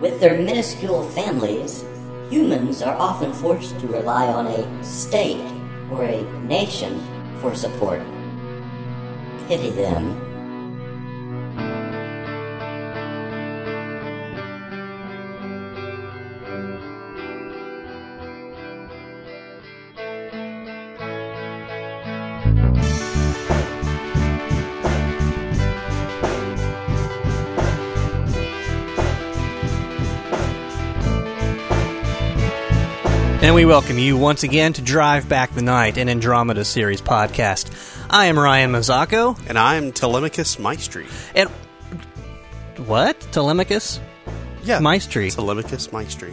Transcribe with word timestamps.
With 0.00 0.20
their 0.20 0.38
minuscule 0.38 1.02
families, 1.10 1.84
humans 2.30 2.82
are 2.82 2.94
often 2.94 3.32
forced 3.32 3.80
to 3.80 3.88
rely 3.88 4.28
on 4.28 4.46
a 4.46 4.84
state 4.84 5.42
or 5.90 6.04
a 6.04 6.22
nation 6.44 7.02
for 7.40 7.52
support. 7.54 8.00
Pity 9.48 9.70
them. 9.70 10.27
We 33.58 33.64
welcome 33.64 33.98
you 33.98 34.16
once 34.16 34.44
again 34.44 34.72
to 34.72 34.80
Drive 34.80 35.28
Back 35.28 35.52
the 35.52 35.62
Night, 35.62 35.98
an 35.98 36.08
Andromeda 36.08 36.64
series 36.64 37.02
podcast. 37.02 37.72
I 38.08 38.26
am 38.26 38.38
Ryan 38.38 38.70
Mazzacco, 38.70 39.36
And 39.48 39.58
I'm 39.58 39.90
Telemachus 39.90 40.58
Maestri. 40.60 41.08
and 41.34 41.48
what? 42.86 43.18
Telemachus? 43.32 43.98
Yeah. 44.62 44.78
Maestri. 44.78 45.34
Telemachus 45.34 45.88
Maestri. 45.88 46.32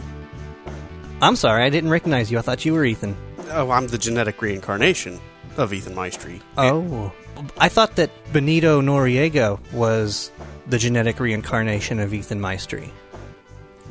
I'm 1.20 1.34
sorry, 1.34 1.64
I 1.64 1.68
didn't 1.68 1.90
recognize 1.90 2.30
you. 2.30 2.38
I 2.38 2.42
thought 2.42 2.64
you 2.64 2.74
were 2.74 2.84
Ethan. 2.84 3.16
Oh, 3.50 3.72
I'm 3.72 3.88
the 3.88 3.98
genetic 3.98 4.40
reincarnation 4.40 5.18
of 5.56 5.72
Ethan 5.72 5.96
Maestri. 5.96 6.40
Oh, 6.56 7.12
I 7.58 7.68
thought 7.68 7.96
that 7.96 8.12
Benito 8.32 8.80
Noriega 8.80 9.58
was 9.72 10.30
the 10.68 10.78
genetic 10.78 11.18
reincarnation 11.18 11.98
of 11.98 12.14
Ethan 12.14 12.38
Maestri. 12.38 12.88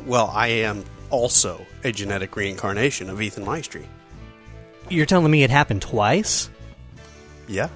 Well, 0.05 0.31
I 0.33 0.47
am 0.47 0.85
also 1.09 1.65
a 1.83 1.91
genetic 1.91 2.35
reincarnation 2.35 3.09
of 3.09 3.21
Ethan 3.21 3.45
Maestri. 3.45 3.85
You're 4.89 5.05
telling 5.05 5.31
me 5.31 5.43
it 5.43 5.49
happened 5.49 5.81
twice? 5.81 6.49
Yeah. 7.47 7.69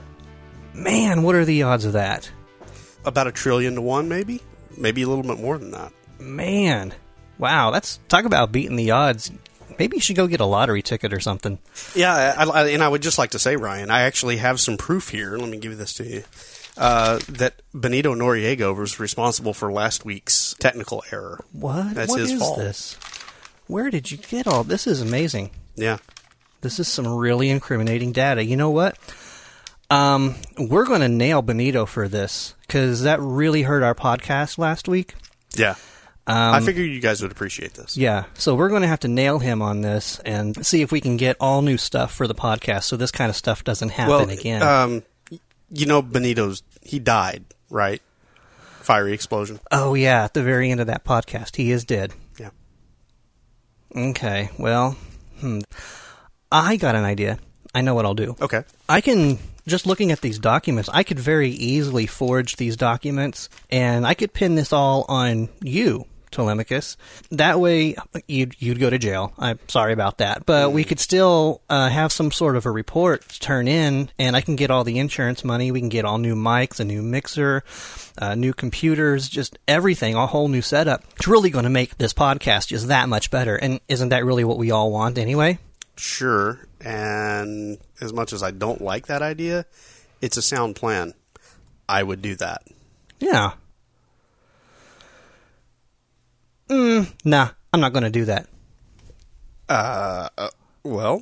Man, 0.73 1.23
what 1.23 1.35
are 1.35 1.45
the 1.45 1.63
odds 1.63 1.85
of 1.85 1.93
that? 1.93 2.29
About 3.05 3.27
a 3.27 3.31
trillion 3.31 3.75
to 3.75 3.81
one, 3.81 4.09
maybe? 4.09 4.41
Maybe 4.77 5.01
a 5.01 5.07
little 5.07 5.23
bit 5.23 5.39
more 5.39 5.57
than 5.57 5.71
that. 5.71 5.91
Man, 6.19 6.93
wow, 7.37 7.71
that's 7.71 7.99
talk 8.09 8.25
about 8.25 8.51
beating 8.51 8.75
the 8.75 8.91
odds. 8.91 9.31
Maybe 9.79 9.97
you 9.97 10.01
should 10.01 10.17
go 10.17 10.27
get 10.27 10.41
a 10.41 10.45
lottery 10.45 10.81
ticket 10.81 11.13
or 11.13 11.19
something. 11.21 11.57
Yeah, 11.95 12.35
I, 12.37 12.43
I, 12.43 12.67
and 12.69 12.83
I 12.83 12.87
would 12.89 13.01
just 13.01 13.17
like 13.17 13.31
to 13.31 13.39
say, 13.39 13.55
Ryan, 13.55 13.89
I 13.89 14.01
actually 14.01 14.37
have 14.37 14.59
some 14.59 14.75
proof 14.77 15.09
here. 15.09 15.37
Let 15.37 15.49
me 15.49 15.57
give 15.57 15.77
this 15.77 15.93
to 15.95 16.03
you. 16.03 16.23
Uh, 16.77 17.19
that 17.29 17.61
Benito 17.73 18.13
Noriega 18.13 18.75
was 18.75 18.99
responsible 18.99 19.53
for 19.53 19.71
last 19.71 20.05
week's 20.05 20.55
technical 20.59 21.03
error. 21.11 21.43
What? 21.53 21.93
That's 21.95 22.09
What 22.09 22.19
his 22.19 22.33
is 22.33 22.39
fault. 22.39 22.57
this? 22.57 22.97
Where 23.69 23.91
did 23.91 24.09
you 24.09 24.17
get 24.17 24.47
all 24.47 24.63
this? 24.63 24.87
Is 24.87 24.99
amazing. 24.99 25.51
Yeah. 25.75 25.99
This 26.61 26.79
is 26.79 26.87
some 26.87 27.07
really 27.07 27.51
incriminating 27.51 28.11
data. 28.11 28.43
You 28.43 28.57
know 28.57 28.71
what? 28.71 28.97
Um, 29.91 30.37
we're 30.57 30.85
going 30.85 31.01
to 31.01 31.07
nail 31.07 31.43
Benito 31.43 31.85
for 31.85 32.07
this 32.07 32.55
because 32.61 33.03
that 33.03 33.19
really 33.21 33.61
hurt 33.61 33.83
our 33.83 33.93
podcast 33.93 34.57
last 34.57 34.87
week. 34.87 35.13
Yeah. 35.55 35.75
Um, 36.25 36.55
I 36.55 36.61
figured 36.61 36.89
you 36.89 36.99
guys 36.99 37.21
would 37.21 37.31
appreciate 37.31 37.75
this. 37.75 37.95
Yeah, 37.95 38.25
so 38.33 38.55
we're 38.55 38.69
going 38.69 38.81
to 38.81 38.87
have 38.87 39.01
to 39.01 39.07
nail 39.07 39.37
him 39.37 39.61
on 39.61 39.81
this 39.81 40.19
and 40.25 40.65
see 40.65 40.81
if 40.81 40.91
we 40.91 40.99
can 40.99 41.17
get 41.17 41.37
all 41.39 41.61
new 41.61 41.77
stuff 41.77 42.11
for 42.11 42.27
the 42.27 42.35
podcast, 42.35 42.85
so 42.85 42.97
this 42.97 43.11
kind 43.11 43.29
of 43.29 43.35
stuff 43.35 43.63
doesn't 43.63 43.89
happen 43.89 44.09
well, 44.09 44.29
again. 44.29 44.63
Um, 44.63 45.03
you 45.71 45.85
know, 45.85 46.01
Benito's 46.01 46.61
he 46.81 46.97
died, 46.97 47.45
right? 47.69 48.01
Fiery 48.81 49.13
explosion. 49.13 49.59
oh 49.71 49.93
yeah, 49.93 50.23
at 50.23 50.33
the 50.33 50.43
very 50.43 50.69
end 50.71 50.81
of 50.81 50.87
that 50.87 51.03
podcast, 51.03 51.55
he 51.55 51.71
is 51.71 51.83
dead. 51.83 52.13
Okay, 53.95 54.49
well, 54.57 54.97
hmm. 55.39 55.59
I 56.51 56.77
got 56.77 56.95
an 56.95 57.03
idea. 57.03 57.39
I 57.73 57.81
know 57.81 57.93
what 57.93 58.05
I'll 58.05 58.15
do. 58.15 58.35
Okay. 58.41 58.63
I 58.87 59.01
can 59.01 59.37
just 59.69 59.85
looking 59.85 60.11
at 60.11 60.21
these 60.21 60.39
documents, 60.39 60.89
I 60.91 61.03
could 61.03 61.19
very 61.19 61.49
easily 61.49 62.07
forge 62.07 62.57
these 62.57 62.75
documents 62.75 63.49
and 63.69 64.05
I 64.05 64.15
could 64.15 64.33
pin 64.33 64.55
this 64.55 64.73
all 64.73 65.05
on 65.07 65.47
you, 65.61 66.05
Telemachus. 66.31 66.97
That 67.31 67.59
way 67.59 67.95
you'd 68.27 68.55
you'd 68.59 68.79
go 68.79 68.89
to 68.89 68.97
jail. 68.97 69.33
I'm 69.37 69.59
sorry 69.67 69.93
about 69.93 70.19
that. 70.19 70.45
But 70.45 70.71
we 70.71 70.83
could 70.83 70.99
still 70.99 71.61
uh, 71.69 71.89
have 71.89 72.11
some 72.11 72.31
sort 72.31 72.55
of 72.55 72.65
a 72.65 72.71
report 72.71 73.27
to 73.27 73.39
turn 73.39 73.67
in 73.67 74.09
and 74.17 74.35
I 74.35 74.41
can 74.41 74.55
get 74.55 74.71
all 74.71 74.83
the 74.83 74.99
insurance 74.99 75.43
money. 75.43 75.71
We 75.71 75.79
can 75.79 75.89
get 75.89 76.05
all 76.05 76.17
new 76.17 76.35
mics, 76.35 76.79
a 76.79 76.85
new 76.85 77.01
mixer, 77.01 77.63
uh, 78.17 78.35
new 78.35 78.53
computers, 78.53 79.29
just 79.29 79.57
everything, 79.67 80.15
a 80.15 80.27
whole 80.27 80.47
new 80.47 80.61
setup. 80.61 81.03
It's 81.15 81.27
really 81.27 81.49
going 81.49 81.63
to 81.63 81.69
make 81.69 81.97
this 81.97 82.13
podcast 82.13 82.67
just 82.67 82.87
that 82.87 83.09
much 83.09 83.31
better. 83.31 83.55
And 83.55 83.79
isn't 83.87 84.09
that 84.09 84.25
really 84.25 84.43
what 84.43 84.57
we 84.57 84.71
all 84.71 84.91
want 84.91 85.17
anyway? 85.17 85.57
Sure. 85.95 86.59
And 86.81 87.77
as 87.99 88.13
much 88.13 88.31
as 88.33 88.41
I 88.41 88.51
don't 88.51 88.81
like 88.81 89.07
that 89.07 89.21
idea, 89.21 89.65
it's 90.21 90.37
a 90.37 90.41
sound 90.41 90.75
plan. 90.75 91.13
I 91.87 92.03
would 92.03 92.21
do 92.21 92.35
that. 92.35 92.63
Yeah. 93.19 93.53
Mm, 96.69 97.11
nah, 97.25 97.49
I'm 97.73 97.79
not 97.79 97.93
going 97.93 98.03
to 98.03 98.09
do 98.09 98.25
that. 98.25 98.47
Uh, 99.67 100.29
uh, 100.37 100.49
well, 100.83 101.21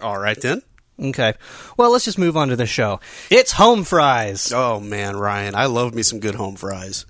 all 0.00 0.18
right 0.18 0.40
then. 0.40 0.62
Okay. 1.00 1.34
Well, 1.76 1.90
let's 1.90 2.04
just 2.04 2.18
move 2.18 2.36
on 2.36 2.48
to 2.48 2.56
the 2.56 2.66
show. 2.66 3.00
It's 3.30 3.52
home 3.52 3.84
fries. 3.84 4.52
Oh 4.54 4.78
man, 4.80 5.16
Ryan, 5.16 5.54
I 5.54 5.66
love 5.66 5.94
me 5.94 6.02
some 6.02 6.20
good 6.20 6.34
home 6.36 6.56
fries. 6.56 7.04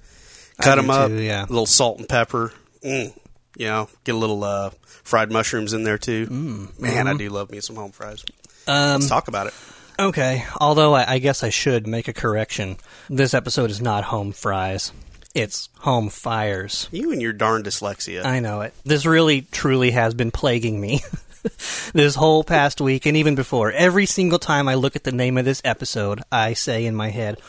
Cut 0.60 0.76
them 0.76 0.88
up, 0.88 1.08
too, 1.08 1.20
yeah. 1.20 1.44
a 1.44 1.46
little 1.46 1.66
salt 1.66 1.98
and 1.98 2.08
pepper. 2.08 2.52
Mm, 2.82 3.12
you 3.58 3.66
know, 3.66 3.88
get 4.04 4.14
a 4.14 4.18
little 4.18 4.42
uh, 4.42 4.70
fried 4.86 5.30
mushrooms 5.30 5.72
in 5.72 5.82
there 5.84 5.98
too. 5.98 6.26
Mm, 6.26 6.80
man, 6.80 7.08
I 7.08 7.14
do 7.14 7.28
love 7.28 7.50
me 7.50 7.60
some 7.60 7.76
home 7.76 7.92
fries. 7.92 8.24
Um, 8.66 9.00
Let's 9.00 9.08
talk 9.08 9.28
about 9.28 9.48
it. 9.48 9.54
okay. 9.98 10.44
Although 10.60 10.94
I, 10.94 11.14
I 11.14 11.18
guess 11.18 11.42
I 11.42 11.50
should 11.50 11.86
make 11.86 12.08
a 12.08 12.12
correction. 12.14 12.78
This 13.10 13.34
episode 13.34 13.70
is 13.70 13.82
not 13.82 14.04
home 14.04 14.32
fries. 14.32 14.92
It's 15.34 15.68
home 15.80 16.10
fires. 16.10 16.88
You 16.92 17.10
and 17.10 17.20
your 17.20 17.32
darn 17.32 17.64
dyslexia. 17.64 18.24
I 18.24 18.38
know 18.38 18.60
it. 18.60 18.72
This 18.84 19.04
really, 19.04 19.42
truly 19.42 19.90
has 19.90 20.14
been 20.14 20.30
plaguing 20.30 20.80
me. 20.80 21.00
this 21.92 22.14
whole 22.14 22.44
past 22.44 22.80
week 22.80 23.04
and 23.04 23.16
even 23.16 23.34
before. 23.34 23.72
Every 23.72 24.06
single 24.06 24.38
time 24.38 24.68
I 24.68 24.74
look 24.74 24.94
at 24.94 25.02
the 25.04 25.12
name 25.12 25.36
of 25.36 25.44
this 25.44 25.60
episode, 25.64 26.22
I 26.30 26.54
say 26.54 26.86
in 26.86 26.94
my 26.94 27.10
head, 27.10 27.40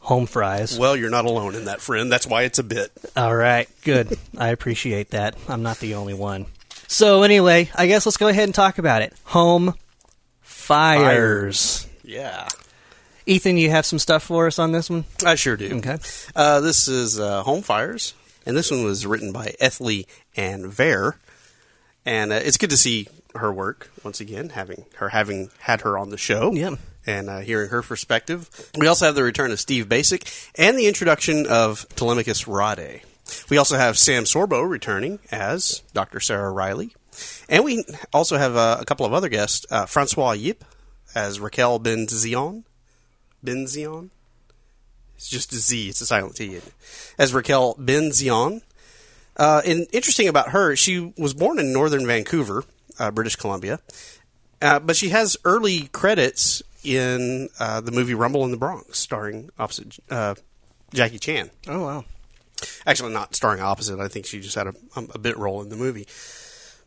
home 0.00 0.26
fries. 0.26 0.78
well, 0.78 0.96
you're 0.96 1.10
not 1.10 1.26
alone 1.26 1.54
in 1.54 1.66
that, 1.66 1.80
friend. 1.80 2.10
That's 2.10 2.26
why 2.26 2.42
it's 2.42 2.58
a 2.58 2.64
bit. 2.64 2.90
All 3.16 3.34
right, 3.34 3.68
good. 3.84 4.18
I 4.38 4.48
appreciate 4.48 5.10
that. 5.10 5.36
I'm 5.48 5.62
not 5.62 5.78
the 5.78 5.94
only 5.94 6.14
one. 6.14 6.46
So 6.88 7.22
anyway, 7.22 7.70
I 7.74 7.86
guess 7.86 8.04
let's 8.06 8.16
go 8.16 8.28
ahead 8.28 8.44
and 8.44 8.54
talk 8.54 8.78
about 8.78 9.02
it. 9.02 9.12
Home 9.26 9.74
fires. 10.40 11.86
Yeah, 12.02 12.48
Ethan, 13.28 13.58
you 13.58 13.68
have 13.68 13.84
some 13.84 13.98
stuff 13.98 14.22
for 14.22 14.46
us 14.46 14.58
on 14.58 14.72
this 14.72 14.88
one? 14.88 15.04
I 15.24 15.34
sure 15.34 15.56
do. 15.56 15.76
Okay. 15.76 15.98
Uh, 16.34 16.60
this 16.60 16.88
is 16.88 17.20
uh, 17.20 17.42
Home 17.42 17.60
Fires, 17.60 18.14
and 18.46 18.56
this 18.56 18.70
one 18.70 18.84
was 18.84 19.04
written 19.04 19.32
by 19.32 19.54
Ethlie 19.60 20.06
Ann 20.34 20.70
Vare. 20.70 21.18
And 22.06 22.32
uh, 22.32 22.36
it's 22.36 22.56
good 22.56 22.70
to 22.70 22.78
see 22.78 23.06
her 23.34 23.52
work 23.52 23.90
once 24.02 24.20
again, 24.20 24.48
having 24.48 24.86
her 24.96 25.10
having 25.10 25.50
had 25.58 25.82
her 25.82 25.98
on 25.98 26.08
the 26.08 26.16
show. 26.16 26.52
Yeah. 26.52 26.76
And 27.06 27.28
uh, 27.28 27.40
hearing 27.40 27.68
her 27.68 27.82
perspective. 27.82 28.48
We 28.78 28.86
also 28.86 29.04
have 29.04 29.14
the 29.14 29.22
return 29.22 29.50
of 29.50 29.60
Steve 29.60 29.88
Bacic 29.90 30.50
and 30.54 30.78
the 30.78 30.86
introduction 30.86 31.46
of 31.46 31.86
Telemachus 31.96 32.44
Rhade. 32.44 33.02
We 33.50 33.58
also 33.58 33.76
have 33.76 33.98
Sam 33.98 34.24
Sorbo 34.24 34.66
returning 34.66 35.18
as 35.30 35.82
Dr. 35.92 36.20
Sarah 36.20 36.50
Riley. 36.50 36.94
And 37.46 37.62
we 37.62 37.84
also 38.12 38.38
have 38.38 38.56
uh, 38.56 38.78
a 38.80 38.86
couple 38.86 39.04
of 39.04 39.12
other 39.12 39.28
guests 39.28 39.66
uh, 39.70 39.84
Francois 39.84 40.32
Yip 40.32 40.64
as 41.14 41.40
Raquel 41.40 41.78
Benzion. 41.78 42.64
Benzion? 43.44 44.10
It's 45.16 45.28
just 45.28 45.52
a 45.52 45.56
Z. 45.56 45.88
It's 45.88 46.00
a 46.00 46.06
silent 46.06 46.36
T. 46.36 46.60
As 47.18 47.34
Raquel 47.34 47.74
Benzion. 47.74 48.62
Uh, 49.36 49.62
and 49.66 49.86
interesting 49.92 50.28
about 50.28 50.50
her, 50.50 50.76
she 50.76 51.12
was 51.16 51.34
born 51.34 51.58
in 51.58 51.72
northern 51.72 52.06
Vancouver, 52.06 52.64
uh, 52.98 53.10
British 53.10 53.36
Columbia, 53.36 53.80
uh, 54.60 54.80
but 54.80 54.96
she 54.96 55.10
has 55.10 55.36
early 55.44 55.88
credits 55.88 56.62
in 56.82 57.48
uh, 57.60 57.80
the 57.80 57.92
movie 57.92 58.14
Rumble 58.14 58.44
in 58.44 58.50
the 58.50 58.56
Bronx, 58.56 58.98
starring 58.98 59.50
opposite 59.58 59.98
uh, 60.10 60.34
Jackie 60.92 61.18
Chan. 61.18 61.50
Oh 61.68 61.84
wow. 61.84 62.04
Actually, 62.86 63.12
not 63.12 63.34
starring 63.34 63.60
opposite. 63.60 64.00
I 64.00 64.08
think 64.08 64.26
she 64.26 64.40
just 64.40 64.56
had 64.56 64.66
a, 64.66 64.74
a 64.96 65.18
bit 65.18 65.36
role 65.36 65.62
in 65.62 65.68
the 65.68 65.76
movie. 65.76 66.06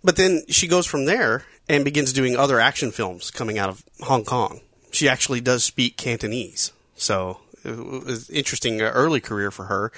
But 0.03 0.15
then 0.15 0.43
she 0.49 0.67
goes 0.67 0.85
from 0.85 1.05
there 1.05 1.45
and 1.69 1.85
begins 1.85 2.11
doing 2.11 2.35
other 2.35 2.59
action 2.59 2.91
films 2.91 3.31
coming 3.31 3.57
out 3.57 3.69
of 3.69 3.83
Hong 4.01 4.25
Kong. 4.25 4.61
She 4.91 5.09
actually 5.09 5.41
does 5.41 5.63
speak 5.63 5.97
Cantonese, 5.97 6.71
so 6.95 7.39
it 7.63 7.77
was 7.77 8.29
an 8.29 8.35
interesting 8.35 8.81
uh, 8.81 8.91
early 8.93 9.21
career 9.21 9.51
for 9.51 9.65
her. 9.65 9.91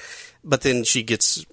But 0.44 0.62
then 0.62 0.84
she 0.84 1.04
gets 1.04 1.46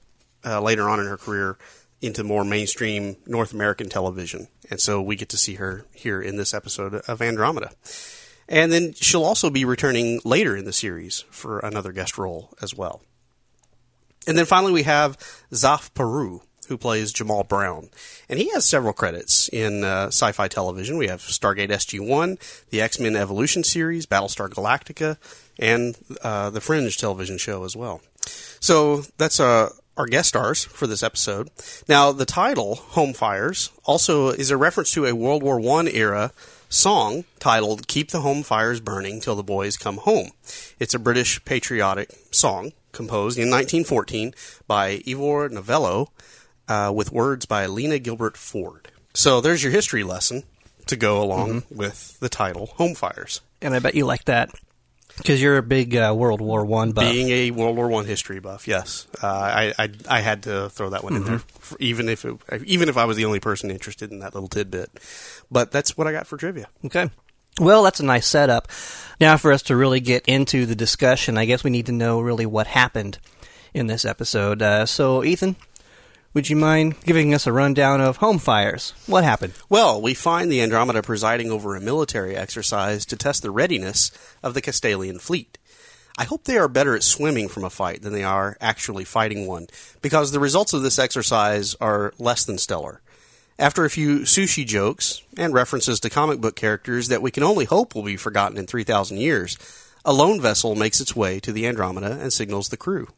uh, 0.45 0.61
later 0.61 0.89
on 0.89 1.01
in 1.01 1.07
her 1.07 1.17
career 1.17 1.57
into 2.03 2.25
more 2.25 2.45
mainstream 2.45 3.17
North 3.27 3.53
American 3.53 3.89
television, 3.89 4.49
and 4.71 4.81
so 4.81 5.01
we 5.01 5.17
get 5.17 5.29
to 5.31 5.37
see 5.37 5.55
her 5.55 5.87
here 5.95 6.21
in 6.21 6.37
this 6.37 6.55
episode 6.55 6.95
of 6.95 7.23
Andromeda. 7.23 7.71
And 8.49 8.73
then 8.73 8.95
she'll 8.95 9.25
also 9.25 9.49
be 9.49 9.65
returning 9.65 10.21
later 10.25 10.57
in 10.57 10.65
the 10.65 10.73
series 10.73 11.21
for 11.31 11.61
another 11.61 11.93
guest 11.93 12.19
role 12.19 12.51
as 12.61 12.75
well. 12.75 13.01
And 14.27 14.37
then 14.37 14.45
finally, 14.45 14.73
we 14.73 14.83
have 14.83 15.17
Zaf 15.53 15.95
Peru, 15.95 16.43
who 16.71 16.79
plays 16.79 17.13
Jamal 17.13 17.45
Brown. 17.45 17.91
And 18.29 18.39
he 18.39 18.49
has 18.51 18.65
several 18.65 18.93
credits 18.93 19.49
in 19.49 19.85
uh, 19.85 20.07
sci 20.07 20.33
fi 20.33 20.49
television. 20.49 20.97
We 20.97 21.09
have 21.09 21.21
Stargate 21.21 21.69
SG 21.69 22.01
1, 22.01 22.39
the 22.71 22.81
X 22.81 22.99
Men 22.99 23.17
Evolution 23.17 23.65
series, 23.65 24.07
Battlestar 24.07 24.49
Galactica, 24.49 25.19
and 25.59 25.99
uh, 26.23 26.49
the 26.49 26.61
Fringe 26.61 26.97
television 26.97 27.37
show 27.39 27.65
as 27.65 27.77
well. 27.77 28.01
So 28.61 29.03
that's 29.19 29.41
uh, 29.41 29.71
our 29.97 30.07
guest 30.07 30.29
stars 30.31 30.65
for 30.65 30.87
this 30.87 31.03
episode. 31.03 31.51
Now, 31.89 32.13
the 32.13 32.25
title, 32.25 32.77
Home 32.77 33.13
Fires, 33.13 33.71
also 33.85 34.29
is 34.29 34.51
a 34.51 34.57
reference 34.57 34.93
to 34.93 35.07
a 35.07 35.15
World 35.15 35.43
War 35.43 35.61
I 35.61 35.91
era 35.91 36.33
song 36.69 37.25
titled 37.41 37.89
Keep 37.89 38.13
the 38.13 38.21
Home 38.21 38.45
Fires 38.45 38.81
Burning 38.81 39.21
Till 39.21 39.35
the 39.35 39.43
Boys 39.43 39.77
Come 39.77 39.99
Home. 39.99 40.31
It's 40.79 40.95
a 40.95 41.01
British 41.01 41.45
patriotic 41.45 42.11
song 42.31 42.73
composed 42.93 43.39
in 43.39 43.51
1914 43.51 44.35
by 44.67 45.03
Ivor 45.07 45.49
Novello 45.49 46.11
uh, 46.71 46.93
with 46.95 47.13
words 47.13 47.45
by 47.45 47.67
Lena 47.67 47.99
Gilbert 47.99 48.37
Ford. 48.37 48.89
So 49.13 49.41
there's 49.41 49.63
your 49.63 49.73
history 49.73 50.05
lesson 50.05 50.45
to 50.87 50.97
go 50.97 51.23
along 51.23 51.63
mm-hmm. 51.63 51.77
with 51.77 52.19
the 52.21 52.29
title 52.29 52.67
Home 52.77 52.95
Fires. 52.95 53.41
And 53.61 53.75
I 53.75 53.81
bet 53.81 53.95
you 53.95 54.07
like 54.07 54.25
that. 54.27 54.51
Because 55.17 55.43
you're 55.43 55.59
a 55.59 55.63
big 55.63 55.95
uh, 55.97 56.15
World 56.17 56.41
War 56.41 56.65
One 56.65 56.93
buff. 56.93 57.05
Being 57.05 57.29
a 57.29 57.51
World 57.51 57.77
War 57.77 57.89
One 57.89 58.07
history 58.07 58.39
buff, 58.39 58.67
yes, 58.67 59.07
uh, 59.23 59.27
I, 59.27 59.75
I, 59.79 59.91
I 60.09 60.21
had 60.21 60.45
to 60.45 60.71
throw 60.71 60.91
that 60.91 61.05
one 61.05 61.13
mm-hmm. 61.13 61.23
in 61.23 61.29
there, 61.29 61.39
mm-hmm. 61.41 61.77
even 61.81 62.09
if 62.09 62.25
it, 62.25 62.39
even 62.65 62.89
if 62.89 62.97
I 62.97 63.05
was 63.05 63.19
the 63.19 63.27
only 63.27 63.41
person 63.41 63.71
interested 63.71 64.13
in 64.13 64.21
that 64.21 64.33
little 64.33 64.49
tidbit. 64.49 64.89
But 65.51 65.73
that's 65.73 65.99
what 65.99 66.07
I 66.07 66.13
got 66.13 66.27
for 66.27 66.39
trivia. 66.39 66.69
Okay. 66.87 67.11
Well, 67.59 67.83
that's 67.83 68.01
a 68.01 68.05
nice 68.05 68.27
setup. 68.27 68.69
Now, 69.21 69.37
for 69.37 69.53
us 69.53 69.63
to 69.63 69.77
really 69.77 70.01
get 70.01 70.25
into 70.27 70.65
the 70.65 70.77
discussion, 70.77 71.37
I 71.37 71.45
guess 71.45 71.65
we 71.65 71.71
need 71.71 71.87
to 71.87 71.93
know 71.93 72.21
really 72.21 72.47
what 72.47 72.69
happened 72.69 73.19
in 73.75 73.89
this 73.89 74.05
episode. 74.07 74.63
Uh, 74.63 74.87
so, 74.87 75.23
Ethan, 75.23 75.57
would 76.33 76.49
you 76.49 76.57
mind 76.57 76.95
giving 77.03 77.35
us 77.35 77.47
a 77.47 77.53
rundown 77.53 78.01
of 78.01 78.19
home 78.19 78.39
fires? 78.39 78.95
What 79.07 79.25
happened? 79.25 79.55
Well, 79.69 80.01
we 80.01 80.15
find 80.15 80.51
the 80.51 80.63
Andromeda 80.63 81.03
presiding 81.03 81.51
over 81.51 81.75
a 81.75 81.81
military 81.81 82.37
exercise 82.37 83.05
to 83.07 83.17
test 83.17 83.43
the 83.43 83.51
readiness 83.51 84.13
of 84.43 84.55
the 84.55 84.63
Castalian 84.63 85.21
fleet. 85.21 85.59
I 86.17 86.25
hope 86.25 86.45
they 86.45 86.59
are 86.59 86.69
better 86.69 86.95
at 86.95 87.03
swimming 87.03 87.49
from 87.49 87.65
a 87.65 87.71
fight 87.71 88.03
than 88.03 88.13
they 88.13 88.23
are 88.23 88.57
actually 88.61 89.05
fighting 89.05 89.47
one, 89.47 89.67
because 90.03 90.31
the 90.31 90.41
results 90.41 90.73
of 90.73 90.83
this 90.83 90.99
exercise 90.99 91.75
are 91.81 92.13
less 92.19 92.45
than 92.45 92.59
stellar. 92.59 93.01
After 93.59 93.85
a 93.85 93.91
few 93.91 94.21
sushi 94.21 94.65
jokes 94.65 95.23
and 95.37 95.53
references 95.53 95.99
to 96.01 96.11
comic 96.11 96.41
book 96.41 96.57
characters 96.57 97.09
that 97.09 97.23
we 97.23 97.31
can 97.31 97.43
only 97.43 97.65
hope 97.65 97.95
will 97.95 98.03
be 98.03 98.17
forgotten 98.17 98.57
in 98.57 98.67
3,000 98.67 99.17
years, 99.17 99.59
a 100.05 100.13
lone 100.13 100.41
vessel 100.41 100.75
makes 100.75 101.01
its 101.01 101.17
way 101.17 101.41
to 101.41 101.53
the 101.53 101.67
Andromeda 101.67 102.19
and 102.21 102.33
signals 102.33 102.69
the 102.69 102.77
crew. 102.77 103.09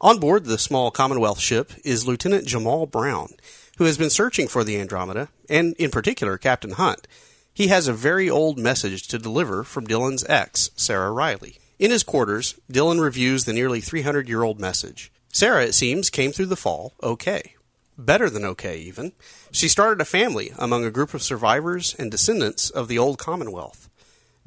On 0.00 0.20
board 0.20 0.44
the 0.44 0.58
small 0.58 0.92
Commonwealth 0.92 1.40
ship 1.40 1.72
is 1.82 2.06
Lieutenant 2.06 2.46
Jamal 2.46 2.86
Brown, 2.86 3.30
who 3.78 3.84
has 3.84 3.98
been 3.98 4.10
searching 4.10 4.46
for 4.46 4.62
the 4.62 4.78
Andromeda, 4.78 5.28
and 5.50 5.74
in 5.74 5.90
particular 5.90 6.38
Captain 6.38 6.70
Hunt. 6.70 7.08
He 7.52 7.66
has 7.66 7.88
a 7.88 7.92
very 7.92 8.30
old 8.30 8.58
message 8.58 9.08
to 9.08 9.18
deliver 9.18 9.64
from 9.64 9.88
Dylan's 9.88 10.24
ex, 10.28 10.70
Sarah 10.76 11.10
Riley. 11.10 11.58
In 11.80 11.90
his 11.90 12.04
quarters, 12.04 12.54
Dylan 12.70 13.00
reviews 13.00 13.44
the 13.44 13.52
nearly 13.52 13.80
300 13.80 14.28
year 14.28 14.44
old 14.44 14.60
message. 14.60 15.10
Sarah, 15.32 15.64
it 15.64 15.74
seems, 15.74 16.10
came 16.10 16.30
through 16.30 16.46
the 16.46 16.54
fall 16.54 16.94
okay. 17.02 17.54
Better 17.98 18.30
than 18.30 18.44
okay, 18.44 18.78
even. 18.78 19.10
She 19.50 19.66
started 19.66 20.00
a 20.00 20.04
family 20.04 20.52
among 20.56 20.84
a 20.84 20.92
group 20.92 21.12
of 21.12 21.24
survivors 21.24 21.96
and 21.98 22.08
descendants 22.08 22.70
of 22.70 22.86
the 22.86 22.98
old 22.98 23.18
Commonwealth. 23.18 23.90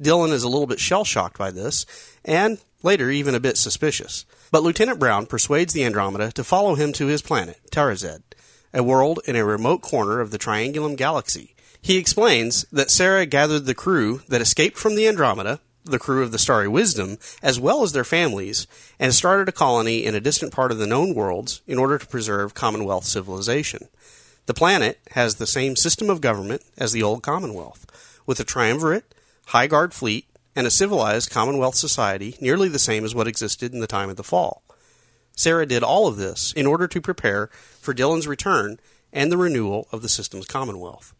Dylan 0.02 0.32
is 0.32 0.44
a 0.44 0.48
little 0.48 0.66
bit 0.66 0.80
shell 0.80 1.04
shocked 1.04 1.36
by 1.36 1.50
this, 1.50 1.84
and 2.24 2.58
later 2.82 3.10
even 3.10 3.34
a 3.34 3.40
bit 3.40 3.58
suspicious. 3.58 4.24
But 4.52 4.62
Lieutenant 4.62 4.98
Brown 4.98 5.24
persuades 5.24 5.72
the 5.72 5.82
Andromeda 5.82 6.30
to 6.32 6.44
follow 6.44 6.74
him 6.74 6.92
to 6.92 7.06
his 7.06 7.22
planet, 7.22 7.58
Tarazed, 7.70 8.20
a 8.74 8.82
world 8.82 9.20
in 9.24 9.34
a 9.34 9.46
remote 9.46 9.80
corner 9.80 10.20
of 10.20 10.30
the 10.30 10.38
Triangulum 10.38 10.94
Galaxy. 10.94 11.54
He 11.80 11.96
explains 11.96 12.66
that 12.70 12.90
Sarah 12.90 13.24
gathered 13.24 13.64
the 13.64 13.74
crew 13.74 14.20
that 14.28 14.42
escaped 14.42 14.76
from 14.76 14.94
the 14.94 15.08
Andromeda, 15.08 15.60
the 15.84 15.98
crew 15.98 16.22
of 16.22 16.32
the 16.32 16.38
Starry 16.38 16.68
Wisdom, 16.68 17.16
as 17.42 17.58
well 17.58 17.82
as 17.82 17.92
their 17.92 18.04
families, 18.04 18.66
and 18.98 19.14
started 19.14 19.48
a 19.48 19.52
colony 19.52 20.04
in 20.04 20.14
a 20.14 20.20
distant 20.20 20.52
part 20.52 20.70
of 20.70 20.76
the 20.76 20.86
known 20.86 21.14
worlds 21.14 21.62
in 21.66 21.78
order 21.78 21.96
to 21.96 22.06
preserve 22.06 22.52
Commonwealth 22.52 23.06
civilization. 23.06 23.88
The 24.44 24.54
planet 24.54 25.00
has 25.12 25.36
the 25.36 25.46
same 25.46 25.76
system 25.76 26.10
of 26.10 26.20
government 26.20 26.62
as 26.76 26.92
the 26.92 27.02
old 27.02 27.22
Commonwealth, 27.22 27.86
with 28.26 28.38
a 28.38 28.44
triumvirate, 28.44 29.14
high 29.46 29.66
guard 29.66 29.94
fleet, 29.94 30.26
and 30.54 30.66
a 30.66 30.70
civilized 30.70 31.30
Commonwealth 31.30 31.74
society 31.74 32.36
nearly 32.40 32.68
the 32.68 32.78
same 32.78 33.04
as 33.04 33.14
what 33.14 33.28
existed 33.28 33.72
in 33.72 33.80
the 33.80 33.86
time 33.86 34.10
of 34.10 34.16
the 34.16 34.22
fall. 34.22 34.62
Sarah 35.36 35.66
did 35.66 35.82
all 35.82 36.06
of 36.06 36.16
this 36.16 36.52
in 36.52 36.66
order 36.66 36.86
to 36.86 37.00
prepare 37.00 37.48
for 37.80 37.94
Dylan's 37.94 38.28
return 38.28 38.78
and 39.12 39.30
the 39.30 39.38
renewal 39.38 39.88
of 39.92 40.02
the 40.02 40.08
system's 40.08 40.46
Commonwealth. 40.46 41.14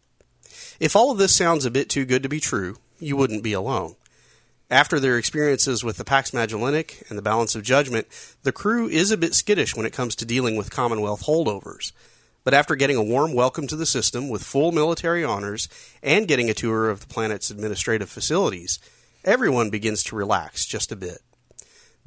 If 0.79 0.95
all 0.95 1.11
of 1.11 1.17
this 1.17 1.35
sounds 1.35 1.65
a 1.65 1.71
bit 1.71 1.89
too 1.89 2.05
good 2.05 2.23
to 2.23 2.29
be 2.29 2.39
true, 2.39 2.77
you 2.99 3.15
wouldn't 3.15 3.43
be 3.43 3.53
alone. 3.53 3.95
After 4.69 4.99
their 4.99 5.17
experiences 5.17 5.83
with 5.83 5.97
the 5.97 6.05
Pax 6.05 6.33
Magellanic 6.33 7.03
and 7.09 7.17
the 7.17 7.21
Balance 7.21 7.53
of 7.53 7.63
Judgment, 7.63 8.07
the 8.43 8.51
crew 8.51 8.87
is 8.87 9.11
a 9.11 9.17
bit 9.17 9.35
skittish 9.35 9.75
when 9.75 9.85
it 9.85 9.93
comes 9.93 10.15
to 10.15 10.25
dealing 10.25 10.55
with 10.55 10.71
Commonwealth 10.71 11.25
holdovers. 11.25 11.91
But 12.43 12.53
after 12.53 12.75
getting 12.75 12.97
a 12.97 13.03
warm 13.03 13.33
welcome 13.33 13.67
to 13.67 13.75
the 13.75 13.85
system 13.85 14.29
with 14.29 14.43
full 14.43 14.71
military 14.71 15.23
honors 15.23 15.69
and 16.01 16.27
getting 16.27 16.49
a 16.49 16.53
tour 16.53 16.89
of 16.89 17.01
the 17.01 17.07
planet's 17.07 17.51
administrative 17.51 18.09
facilities, 18.09 18.79
everyone 19.23 19.69
begins 19.69 20.03
to 20.03 20.15
relax 20.15 20.65
just 20.65 20.91
a 20.91 20.95
bit. 20.95 21.19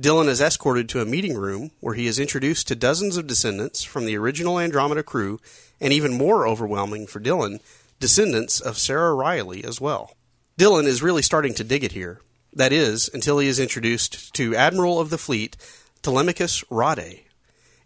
Dylan 0.00 0.28
is 0.28 0.42
escorted 0.42 0.88
to 0.90 1.00
a 1.00 1.06
meeting 1.06 1.34
room 1.34 1.70
where 1.80 1.94
he 1.94 2.06
is 2.06 2.18
introduced 2.18 2.68
to 2.68 2.76
dozens 2.76 3.16
of 3.16 3.26
descendants 3.26 3.82
from 3.82 4.04
the 4.04 4.16
original 4.16 4.58
Andromeda 4.58 5.02
crew, 5.02 5.40
and 5.80 5.92
even 5.92 6.18
more 6.18 6.46
overwhelming 6.46 7.06
for 7.06 7.18
Dylan, 7.18 7.60
descendants 7.98 8.60
of 8.60 8.76
Sarah 8.76 9.14
Riley 9.14 9.64
as 9.64 9.80
well. 9.80 10.14
Dylan 10.58 10.84
is 10.84 11.02
really 11.02 11.22
starting 11.22 11.54
to 11.54 11.64
dig 11.64 11.82
it 11.82 11.92
here. 11.92 12.20
That 12.52 12.72
is, 12.72 13.10
until 13.12 13.38
he 13.38 13.48
is 13.48 13.58
introduced 13.58 14.34
to 14.34 14.54
Admiral 14.54 15.00
of 15.00 15.10
the 15.10 15.18
Fleet, 15.18 15.56
Telemachus 16.02 16.62
Rade. 16.70 17.22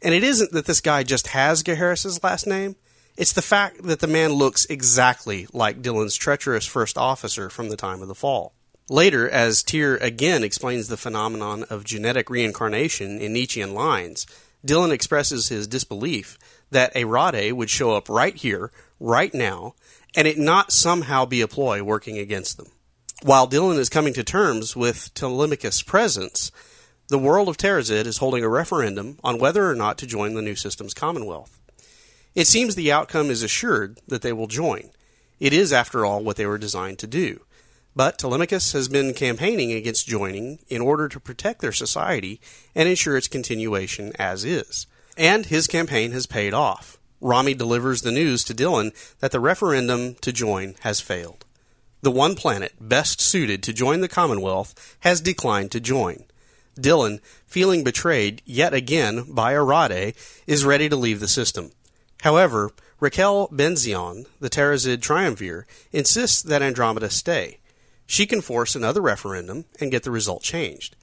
And 0.03 0.15
it 0.15 0.25
isn't 0.25 0.53
that 0.53 0.67
this 0.67 0.81
guy 0.81 1.03
just 1.03 1.29
has 1.29 1.62
Gaheris's 1.62 2.23
last 2.23 2.47
name, 2.47 2.77
it's 3.17 3.32
the 3.32 3.43
fact 3.43 3.82
that 3.82 4.00
the 4.00 4.06
man 4.06 4.32
looks 4.32 4.65
exactly 4.67 5.47
like 5.53 5.82
Dylan's 5.82 6.17
treacherous 6.17 6.67
first 6.67 6.97
officer 6.97 7.50
from 7.50 7.69
the 7.69 7.77
time 7.77 8.03
of 8.03 8.09
the 8.09 8.15
fall. 8.15 8.55
Later, 8.91 9.31
as 9.31 9.63
Tyr 9.63 9.99
again 9.99 10.43
explains 10.43 10.89
the 10.89 10.97
phenomenon 10.97 11.63
of 11.70 11.85
genetic 11.85 12.29
reincarnation 12.29 13.20
in 13.20 13.32
Nietzschean 13.32 13.73
lines, 13.73 14.27
Dylan 14.67 14.91
expresses 14.91 15.47
his 15.47 15.69
disbelief 15.69 16.37
that 16.73 16.91
a 16.97 17.05
Rhade 17.05 17.53
would 17.53 17.70
show 17.70 17.93
up 17.93 18.09
right 18.09 18.35
here, 18.35 18.73
right 18.99 19.32
now, 19.32 19.77
and 20.17 20.27
it 20.27 20.39
not 20.39 20.73
somehow 20.73 21.25
be 21.25 21.41
a 21.41 21.47
ploy 21.47 21.85
working 21.85 22.19
against 22.19 22.56
them. 22.56 22.67
While 23.23 23.47
Dylan 23.47 23.79
is 23.79 23.89
coming 23.89 24.13
to 24.15 24.25
terms 24.25 24.75
with 24.75 25.15
Telemachus' 25.15 25.82
presence, 25.82 26.51
the 27.06 27.19
world 27.19 27.49
of 27.49 27.56
Tarazed 27.56 28.06
is 28.06 28.19
holding 28.19 28.43
a 28.43 28.49
referendum 28.49 29.20
on 29.23 29.39
whether 29.39 29.70
or 29.70 29.77
not 29.77 29.99
to 29.99 30.06
join 30.06 30.35
the 30.35 30.43
new 30.43 30.56
system's 30.56 30.94
commonwealth. 30.94 31.61
It 32.35 32.49
seems 32.49 32.75
the 32.75 32.91
outcome 32.91 33.31
is 33.31 33.44
assured 33.44 34.01
that 34.09 34.23
they 34.23 34.32
will 34.32 34.49
join. 34.49 34.91
It 35.39 35.53
is, 35.53 35.73
after 35.73 36.05
all, 36.05 36.25
what 36.25 36.35
they 36.35 36.47
were 36.47 36.59
designed 36.59 36.99
to 36.99 37.06
do. 37.06 37.43
But 37.97 38.19
Telemachus 38.19 38.73
has 38.73 38.89
been 38.89 39.15
campaigning 39.15 39.73
against 39.73 40.06
joining 40.06 40.61
in 40.69 40.81
order 40.81 41.09
to 41.09 41.20
protect 41.20 41.61
their 41.61 41.73
society 41.73 42.41
and 42.75 42.89
ensure 42.89 43.17
its 43.17 43.29
continuation 43.29 44.13
as 44.19 44.44
is. 44.44 44.87
And 45.17 45.47
his 45.47 45.67
campaign 45.67 46.13
has 46.13 46.27
paid 46.27 46.55
off. 46.55 46.99
Rommie 47.20 47.55
delivers 47.55 48.03
the 48.03 48.13
news 48.13 48.44
to 48.44 48.55
Dylan 48.55 48.94
that 49.19 49.32
the 49.32 49.41
referendum 49.41 50.15
to 50.23 50.32
join 50.32 50.77
has 50.81 51.01
failed. 51.01 51.44
The 52.03 52.11
one 52.11 52.35
planet 52.35 52.75
best 52.81 53.20
suited 53.20 53.63
to 53.65 53.75
join 53.75 54.01
the 54.01 54.09
Commonwealth 54.09 54.97
has 55.01 55.20
declined 55.20 55.70
to 55.73 55.81
join. 55.81 56.25
Dylan, 56.79 57.20
feeling 57.47 57.85
betrayed 57.85 58.41
yet 58.47 58.73
again 58.73 59.27
by 59.29 59.53
a 59.53 59.63
Rhade, 59.63 60.15
is 60.47 60.65
ready 60.65 60.89
to 60.89 60.97
leave 60.97 61.20
the 61.20 61.29
system. 61.29 61.73
However, 62.23 62.70
Raquel 63.01 63.49
Benzion, 63.49 64.27
the 64.39 64.49
Tarazed 64.49 65.03
triumvir, 65.03 65.67
insists 65.93 66.41
that 66.43 66.63
Andromeda 66.63 67.11
stay 67.11 67.59
she 68.10 68.26
can 68.26 68.40
force 68.40 68.74
another 68.74 69.00
referendum 69.00 69.64
and 69.79 69.93
get 69.93 70.02
the 70.02 70.10
result 70.10 70.43
changed. 70.43 70.96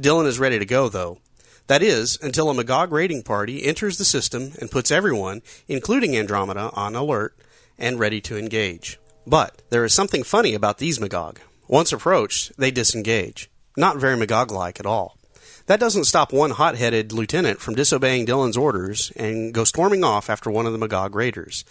Dylan 0.00 0.24
is 0.24 0.38
ready 0.38 0.58
to 0.58 0.64
go, 0.64 0.88
though. 0.88 1.18
That 1.66 1.82
is, 1.82 2.18
until 2.22 2.48
a 2.48 2.54
Magog 2.54 2.92
raiding 2.92 3.24
party 3.24 3.66
enters 3.66 3.98
the 3.98 4.06
system 4.06 4.52
and 4.58 4.70
puts 4.70 4.90
everyone, 4.90 5.42
including 5.68 6.16
Andromeda, 6.16 6.70
on 6.72 6.96
alert 6.96 7.36
and 7.78 7.98
ready 7.98 8.22
to 8.22 8.38
engage. 8.38 8.98
But 9.26 9.60
there 9.68 9.84
is 9.84 9.92
something 9.92 10.22
funny 10.22 10.54
about 10.54 10.78
these 10.78 10.98
Magog. 10.98 11.40
Once 11.68 11.92
approached, 11.92 12.52
they 12.56 12.70
disengage. 12.70 13.50
Not 13.76 13.98
very 13.98 14.16
Magog 14.16 14.50
like 14.50 14.80
at 14.80 14.86
all. 14.86 15.18
That 15.66 15.80
doesn't 15.80 16.04
stop 16.04 16.32
one 16.32 16.52
hot 16.52 16.76
headed 16.76 17.12
lieutenant 17.12 17.60
from 17.60 17.74
disobeying 17.74 18.24
Dylan's 18.24 18.56
orders 18.56 19.12
and 19.14 19.52
go 19.52 19.64
storming 19.64 20.04
off 20.04 20.30
after 20.30 20.50
one 20.50 20.64
of 20.64 20.72
the 20.72 20.78
Magog 20.78 21.14
raiders. 21.14 21.66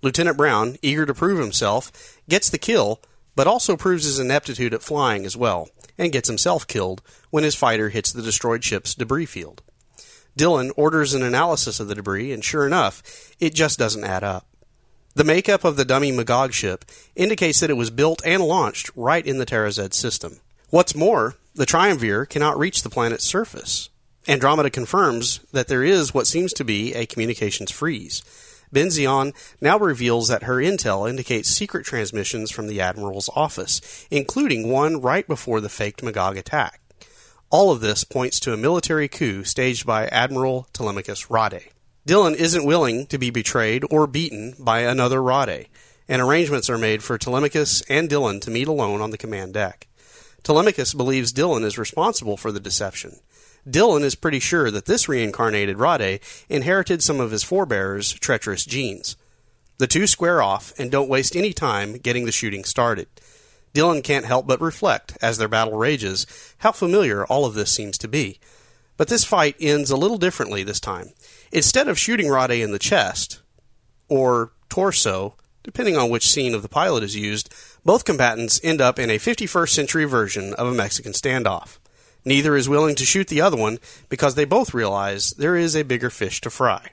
Lieutenant 0.00 0.36
Brown, 0.36 0.76
eager 0.80 1.04
to 1.04 1.12
prove 1.12 1.40
himself, 1.40 2.20
gets 2.28 2.48
the 2.48 2.58
kill, 2.58 3.00
but 3.38 3.46
also 3.46 3.76
proves 3.76 4.04
his 4.04 4.18
ineptitude 4.18 4.74
at 4.74 4.82
flying 4.82 5.24
as 5.24 5.36
well, 5.36 5.68
and 5.96 6.10
gets 6.10 6.28
himself 6.28 6.66
killed 6.66 7.00
when 7.30 7.44
his 7.44 7.54
fighter 7.54 7.88
hits 7.88 8.10
the 8.10 8.20
destroyed 8.20 8.64
ship's 8.64 8.96
debris 8.96 9.26
field. 9.26 9.62
Dylan 10.36 10.72
orders 10.76 11.14
an 11.14 11.22
analysis 11.22 11.78
of 11.78 11.86
the 11.86 11.94
debris, 11.94 12.32
and 12.32 12.44
sure 12.44 12.66
enough, 12.66 13.00
it 13.38 13.54
just 13.54 13.78
doesn't 13.78 14.02
add 14.02 14.24
up. 14.24 14.48
The 15.14 15.22
makeup 15.22 15.62
of 15.62 15.76
the 15.76 15.84
dummy 15.84 16.10
Magog 16.10 16.52
ship 16.52 16.84
indicates 17.14 17.60
that 17.60 17.70
it 17.70 17.76
was 17.76 17.90
built 17.90 18.20
and 18.26 18.42
launched 18.42 18.90
right 18.96 19.24
in 19.24 19.38
the 19.38 19.46
Tarazed 19.46 19.94
system. 19.94 20.40
What's 20.70 20.96
more, 20.96 21.36
the 21.54 21.64
Triumvir 21.64 22.26
cannot 22.26 22.58
reach 22.58 22.82
the 22.82 22.90
planet's 22.90 23.22
surface. 23.22 23.88
Andromeda 24.26 24.68
confirms 24.68 25.38
that 25.52 25.68
there 25.68 25.84
is 25.84 26.12
what 26.12 26.26
seems 26.26 26.52
to 26.54 26.64
be 26.64 26.92
a 26.92 27.06
communications 27.06 27.70
freeze. 27.70 28.24
Benzion 28.72 29.34
now 29.60 29.78
reveals 29.78 30.28
that 30.28 30.44
her 30.44 30.56
intel 30.56 31.08
indicates 31.08 31.48
secret 31.48 31.84
transmissions 31.84 32.50
from 32.50 32.66
the 32.66 32.80
Admiral's 32.80 33.30
office, 33.34 34.06
including 34.10 34.70
one 34.70 35.00
right 35.00 35.26
before 35.26 35.60
the 35.60 35.68
faked 35.68 36.02
Magog 36.02 36.36
attack. 36.36 36.80
All 37.50 37.70
of 37.70 37.80
this 37.80 38.04
points 38.04 38.38
to 38.40 38.52
a 38.52 38.58
military 38.58 39.08
coup 39.08 39.42
staged 39.44 39.86
by 39.86 40.06
Admiral 40.08 40.68
Telemachus 40.72 41.30
Rhade. 41.30 41.70
Dylan 42.06 42.34
isn't 42.34 42.66
willing 42.66 43.06
to 43.06 43.18
be 43.18 43.30
betrayed 43.30 43.84
or 43.90 44.06
beaten 44.06 44.54
by 44.58 44.80
another 44.80 45.20
Rhade, 45.20 45.68
and 46.08 46.22
arrangements 46.22 46.68
are 46.68 46.78
made 46.78 47.02
for 47.02 47.18
Telemachus 47.18 47.82
and 47.88 48.08
Dylan 48.08 48.40
to 48.42 48.50
meet 48.50 48.68
alone 48.68 49.00
on 49.00 49.10
the 49.10 49.18
command 49.18 49.54
deck. 49.54 49.86
Telemachus 50.42 50.94
believes 50.94 51.32
Dylan 51.32 51.64
is 51.64 51.78
responsible 51.78 52.36
for 52.36 52.52
the 52.52 52.60
deception. 52.60 53.18
Dylan 53.66 54.02
is 54.02 54.14
pretty 54.14 54.40
sure 54.40 54.70
that 54.70 54.86
this 54.86 55.08
reincarnated 55.08 55.76
Rhade 55.76 56.20
inherited 56.48 57.02
some 57.02 57.20
of 57.20 57.30
his 57.30 57.44
forebears' 57.44 58.12
treacherous 58.12 58.64
genes. 58.64 59.16
The 59.78 59.86
two 59.86 60.06
square 60.06 60.42
off 60.42 60.72
and 60.78 60.90
don't 60.90 61.08
waste 61.08 61.36
any 61.36 61.52
time 61.52 61.98
getting 61.98 62.24
the 62.24 62.32
shooting 62.32 62.64
started. 62.64 63.08
Dylan 63.74 64.02
can't 64.02 64.24
help 64.24 64.46
but 64.46 64.60
reflect, 64.60 65.16
as 65.22 65.38
their 65.38 65.48
battle 65.48 65.76
rages, 65.76 66.26
how 66.58 66.72
familiar 66.72 67.24
all 67.26 67.44
of 67.44 67.54
this 67.54 67.70
seems 67.70 67.96
to 67.98 68.08
be. 68.08 68.40
But 68.96 69.08
this 69.08 69.24
fight 69.24 69.54
ends 69.60 69.90
a 69.90 69.96
little 69.96 70.18
differently 70.18 70.64
this 70.64 70.80
time. 70.80 71.10
Instead 71.52 71.86
of 71.88 71.98
shooting 71.98 72.26
Rhade 72.26 72.60
in 72.60 72.72
the 72.72 72.78
chest, 72.78 73.40
or 74.08 74.52
torso, 74.68 75.36
depending 75.62 75.96
on 75.96 76.10
which 76.10 76.28
scene 76.28 76.54
of 76.54 76.62
the 76.62 76.68
pilot 76.68 77.04
is 77.04 77.14
used, 77.14 77.54
both 77.84 78.04
combatants 78.04 78.60
end 78.64 78.80
up 78.80 78.98
in 78.98 79.10
a 79.10 79.18
51st 79.18 79.68
century 79.68 80.04
version 80.04 80.54
of 80.54 80.66
a 80.66 80.74
Mexican 80.74 81.12
standoff. 81.12 81.78
Neither 82.28 82.56
is 82.56 82.68
willing 82.68 82.94
to 82.96 83.06
shoot 83.06 83.28
the 83.28 83.40
other 83.40 83.56
one 83.56 83.78
because 84.10 84.34
they 84.34 84.44
both 84.44 84.74
realize 84.74 85.30
there 85.30 85.56
is 85.56 85.74
a 85.74 85.82
bigger 85.82 86.10
fish 86.10 86.42
to 86.42 86.50
fry. 86.50 86.90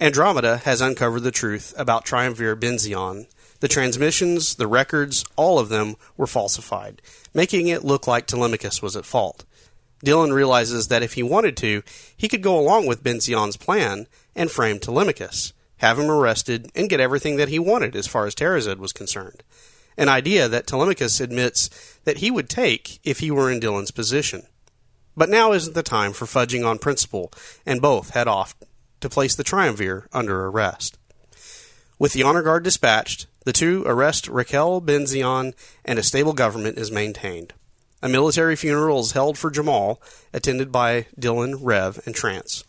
Andromeda 0.00 0.56
has 0.56 0.80
uncovered 0.80 1.22
the 1.22 1.30
truth 1.30 1.72
about 1.78 2.04
Triumvir 2.04 2.56
Benzion. 2.56 3.28
The 3.60 3.68
transmissions, 3.68 4.56
the 4.56 4.66
records, 4.66 5.24
all 5.36 5.60
of 5.60 5.68
them 5.68 5.94
were 6.16 6.26
falsified, 6.26 7.00
making 7.34 7.68
it 7.68 7.84
look 7.84 8.08
like 8.08 8.26
Telemachus 8.26 8.82
was 8.82 8.96
at 8.96 9.04
fault. 9.04 9.44
Dylan 10.04 10.32
realizes 10.32 10.88
that 10.88 11.04
if 11.04 11.12
he 11.12 11.22
wanted 11.22 11.56
to, 11.58 11.84
he 12.16 12.26
could 12.26 12.42
go 12.42 12.58
along 12.58 12.88
with 12.88 13.04
Benzion's 13.04 13.56
plan 13.56 14.08
and 14.34 14.50
frame 14.50 14.80
Telemachus, 14.80 15.52
have 15.76 16.00
him 16.00 16.10
arrested, 16.10 16.68
and 16.74 16.90
get 16.90 16.98
everything 16.98 17.36
that 17.36 17.48
he 17.48 17.60
wanted 17.60 17.94
as 17.94 18.08
far 18.08 18.26
as 18.26 18.34
Tarazed 18.34 18.78
was 18.78 18.92
concerned. 18.92 19.44
An 19.96 20.08
idea 20.08 20.48
that 20.48 20.66
Telemachus 20.66 21.20
admits 21.20 21.98
that 22.04 22.18
he 22.18 22.30
would 22.30 22.48
take 22.48 23.00
if 23.02 23.20
he 23.20 23.30
were 23.30 23.50
in 23.50 23.60
Dylan's 23.60 23.90
position. 23.90 24.46
But 25.16 25.30
now 25.30 25.52
isn't 25.52 25.74
the 25.74 25.82
time 25.82 26.12
for 26.12 26.26
fudging 26.26 26.66
on 26.66 26.78
principle, 26.78 27.32
and 27.64 27.80
both 27.80 28.10
head 28.10 28.28
off 28.28 28.54
to 29.00 29.08
place 29.08 29.34
the 29.34 29.44
Triumvir 29.44 30.08
under 30.12 30.46
arrest. 30.46 30.98
With 31.98 32.12
the 32.12 32.22
honor 32.22 32.42
guard 32.42 32.64
dispatched, 32.64 33.26
the 33.44 33.52
two 33.52 33.84
arrest 33.86 34.28
Raquel 34.28 34.82
Benzion, 34.82 35.54
and 35.84 35.98
a 35.98 36.02
stable 36.02 36.34
government 36.34 36.76
is 36.76 36.90
maintained. 36.90 37.54
A 38.02 38.08
military 38.08 38.56
funeral 38.56 39.00
is 39.00 39.12
held 39.12 39.38
for 39.38 39.50
Jamal, 39.50 40.02
attended 40.34 40.70
by 40.70 41.06
Dylan, 41.18 41.56
Rev, 41.60 42.00
and 42.04 42.14
Trance. 42.14 42.64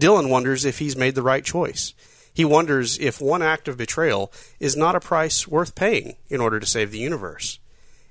Dylan 0.00 0.30
wonders 0.30 0.64
if 0.64 0.78
he's 0.78 0.96
made 0.96 1.14
the 1.14 1.22
right 1.22 1.44
choice. 1.44 1.94
He 2.32 2.44
wonders 2.44 2.98
if 2.98 3.20
one 3.20 3.42
act 3.42 3.68
of 3.68 3.76
betrayal 3.76 4.32
is 4.58 4.76
not 4.76 4.94
a 4.94 5.00
price 5.00 5.46
worth 5.48 5.74
paying 5.74 6.16
in 6.28 6.40
order 6.40 6.60
to 6.60 6.66
save 6.66 6.90
the 6.90 6.98
universe. 6.98 7.58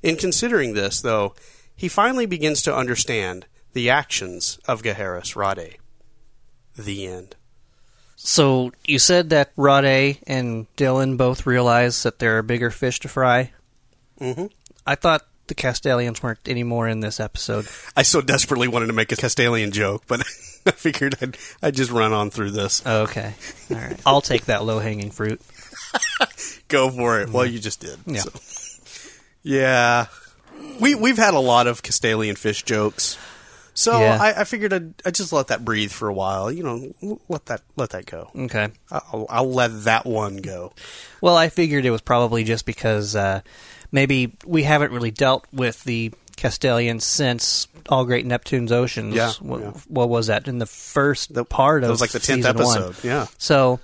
In 0.02 0.16
considering 0.16 0.74
this, 0.74 1.02
though, 1.02 1.34
he 1.76 1.88
finally 1.88 2.26
begins 2.26 2.62
to 2.64 2.76
understand 2.76 3.46
the 3.74 3.90
actions 3.90 4.60
of 4.68 4.84
Gaheris 4.84 5.36
Rhade. 5.36 5.78
The 6.76 7.08
end. 7.08 7.36
So 8.16 8.72
you 8.86 9.00
said 9.00 9.30
that 9.30 9.56
Rhade 9.56 10.20
and 10.28 10.68
Dylan 10.76 11.18
both 11.18 11.46
realize 11.46 12.04
that 12.04 12.20
there 12.20 12.38
are 12.38 12.42
bigger 12.42 12.70
fish 12.70 13.00
to 13.02 13.08
fry. 13.08 13.52
Mm-hmm. 14.20 14.48
I 14.86 14.96
thought 14.96 15.26
the 15.48 15.56
Castalians 15.56 16.22
weren't 16.22 16.40
any 16.48 16.64
more 16.64 16.88
in 16.88 17.00
this 17.00 17.20
episode. 17.20 17.68
I 17.96 18.04
so 18.04 18.22
desperately 18.22 18.68
wanted 18.68 18.88
to 18.88 18.94
make 18.94 19.12
a 19.12 19.16
Castalian 19.16 19.72
joke, 19.72 20.04
but 20.08 20.24
I 20.66 20.72
figured 20.72 21.16
I'd, 21.22 21.38
I'd 21.62 21.76
just 21.76 21.92
run 21.92 22.14
on 22.14 22.30
through 22.30 22.52
this. 22.52 22.86
Okay, 22.86 23.34
all 23.72 23.78
right. 23.78 24.00
I'll 24.06 24.22
take 24.22 24.46
that 24.46 24.64
low 24.64 24.80
hanging 24.80 25.12
fruit. 25.12 25.42
Go 26.68 26.90
for 26.90 27.20
it. 27.22 27.30
Well, 27.30 27.46
you 27.46 27.60
just 27.60 27.80
did. 27.80 28.00
Yeah. 28.06 28.22
So. 28.22 28.32
Yeah. 29.44 30.06
We 30.80 30.94
we've 30.96 31.18
had 31.18 31.34
a 31.34 31.40
lot 31.40 31.68
of 31.68 31.82
Castalian 31.82 32.38
fish 32.38 32.64
jokes. 32.64 33.18
So 33.74 34.00
Yeah. 34.00 34.18
I, 34.20 34.42
I 34.42 34.44
figured 34.44 34.74
I'd, 34.74 34.94
I'd 35.06 35.16
just 35.16 35.32
let 35.32 35.48
that 35.48 35.64
breathe 35.64 35.92
for 35.92 36.10
a 36.10 36.14
while. 36.14 36.52
You 36.52 36.64
know, 36.64 37.18
let 37.30 37.46
that 37.46 37.62
let 37.78 37.92
that 37.92 38.06
go. 38.06 38.30
Okay. 38.36 38.70
I'll, 38.92 39.26
I'll 39.30 39.50
let 39.52 39.84
that 39.86 40.06
one 40.06 40.38
go. 40.38 40.74
Well, 41.22 41.38
I 41.38 41.50
figured 41.50 41.86
it 41.86 41.92
was 41.92 42.02
probably 42.02 42.44
just 42.44 42.66
because 42.66 43.16
uh, 43.16 43.42
maybe 43.92 44.36
we 44.46 44.64
haven't 44.64 44.92
really 44.92 45.12
dealt 45.12 45.46
with 45.54 45.82
the 45.86 46.12
Castalians 46.40 47.02
since 47.04 47.68
All 47.90 48.06
Great 48.06 48.26
Neptune's 48.26 48.72
Oceans. 48.72 49.14
Yeah, 49.16 49.32
What, 49.42 49.62
yeah. 49.62 49.72
what 49.88 50.10
was 50.10 50.28
that 50.28 50.48
in 50.48 50.58
the 50.60 50.66
first 50.66 51.34
part 51.50 51.84
of 51.84 51.90
It 51.90 51.92
was 51.92 52.02
like 52.02 52.12
the 52.12 52.20
tenth 52.20 52.46
season 52.46 52.58
one. 52.58 52.78
episode. 52.78 53.04
Yeah. 53.08 53.28
So 53.38 53.80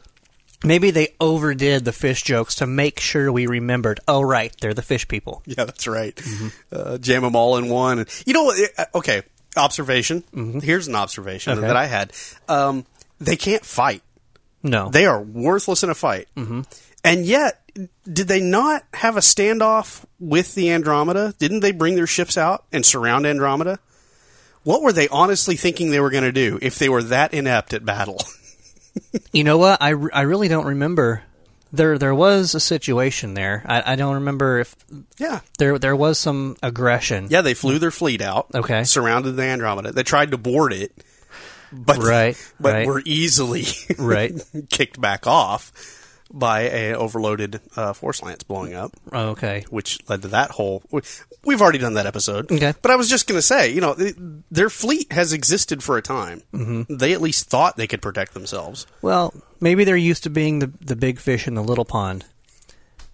maybe 0.64 0.92
they 0.92 1.16
overdid 1.20 1.86
the 1.86 1.92
fish 1.92 2.24
jokes 2.24 2.56
to 2.56 2.68
make 2.68 3.00
sure 3.00 3.32
we 3.32 3.46
remembered. 3.48 4.00
Oh, 4.08 4.22
right, 4.22 4.56
they're 4.62 4.74
the 4.74 4.82
fish 4.82 5.08
people. 5.08 5.44
Yeah, 5.46 5.66
that's 5.66 5.86
right. 5.88 6.16
Mm-hmm. 6.16 6.48
Uh, 6.72 6.98
jam 6.98 7.22
them 7.24 7.36
all 7.36 7.58
in 7.58 7.70
one. 7.70 8.06
You 8.26 8.34
know 8.34 8.44
what? 8.46 8.60
uh, 8.78 8.86
Okay, 8.96 9.22
observation. 9.58 10.24
Here's 10.62 10.88
an 10.88 10.96
observation 10.96 11.54
Mm-hmm. 11.54 11.60
Okay. 11.64 11.68
that 11.68 11.78
I 11.78 11.86
had. 11.86 12.14
Um, 12.48 12.86
they 13.20 13.36
can't 13.36 13.66
fight. 13.66 14.02
No, 14.64 14.90
They 14.90 15.06
are 15.06 15.22
worthless 15.22 15.84
in 15.84 15.90
a 15.92 15.96
fight. 15.96 16.28
Mm-hmm. 16.36 16.62
And 17.04 17.24
yet, 17.26 17.62
did 18.12 18.28
they 18.28 18.40
not 18.42 18.84
have 18.94 19.18
a 19.18 19.22
standoff 19.22 20.06
with 20.20 20.56
the 20.56 20.72
Andromeda? 20.72 21.34
Didn't 21.40 21.60
they 21.60 21.72
bring 21.72 21.96
their 21.96 22.08
ships 22.08 22.38
out 22.38 22.66
and 22.72 22.86
surround 22.86 23.26
Andromeda? 23.26 23.80
What 24.64 24.82
were 24.82 24.94
they 24.94 25.08
honestly 25.10 25.56
thinking 25.56 25.92
they 25.92 26.00
were 26.00 26.10
going 26.10 26.24
to 26.24 26.32
do 26.32 26.58
if 26.62 26.80
they 26.80 26.90
were 26.90 27.04
that 27.04 27.34
inept 27.34 27.74
at 27.74 27.86
battle? 27.86 28.22
You 29.34 29.44
know 29.44 29.58
what? 29.58 29.82
I, 29.82 29.90
I 30.14 30.22
really 30.22 30.48
don't 30.48 30.68
remember. 30.68 31.22
There 31.74 31.98
there 31.98 32.16
was 32.16 32.56
a 32.56 32.62
situation 32.62 33.34
there. 33.34 33.62
I, 33.66 33.92
I 33.92 33.96
don't 33.98 34.16
remember 34.16 34.60
if 34.60 34.74
yeah. 35.18 35.42
there 35.58 35.78
there 35.78 35.98
was 35.98 36.18
some 36.18 36.56
aggression. 36.64 37.28
Yeah, 37.30 37.42
they 37.42 37.54
flew 37.56 37.78
their 37.78 37.92
fleet 37.92 38.22
out. 38.22 38.48
Okay. 38.56 38.86
Surrounded 38.86 39.34
the 39.34 39.44
Andromeda. 39.44 39.92
They 39.92 40.04
tried 40.04 40.32
to 40.32 40.38
board 40.38 40.72
it, 40.72 40.94
but 41.74 41.98
Right, 41.98 42.52
but 42.58 42.74
right. 42.74 42.88
were 42.88 43.02
easily 43.04 43.66
Right. 43.98 44.32
kicked 44.70 45.02
back 45.02 45.28
off 45.28 45.74
by 46.38 46.64
a 46.64 46.94
overloaded 46.94 47.62
uh, 47.78 47.94
force 47.94 48.22
lance 48.22 48.44
blowing 48.44 48.74
up, 48.74 48.92
Oh, 49.14 49.30
Okay. 49.30 49.66
which 49.70 50.00
led 50.10 50.22
to 50.24 50.28
that 50.28 50.52
whole. 50.52 50.84
We've 51.46 51.62
already 51.62 51.80
done 51.80 51.94
that 51.94 52.06
episode. 52.06 52.52
Okay. 52.52 52.74
But 52.82 52.92
I 52.92 52.98
was 52.98 53.10
just 53.10 53.26
going 53.28 53.38
to 53.38 53.42
say, 53.42 53.72
you 53.72 53.80
know, 53.80 53.94
th- 53.96 54.16
their 54.52 54.70
fleet 54.70 55.12
has 55.14 55.32
existed 55.32 55.82
for 55.82 55.98
a 55.98 56.02
time. 56.02 56.44
Mm-hmm. 56.54 56.96
They 56.98 57.14
at 57.14 57.22
least 57.22 57.50
thought 57.50 57.78
they 57.78 57.88
could 57.88 58.02
protect 58.02 58.34
themselves. 58.34 58.86
Well, 59.02 59.34
maybe 59.62 59.86
they're 59.86 59.96
used 59.96 60.24
to 60.24 60.30
being 60.30 60.60
the 60.60 60.72
the 60.82 60.96
big 60.98 61.20
fish 61.20 61.48
in 61.48 61.54
the 61.56 61.64
little 61.64 61.86
pond, 61.86 62.26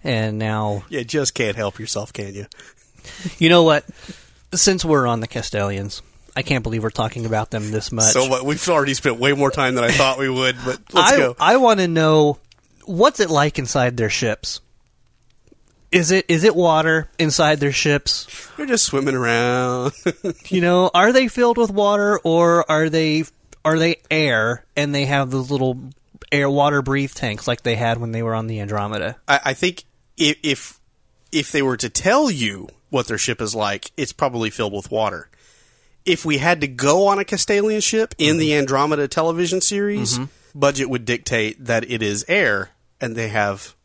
and 0.03 0.37
now 0.39 0.83
You 0.89 1.03
just 1.03 1.33
can't 1.35 1.55
help 1.55 1.77
yourself, 1.79 2.11
can 2.13 2.33
you? 2.33 2.47
you 3.37 3.49
know 3.49 3.63
what? 3.63 3.85
Since 4.53 4.83
we're 4.83 5.05
on 5.07 5.19
the 5.19 5.27
Castalians, 5.27 6.01
I 6.35 6.41
can't 6.41 6.63
believe 6.63 6.83
we're 6.83 6.89
talking 6.89 7.25
about 7.25 7.51
them 7.51 7.71
this 7.71 7.91
much. 7.91 8.11
So 8.13 8.27
what? 8.27 8.43
We've 8.45 8.67
already 8.69 8.93
spent 8.95 9.17
way 9.19 9.33
more 9.33 9.51
time 9.51 9.75
than 9.75 9.83
I 9.83 9.91
thought 9.91 10.17
we 10.17 10.29
would. 10.29 10.55
But 10.65 10.79
let's 10.93 11.11
I 11.13 11.17
go. 11.17 11.35
I 11.39 11.57
want 11.57 11.79
to 11.81 11.87
know 11.87 12.39
what's 12.85 13.19
it 13.19 13.29
like 13.29 13.59
inside 13.59 13.97
their 13.97 14.09
ships. 14.09 14.61
Is 15.91 16.11
it 16.11 16.25
is 16.29 16.45
it 16.45 16.55
water 16.55 17.09
inside 17.19 17.59
their 17.59 17.73
ships? 17.73 18.49
They're 18.55 18.65
just 18.65 18.85
swimming 18.85 19.15
around. 19.15 19.93
You 20.47 20.61
know, 20.61 20.91
are 20.93 21.13
they 21.13 21.27
filled 21.27 21.57
with 21.57 21.71
water 21.71 22.19
or 22.23 22.69
are 22.69 22.89
they 22.89 23.23
are 23.63 23.79
they 23.79 23.97
air 24.09 24.65
and 24.75 24.93
they 24.93 25.05
have 25.05 25.31
those 25.31 25.49
little 25.49 25.77
air 26.31 26.49
water 26.49 26.81
breathe 26.81 27.13
tanks 27.13 27.47
like 27.47 27.63
they 27.63 27.75
had 27.75 27.99
when 27.99 28.11
they 28.11 28.23
were 28.23 28.35
on 28.35 28.47
the 28.47 28.59
Andromeda? 28.59 29.17
I, 29.27 29.39
I 29.45 29.53
think 29.53 29.85
if, 30.17 30.37
if 30.43 30.79
if 31.31 31.51
they 31.51 31.61
were 31.61 31.77
to 31.77 31.89
tell 31.89 32.29
you 32.29 32.67
what 32.89 33.07
their 33.07 33.17
ship 33.17 33.41
is 33.41 33.55
like, 33.55 33.91
it's 33.97 34.13
probably 34.13 34.49
filled 34.49 34.73
with 34.73 34.91
water. 34.91 35.29
If 36.05 36.25
we 36.25 36.39
had 36.39 36.61
to 36.61 36.67
go 36.67 37.07
on 37.07 37.19
a 37.19 37.23
Castalian 37.23 37.81
ship 37.81 38.15
in 38.17 38.31
mm-hmm. 38.31 38.39
the 38.39 38.55
Andromeda 38.55 39.07
television 39.07 39.61
series, 39.61 40.15
mm-hmm. 40.15 40.25
Budget 40.53 40.89
would 40.89 41.05
dictate 41.05 41.65
that 41.65 41.89
it 41.89 42.01
is 42.01 42.25
air 42.27 42.71
and 42.99 43.15
they 43.15 43.29
have 43.29 43.75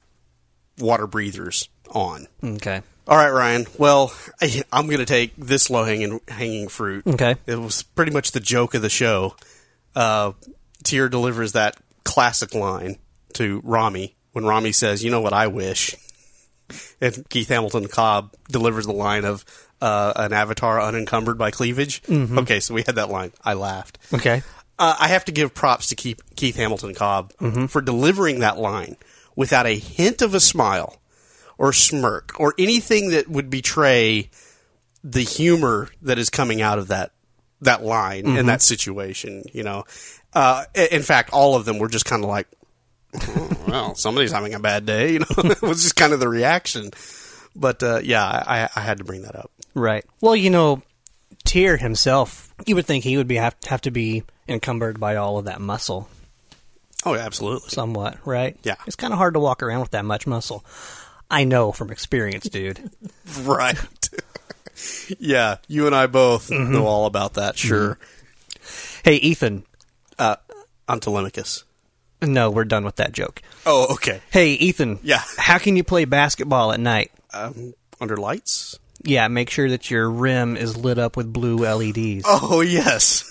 water 0.78 1.06
breathers 1.06 1.68
on. 1.90 2.26
Okay. 2.42 2.82
All 3.08 3.16
right, 3.16 3.30
Ryan. 3.30 3.66
Well, 3.78 4.12
I, 4.40 4.62
I'm 4.72 4.86
going 4.86 4.98
to 4.98 5.04
take 5.06 5.34
this 5.36 5.70
low 5.70 5.84
hanging 5.84 6.20
hanging 6.28 6.68
fruit. 6.68 7.06
Okay. 7.06 7.36
It 7.46 7.56
was 7.56 7.82
pretty 7.84 8.10
much 8.12 8.32
the 8.32 8.40
joke 8.40 8.74
of 8.74 8.82
the 8.82 8.90
show. 8.90 9.36
uh, 9.94 10.32
Tyr 10.82 11.08
delivers 11.08 11.52
that 11.52 11.76
classic 12.04 12.54
line 12.54 12.98
to 13.34 13.60
Rommie 13.64 14.14
when 14.32 14.44
Rommie 14.44 14.72
says, 14.72 15.02
"You 15.02 15.10
know 15.10 15.20
what 15.20 15.32
I 15.32 15.46
wish," 15.48 15.94
and 17.00 17.28
Keith 17.28 17.48
Hamilton 17.48 17.88
Cobb 17.88 18.34
delivers 18.48 18.86
the 18.86 18.92
line 18.92 19.24
of 19.24 19.44
uh, 19.80 20.12
an 20.16 20.32
avatar 20.32 20.80
unencumbered 20.80 21.38
by 21.38 21.50
cleavage. 21.50 22.02
Okay, 22.10 22.60
so 22.60 22.74
we 22.74 22.82
had 22.82 22.96
that 22.96 23.08
line. 23.10 23.32
I 23.44 23.54
laughed. 23.54 23.98
Okay. 24.14 24.42
Uh, 24.78 24.96
I 24.98 25.08
have 25.08 25.24
to 25.26 25.32
give 25.32 25.54
props 25.54 25.86
to 25.88 25.94
Keith, 25.94 26.20
Keith 26.36 26.56
Hamilton 26.56 26.94
Cobb 26.94 27.32
for 27.68 27.80
delivering 27.80 28.40
that 28.40 28.58
line 28.58 28.96
without 29.34 29.66
a 29.66 29.78
hint 29.78 30.22
of 30.22 30.34
a 30.34 30.40
smile 30.40 31.00
or 31.58 31.72
smirk 31.72 32.38
or 32.38 32.54
anything 32.58 33.10
that 33.10 33.28
would 33.28 33.48
betray 33.50 34.28
the 35.02 35.22
humor 35.22 35.88
that 36.02 36.18
is 36.18 36.28
coming 36.30 36.60
out 36.60 36.78
of 36.78 36.88
that 36.88 37.12
that 37.62 37.82
line 37.82 38.26
and 38.26 38.48
that 38.48 38.60
situation. 38.62 39.44
You 39.52 39.62
know, 39.62 39.84
uh, 40.34 40.64
in 40.74 41.02
fact, 41.02 41.30
all 41.32 41.54
of 41.54 41.64
them 41.64 41.78
were 41.78 41.88
just 41.88 42.04
kind 42.04 42.22
of 42.22 42.28
like, 42.28 42.48
"Oh, 43.14 43.50
"Well, 43.68 43.94
somebody's 43.94 44.32
having 44.32 44.54
a 44.54 44.60
bad 44.60 44.84
day." 44.84 45.12
You 45.12 45.18
know, 45.20 45.26
it 45.50 45.62
was 45.62 45.82
just 45.82 45.96
kind 45.96 46.12
of 46.12 46.20
the 46.20 46.28
reaction. 46.28 46.90
But 47.54 47.82
uh, 47.82 48.00
yeah, 48.02 48.24
I, 48.24 48.68
I 48.76 48.80
had 48.80 48.98
to 48.98 49.04
bring 49.04 49.22
that 49.22 49.36
up. 49.36 49.50
Right. 49.74 50.04
Well, 50.20 50.36
you 50.36 50.50
know, 50.50 50.82
Tyr 51.44 51.78
himself, 51.78 52.52
you 52.66 52.74
would 52.74 52.84
think 52.86 53.04
he 53.04 53.16
would 53.16 53.28
be 53.28 53.36
have, 53.36 53.56
have 53.68 53.80
to 53.82 53.90
be 53.90 54.24
encumbered 54.48 54.98
by 55.00 55.16
all 55.16 55.38
of 55.38 55.44
that 55.46 55.60
muscle 55.60 56.08
Oh, 57.04 57.14
absolutely. 57.14 57.68
somewhat, 57.70 58.18
right? 58.26 58.56
Yeah. 58.62 58.76
It's 58.86 58.96
kind 58.96 59.12
of 59.12 59.18
hard 59.18 59.34
to 59.34 59.40
walk 59.40 59.62
around 59.62 59.80
with 59.80 59.90
that 59.92 60.04
much 60.04 60.26
muscle. 60.26 60.64
I 61.30 61.44
know 61.44 61.72
from 61.72 61.90
experience, 61.90 62.48
dude. 62.48 62.90
Right. 63.42 63.78
yeah, 65.18 65.56
you 65.68 65.86
and 65.86 65.94
I 65.94 66.06
both 66.06 66.50
know 66.50 66.86
all 66.86 67.06
about 67.06 67.34
that. 67.34 67.56
Sure. 67.58 67.98
hey, 69.04 69.16
Ethan. 69.16 69.64
Uh, 70.18 70.36
I'm 70.88 71.00
Telemachus. 71.00 71.64
No, 72.22 72.50
we're 72.50 72.64
done 72.64 72.84
with 72.84 72.96
that 72.96 73.12
joke. 73.12 73.42
Oh, 73.66 73.92
okay. 73.94 74.20
Hey, 74.30 74.52
Ethan. 74.52 75.00
Yeah. 75.02 75.22
How 75.36 75.58
can 75.58 75.76
you 75.76 75.84
play 75.84 76.04
basketball 76.06 76.72
at 76.72 76.80
night? 76.80 77.10
Um, 77.32 77.74
under 78.00 78.16
lights? 78.16 78.78
Yeah, 79.02 79.28
make 79.28 79.50
sure 79.50 79.68
that 79.68 79.90
your 79.90 80.10
rim 80.10 80.56
is 80.56 80.76
lit 80.76 80.98
up 80.98 81.16
with 81.16 81.32
blue 81.32 81.58
LEDs. 81.58 82.24
Oh, 82.26 82.62
yes. 82.62 83.24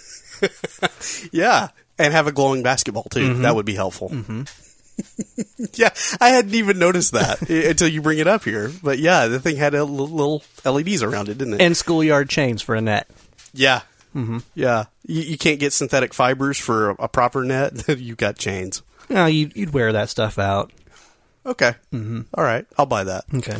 yeah, 1.31 1.69
and 1.97 2.13
have 2.13 2.27
a 2.27 2.31
glowing 2.31 2.63
basketball 2.63 3.03
too. 3.03 3.35
That 3.35 3.55
would 3.55 3.65
be 3.65 3.75
helpful. 3.75 4.11
yeah, 5.73 5.89
I 6.21 6.29
hadn't 6.29 6.53
even 6.55 6.79
noticed 6.79 7.11
that 7.13 7.41
until 7.49 7.87
you 7.87 8.01
bring 8.01 8.19
it 8.19 8.27
up 8.27 8.43
here. 8.43 8.71
But 8.83 8.99
yeah, 8.99 9.27
the 9.27 9.39
thing 9.39 9.57
had 9.57 9.73
a 9.75 9.83
little 9.83 10.43
LEDs 10.63 11.03
around 11.03 11.29
it, 11.29 11.37
didn't 11.37 11.55
it? 11.55 11.61
And 11.61 11.75
schoolyard 11.75 12.29
chains 12.29 12.61
for 12.61 12.75
a 12.75 12.81
net. 12.81 13.09
yeah. 13.53 13.81
Mm-hmm. 14.15 14.37
Yeah, 14.53 14.85
you, 15.05 15.23
you 15.23 15.37
can't 15.37 15.59
get 15.59 15.73
synthetic 15.73 16.13
fibers 16.13 16.57
for 16.57 16.91
a, 16.91 16.93
a 16.99 17.07
proper 17.09 17.43
net. 17.43 17.99
you 17.99 18.15
got 18.15 18.37
chains. 18.37 18.81
No, 19.09 19.25
you'd, 19.25 19.53
you'd 19.57 19.73
wear 19.73 19.91
that 19.91 20.09
stuff 20.09 20.39
out. 20.39 20.71
Okay. 21.45 21.73
Mm-hmm. 21.93 22.21
right, 22.37 22.65
I'll 22.77 22.85
buy 22.85 23.03
that. 23.03 23.25
Okay. 23.33 23.57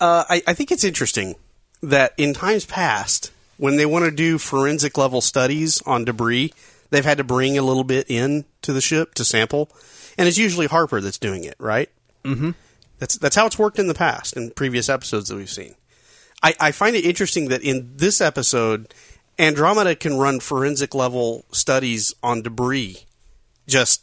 Uh, 0.00 0.24
I, 0.28 0.42
I 0.46 0.52
think 0.52 0.70
it's 0.72 0.84
interesting 0.84 1.36
that 1.82 2.12
in 2.18 2.34
times 2.34 2.66
past, 2.66 3.32
when 3.56 3.76
they 3.76 3.86
want 3.86 4.04
to 4.04 4.10
do 4.10 4.38
forensic 4.38 4.96
level 4.98 5.20
studies 5.20 5.82
on 5.82 6.04
debris, 6.04 6.52
they've 6.90 7.04
had 7.04 7.18
to 7.18 7.24
bring 7.24 7.56
a 7.58 7.62
little 7.62 7.84
bit 7.84 8.10
in 8.10 8.44
to 8.62 8.72
the 8.72 8.80
ship 8.80 9.14
to 9.14 9.24
sample, 9.24 9.70
and 10.18 10.28
it's 10.28 10.38
usually 10.38 10.66
Harper 10.66 11.00
that's 11.00 11.18
doing 11.18 11.44
it, 11.44 11.56
right? 11.58 11.88
Mm-hmm. 12.24 12.50
That's 12.98 13.18
that's 13.18 13.36
how 13.36 13.46
it's 13.46 13.58
worked 13.58 13.78
in 13.78 13.88
the 13.88 13.94
past 13.94 14.36
in 14.36 14.50
previous 14.52 14.88
episodes 14.88 15.28
that 15.28 15.36
we've 15.36 15.50
seen. 15.50 15.74
I, 16.42 16.54
I 16.60 16.72
find 16.72 16.94
it 16.94 17.04
interesting 17.04 17.48
that 17.48 17.62
in 17.62 17.96
this 17.96 18.20
episode, 18.20 18.92
Andromeda 19.38 19.94
can 19.96 20.16
run 20.16 20.40
forensic 20.40 20.94
level 20.94 21.44
studies 21.50 22.14
on 22.22 22.42
debris, 22.42 23.00
just 23.66 24.02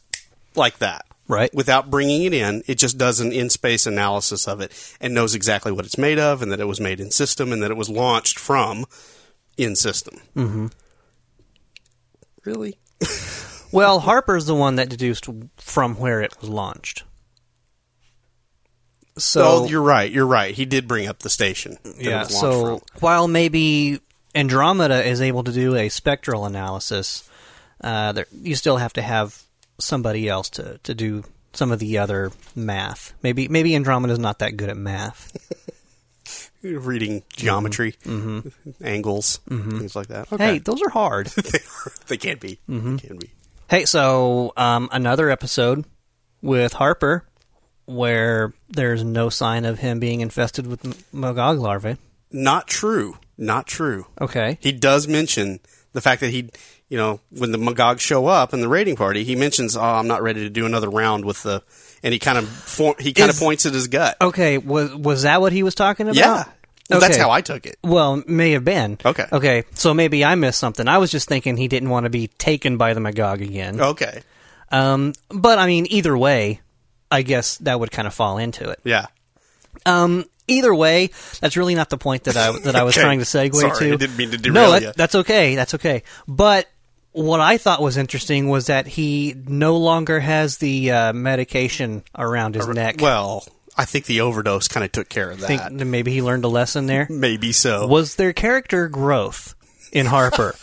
like 0.56 0.80
that 0.80 1.06
Right. 1.28 1.54
without 1.54 1.90
bringing 1.90 2.24
it 2.24 2.34
in. 2.34 2.62
It 2.68 2.76
just 2.78 2.98
does 2.98 3.22
an 3.22 3.32
in 3.32 3.50
space 3.50 3.86
analysis 3.86 4.48
of 4.50 4.60
it 4.60 4.72
and 5.00 5.14
knows 5.14 5.34
exactly 5.34 5.72
what 5.72 5.86
it's 5.86 5.98
made 5.98 6.20
of, 6.20 6.42
and 6.42 6.52
that 6.52 6.60
it 6.60 6.68
was 6.68 6.82
made 6.82 7.00
in 7.00 7.10
system, 7.12 7.54
and 7.54 7.64
that 7.64 7.72
it 7.72 7.78
was 7.78 7.90
launched 7.90 8.38
from 8.38 8.86
in 9.64 9.76
system. 9.76 10.20
Mm-hmm. 10.36 10.68
Really? 12.46 12.78
Well, 13.72 14.02
Harper's 14.02 14.46
the 14.46 14.56
one 14.56 14.76
that 14.76 14.90
deduced 14.90 15.28
from 15.58 15.96
where 15.96 16.22
it 16.22 16.40
was 16.42 16.50
launched. 16.50 17.04
So 19.18 19.66
you're 19.66 19.82
right. 19.82 20.12
You're 20.12 20.28
right. 20.28 20.54
He 20.54 20.66
did 20.66 20.88
bring 20.88 21.08
up 21.08 21.20
the 21.20 21.30
station. 21.30 21.78
Yeah. 21.98 22.24
So 22.24 22.80
from. 22.80 23.00
while 23.00 23.28
maybe 23.28 24.00
Andromeda 24.36 25.06
is 25.06 25.22
able 25.22 25.44
to 25.44 25.52
do 25.52 25.76
a 25.76 25.90
spectral 25.90 26.46
analysis, 26.46 27.30
uh, 27.82 28.14
there, 28.14 28.26
you 28.32 28.56
still 28.56 28.78
have 28.78 28.94
to 28.94 29.02
have 29.02 29.42
somebody 29.80 30.28
else 30.28 30.50
to, 30.52 30.80
to 30.84 30.94
do 30.94 31.24
some 31.54 31.72
of 31.72 31.80
the 31.80 31.98
other 31.98 32.32
math. 32.56 33.14
Maybe 33.22 33.48
maybe 33.48 33.76
Andromeda's 33.76 34.20
not 34.20 34.40
that 34.40 34.58
good 34.58 34.70
at 34.70 34.78
math. 34.78 35.32
reading 36.64 37.22
mm-hmm. 37.22 37.42
geometry, 37.42 37.94
mm-hmm. 38.04 38.50
angles, 38.84 39.40
mm-hmm. 39.50 39.80
things 39.80 39.96
like 39.96 40.08
that. 40.08 40.28
Hey, 40.28 40.36
Okay. 40.36 40.58
those 40.60 40.82
are 40.82 40.90
hard. 40.90 41.28
they, 41.36 41.60
are, 41.60 41.92
they 42.08 42.18
can 42.18 42.38
be. 42.38 42.60
They 42.68 43.08
can 43.08 43.18
be. 43.18 43.32
Hey, 43.70 43.86
so 43.86 44.54
um, 44.58 44.90
another 44.92 45.30
episode 45.30 45.86
with 46.42 46.74
Harper 46.74 47.26
where 47.86 48.54
there's 48.70 49.04
no 49.04 49.30
sign 49.30 49.66
of 49.66 49.80
him 49.80 50.00
being 50.00 50.22
infested 50.22 50.68
with 50.68 50.86
m- 50.86 50.94
Magog 51.12 51.60
larvae. 51.60 51.98
Not 52.32 52.68
true. 52.68 53.18
Not 53.38 53.68
true. 53.68 54.06
Okay. 54.20 54.58
he 54.62 54.72
does 54.72 55.08
mention 55.08 55.60
the 55.94 56.02
fact 56.02 56.22
that 56.22 56.30
he, 56.30 56.50
you 56.90 56.98
know, 56.98 57.20
when 57.32 57.52
the 57.52 57.58
Magog 57.58 58.00
show 58.00 58.28
up 58.28 58.54
in 58.54 58.62
the 58.62 58.68
raiding 58.68 58.96
party, 58.96 59.24
he 59.24 59.36
mentions, 59.36 59.76
"Oh, 59.76 59.82
I'm 59.82 60.08
not 60.08 60.22
ready 60.22 60.42
to 60.42 60.50
do 60.50 60.66
another 60.66 60.90
round 60.90 61.26
with 61.26 61.44
the," 61.44 61.64
and 62.04 62.14
he 62.14 62.20
kind 62.20 62.38
of 62.38 62.48
for, 62.50 62.96
he 63.00 63.14
kind 63.14 63.30
of 63.30 63.38
points 63.38 63.66
at 63.66 63.74
his 63.74 63.88
gut. 63.88 64.18
Okay, 64.22 64.58
was 64.58 64.94
was 64.96 65.24
that 65.24 65.42
what 65.42 65.54
he 65.54 65.64
was 65.64 65.76
talking 65.76 66.08
about? 66.08 66.16
yeah, 66.16 66.44
Well, 66.90 67.00
that's 67.00 67.18
how 67.18 67.30
I 67.32 67.42
took 67.42 67.66
it. 67.66 67.78
Well, 67.84 68.24
may 68.28 68.52
have 68.52 68.66
been. 68.66 68.98
Okay. 69.06 69.26
Okay, 69.32 69.64
so 69.74 69.94
maybe 69.94 70.24
I 70.26 70.36
missed 70.36 70.60
something. 70.60 70.88
I 70.88 70.98
was 70.98 71.12
just 71.12 71.28
thinking 71.30 71.58
he 71.58 71.68
didn't 71.68 71.90
want 71.90 72.06
to 72.06 72.10
be 72.10 72.28
taken 72.28 72.78
by 72.78 72.94
the 72.94 73.00
Magog 73.00 73.42
again. 73.42 73.80
Okay, 73.80 74.22
Um, 74.72 75.14
but 75.30 75.60
I 75.60 75.68
mean, 75.68 75.86
either 75.90 76.18
way, 76.18 76.62
I 77.10 77.22
guess 77.24 77.58
that 77.58 77.80
would 77.80 77.92
kind 77.92 78.08
of 78.08 78.14
fall 78.14 78.38
into 78.38 78.70
it. 78.70 78.80
yeah, 78.84 79.08
Um, 79.86 80.26
either 80.48 80.74
way, 80.74 81.10
that's 81.40 81.56
really 81.58 81.76
not 81.76 81.90
the 81.90 81.98
point 81.98 82.24
that 82.26 82.38
I 82.38 82.52
that 82.60 82.76
I 82.76 82.84
was 82.84 82.96
Okay. 82.98 83.04
trying 83.04 83.20
to 83.20 83.26
segue 83.26 83.56
Sorry, 83.56 83.88
to. 83.90 83.94
I 83.94 83.98
didn't 83.98 84.18
mean 84.18 84.32
to 84.32 84.38
no, 84.38 84.44
derail 84.44 84.72
that, 84.72 84.82
ya. 84.82 84.92
that's 84.96 85.16
okay. 85.16 85.56
That's 85.56 85.74
okay. 85.76 86.04
But 86.28 86.68
what 87.12 87.40
I 87.40 87.58
thought 87.58 87.82
was 87.82 87.98
interesting 87.98 88.50
was 88.50 88.68
that 88.68 88.88
he 88.88 89.36
no 89.48 89.78
longer 89.78 90.20
has 90.20 90.58
the 90.58 90.92
uh, 90.92 91.14
medication 91.14 92.04
around 92.18 92.56
his 92.56 92.68
neck. 92.68 92.98
Well, 93.00 93.46
I 93.78 93.86
think 93.86 94.06
the 94.06 94.22
overdose 94.22 94.68
kind 94.68 94.84
of 94.84 94.92
took 94.92 95.10
care 95.10 95.32
of 95.32 95.40
think 95.40 95.62
that. 95.62 95.78
that 95.78 95.86
maybe 95.86 96.12
he 96.12 96.22
learned 96.22 96.46
a 96.46 96.50
lesson 96.50 96.86
there. 96.88 97.08
Maybe 97.10 97.52
so. 97.52 97.88
Was 97.88 98.16
there 98.16 98.34
character 98.34 98.88
growth 98.90 99.56
in 99.92 100.06
Harper? 100.08 100.56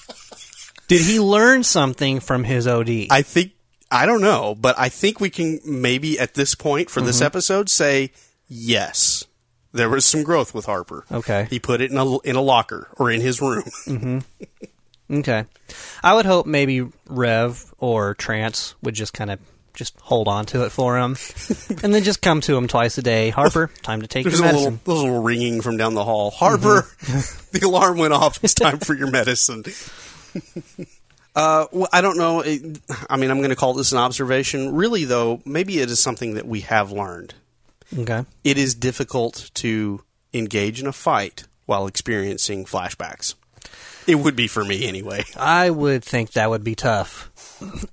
Did 0.89 1.03
he 1.03 1.21
learn 1.21 1.65
something 1.65 2.21
from 2.21 2.45
his 2.45 2.67
OD? 2.67 3.09
I 3.11 3.23
think 3.23 3.53
I 3.91 4.07
don't 4.07 4.21
know, 4.23 4.55
but 4.55 4.79
I 4.79 4.89
think 4.91 5.21
we 5.21 5.31
can 5.31 5.61
maybe 5.65 6.19
at 6.19 6.35
this 6.35 6.55
point 6.55 6.89
for 6.91 7.01
Mm-hmm. 7.01 7.07
this 7.07 7.21
episode 7.23 7.69
say 7.71 8.11
yes. 8.49 9.25
There 9.73 9.89
was 9.91 10.05
some 10.07 10.23
growth 10.23 10.55
with 10.55 10.65
Harper. 10.65 11.05
Okay. 11.13 11.47
He 11.51 11.59
put 11.59 11.81
it 11.83 11.91
in 11.91 11.99
a 11.99 12.19
in 12.21 12.37
a 12.37 12.41
locker 12.41 12.89
or 12.97 13.11
in 13.11 13.21
his 13.21 13.41
room. 13.43 13.65
okay. 15.11 15.45
I 16.03 16.15
would 16.15 16.27
hope 16.27 16.47
maybe 16.47 16.87
Rev 17.09 17.75
or 17.79 18.15
Trance 18.15 18.75
would 18.83 18.95
just 18.95 19.13
kind 19.15 19.31
of 19.31 19.39
just 19.75 19.99
hold 20.01 20.27
on 20.27 20.45
to 20.47 20.65
it 20.65 20.71
for 20.71 20.99
him, 20.99 21.17
and 21.85 21.95
then 21.95 22.03
just 22.03 22.21
come 22.21 22.41
to 22.41 22.57
him 22.57 22.67
twice 22.67 22.99
a 22.99 23.03
day. 23.03 23.31
Harper, 23.31 23.71
time 23.83 24.01
to 24.03 24.09
take 24.09 24.25
There's 24.25 24.39
your 24.41 24.49
a 24.49 24.53
medicine. 24.53 24.81
little, 24.85 24.95
there's 24.95 24.99
a 25.01 25.05
little 25.05 25.23
ringing 25.23 25.61
from 25.61 25.77
down 25.77 25.95
the 25.95 26.05
hall. 26.05 26.31
Harper, 26.31 26.83
Mm-hmm. 27.03 27.49
the 27.59 27.67
alarm 27.67 27.97
went 27.99 28.13
off. 28.13 28.43
It's 28.43 28.55
time 28.55 28.79
for 28.79 28.95
your 28.95 29.11
medicine. 29.11 29.63
uh, 31.35 31.67
well, 31.73 31.89
I 31.93 32.01
don't 32.01 32.17
know. 32.19 32.41
It, 32.41 32.81
I 33.09 33.17
mean, 33.17 33.31
I'm 33.31 33.39
going 33.39 33.51
to 33.51 33.57
call 33.57 33.75
this 33.75 33.93
an 33.93 33.99
observation. 33.99 34.75
Really, 34.75 35.05
though, 35.05 35.41
maybe 35.45 35.79
it 35.79 35.91
is 35.91 36.01
something 36.01 36.35
that 36.35 36.47
we 36.47 36.61
have 36.63 36.91
learned. 36.91 37.35
Okay. 37.97 38.25
It 38.45 38.59
is 38.59 38.75
difficult 38.75 39.51
to 39.55 40.03
engage 40.35 40.81
in 40.81 40.87
a 40.87 40.93
fight 40.93 41.45
while 41.67 41.87
experiencing 41.87 42.65
flashbacks. 42.65 43.35
It 44.09 44.15
would 44.15 44.37
be 44.37 44.49
for 44.49 44.65
me 44.65 44.89
anyway. 44.89 45.25
I 45.37 45.69
would 45.69 46.03
think 46.03 46.33
that 46.33 46.49
would 46.49 46.65
be 46.65 46.75
tough. 46.75 47.31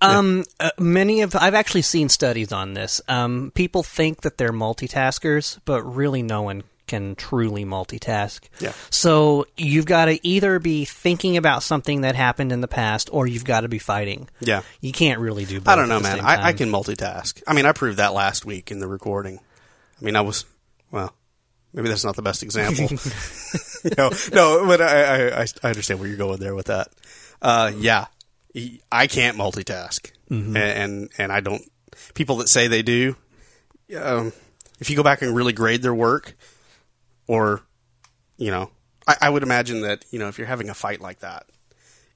Um, 0.01 0.45
uh, 0.59 0.69
many 0.79 1.21
of 1.21 1.35
I've 1.35 1.53
actually 1.53 1.81
seen 1.81 2.07
studies 2.07 2.53
on 2.53 2.73
this. 2.73 3.01
Um, 3.09 3.51
people 3.53 3.83
think 3.83 4.21
that 4.21 4.37
they're 4.37 4.53
multitaskers, 4.53 5.59
but 5.65 5.83
really, 5.83 6.23
no 6.23 6.41
one 6.43 6.63
can 6.87 7.15
truly 7.15 7.65
multitask. 7.65 8.47
Yeah. 8.59 8.71
So 8.89 9.45
you've 9.57 9.85
got 9.85 10.05
to 10.05 10.25
either 10.25 10.59
be 10.59 10.85
thinking 10.85 11.35
about 11.35 11.63
something 11.63 12.01
that 12.01 12.15
happened 12.15 12.51
in 12.51 12.61
the 12.61 12.67
past, 12.67 13.09
or 13.11 13.27
you've 13.27 13.45
got 13.45 13.61
to 13.61 13.67
be 13.67 13.79
fighting. 13.79 14.29
Yeah. 14.39 14.61
You 14.81 14.91
can't 14.91 15.19
really 15.19 15.45
do. 15.45 15.59
both 15.59 15.67
I 15.67 15.75
don't 15.75 15.89
know, 15.89 15.99
man. 15.99 16.21
I, 16.21 16.47
I 16.47 16.53
can 16.53 16.69
multitask. 16.69 17.41
I 17.47 17.53
mean, 17.53 17.65
I 17.65 17.71
proved 17.71 17.97
that 17.97 18.13
last 18.13 18.45
week 18.45 18.71
in 18.71 18.79
the 18.79 18.87
recording. 18.87 19.39
I 19.99 20.05
mean, 20.05 20.15
I 20.15 20.21
was 20.21 20.45
well. 20.91 21.13
Maybe 21.75 21.89
that's 21.89 22.05
not 22.05 22.15
the 22.15 22.21
best 22.21 22.41
example. 22.41 22.87
no, 23.97 24.09
no, 24.33 24.65
but 24.65 24.81
I, 24.81 25.03
I, 25.03 25.41
I- 25.41 25.47
I 25.63 25.67
understand 25.67 25.99
where 25.99 26.07
you're 26.09 26.17
going 26.17 26.39
there 26.39 26.55
with 26.55 26.67
that. 26.67 26.87
Uh, 27.41 27.71
yeah, 27.77 28.05
I 28.91 29.07
can't 29.07 29.37
multitask, 29.37 30.09
and, 30.29 30.57
and 30.57 31.09
and 31.17 31.31
I 31.31 31.41
don't. 31.41 31.61
People 32.13 32.37
that 32.37 32.47
say 32.49 32.67
they 32.67 32.81
do, 32.81 33.15
um, 33.99 34.31
if 34.79 34.89
you 34.89 34.95
go 34.95 35.03
back 35.03 35.21
and 35.21 35.35
really 35.35 35.53
grade 35.53 35.81
their 35.81 35.93
work, 35.93 36.35
or 37.27 37.61
you 38.37 38.51
know, 38.51 38.71
I, 39.05 39.17
I 39.23 39.29
would 39.29 39.43
imagine 39.43 39.81
that 39.81 40.05
you 40.11 40.17
know 40.19 40.29
if 40.29 40.37
you're 40.37 40.47
having 40.47 40.69
a 40.69 40.73
fight 40.73 41.01
like 41.01 41.19
that, 41.19 41.45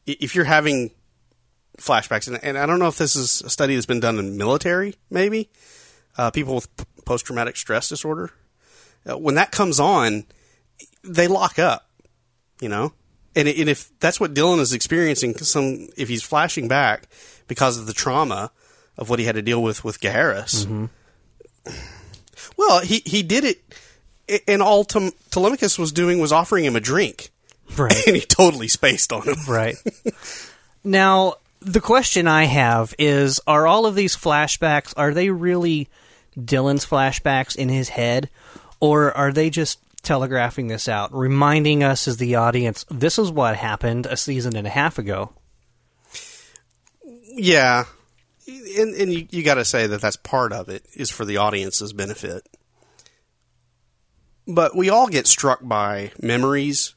if 0.08 0.36
you're 0.36 0.46
having 0.46 0.92
flashbacks, 1.78 2.28
and, 2.30 2.42
and 2.44 2.58
I 2.58 2.66
don't 2.66 2.80
know 2.80 2.88
if 2.88 2.98
this 2.98 3.16
is 3.18 3.42
a 3.42 3.50
study 3.50 3.76
that's 3.76 3.86
been 3.86 4.00
done 4.00 4.18
in 4.20 4.38
military, 4.38 4.96
maybe 5.10 5.50
uh, 6.18 6.32
people 6.32 6.56
with 6.56 6.70
post 7.06 7.26
traumatic 7.26 7.58
stress 7.58 7.90
disorder, 7.90 8.32
Uh, 9.08 9.18
when 9.18 9.36
that 9.36 9.52
comes 9.52 9.80
on, 9.80 10.26
they 11.04 11.28
lock 11.28 11.60
up, 11.60 11.90
you 12.60 12.70
know, 12.70 12.94
and, 13.36 13.48
and 13.48 13.70
if 13.70 13.92
that's 14.00 14.20
what 14.20 14.34
Dylan 14.34 14.60
is 14.60 14.74
experiencing, 14.74 15.36
some 15.36 15.88
if 15.98 16.10
he's 16.10 16.24
flashing 16.24 16.68
back 16.68 17.08
because 17.48 17.78
of 17.78 17.86
the 17.86 17.94
trauma 17.94 18.52
of 18.98 19.10
what 19.10 19.20
he 19.20 19.26
had 19.26 19.36
to 19.36 19.42
deal 19.42 19.62
with 19.62 19.84
with 19.84 20.02
Gaheris, 20.02 20.66
mm-hmm. 20.66 20.86
well, 22.58 22.82
he 22.82 23.02
he 23.06 23.24
did 23.24 23.44
it, 23.46 24.44
and 24.48 24.62
all 24.62 24.84
Tem- 24.84 25.14
Telemachus 25.32 25.80
was 25.80 25.92
doing 25.92 26.20
was 26.20 26.32
offering 26.32 26.66
him 26.66 26.76
a 26.76 26.82
drink, 26.82 27.30
Right. 27.78 27.96
and 28.08 28.16
he 28.16 28.22
totally 28.22 28.68
spaced 28.68 29.14
on 29.14 29.24
him. 29.24 29.38
Right. 29.48 29.76
now, 30.84 31.36
the 31.62 31.82
question 31.82 32.28
I 32.28 32.46
have 32.46 32.94
is 32.98 33.40
are 33.48 33.68
all 33.68 33.86
of 33.86 33.96
these 33.96 34.16
flashbacks 34.16 34.94
are 34.98 35.14
they 35.14 35.30
really 35.30 35.90
Dylan's 36.38 36.86
flashbacks 36.86 37.56
in 37.56 37.70
his 37.70 37.90
head 37.90 38.30
or 38.80 39.16
are 39.16 39.32
they 39.32 39.50
just 39.50 39.80
telegraphing 40.02 40.68
this 40.68 40.88
out, 40.88 41.14
reminding 41.14 41.84
us 41.84 42.08
as 42.08 42.18
the 42.18 42.36
audience 42.36 42.86
this 42.90 43.20
is 43.20 43.32
what 43.32 43.56
happened 43.56 44.06
a 44.06 44.18
season 44.18 44.56
and 44.56 44.66
a 44.68 44.72
half 44.72 44.98
ago? 44.98 45.34
Yeah, 47.36 47.86
and 48.48 48.96
and 48.96 49.14
you, 49.14 49.28
you 49.30 49.44
got 49.44 49.56
to 49.56 49.66
say 49.66 49.88
that 49.88 50.02
that's 50.02 50.18
part 50.18 50.52
of 50.54 50.70
it 50.70 50.86
is 50.94 51.10
for 51.10 51.26
the 51.26 51.38
audience's 51.38 51.94
benefit. 51.94 52.48
But 54.48 54.76
we 54.76 54.90
all 54.90 55.08
get 55.08 55.28
struck 55.28 55.60
by 55.62 56.12
memories 56.22 56.96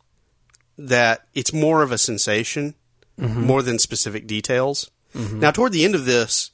that 0.79 1.27
it's 1.35 1.53
more 1.53 1.83
of 1.83 1.93
a 1.93 1.99
sensation 1.99 2.75
mm-hmm. 3.19 3.43
more 3.43 3.63
than 3.63 3.79
specific 3.79 4.27
details. 4.27 4.91
Mm-hmm. 5.15 5.41
Now, 5.41 5.51
toward 5.51 5.73
the 5.73 5.85
end 5.85 5.95
of 5.95 6.07
this, 6.07 6.51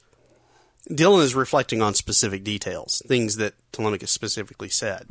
Dylan 0.89 1.21
is 1.21 1.35
reflecting 1.35 1.81
on 1.81 1.93
specific 1.93 2.43
details, 2.43 3.01
things 3.07 3.37
that 3.37 3.53
Telemachus 3.71 4.11
specifically 4.11 4.69
said. 4.69 5.05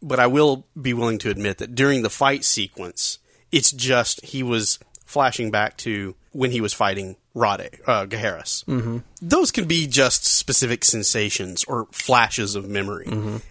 But 0.00 0.20
I 0.20 0.28
will 0.28 0.66
be 0.80 0.94
willing 0.94 1.18
to 1.18 1.30
admit 1.30 1.58
that 1.58 1.74
during 1.74 2.02
the 2.02 2.10
fight 2.10 2.44
sequence, 2.44 3.18
it's 3.50 3.72
just 3.72 4.24
he 4.24 4.42
was 4.42 4.78
flashing 5.04 5.50
back 5.50 5.76
to 5.78 6.14
when 6.32 6.50
he 6.52 6.60
was 6.60 6.72
fighting 6.72 7.16
Rhade, 7.34 7.80
uh, 7.86 8.06
Gaheris. 8.06 8.64
Mm-hmm. 8.66 8.98
Those 9.22 9.50
can 9.50 9.66
be 9.66 9.86
just 9.86 10.24
specific 10.24 10.84
sensations 10.84 11.64
or 11.64 11.88
flashes 11.90 12.54
of 12.54 12.68
memory. 12.68 13.06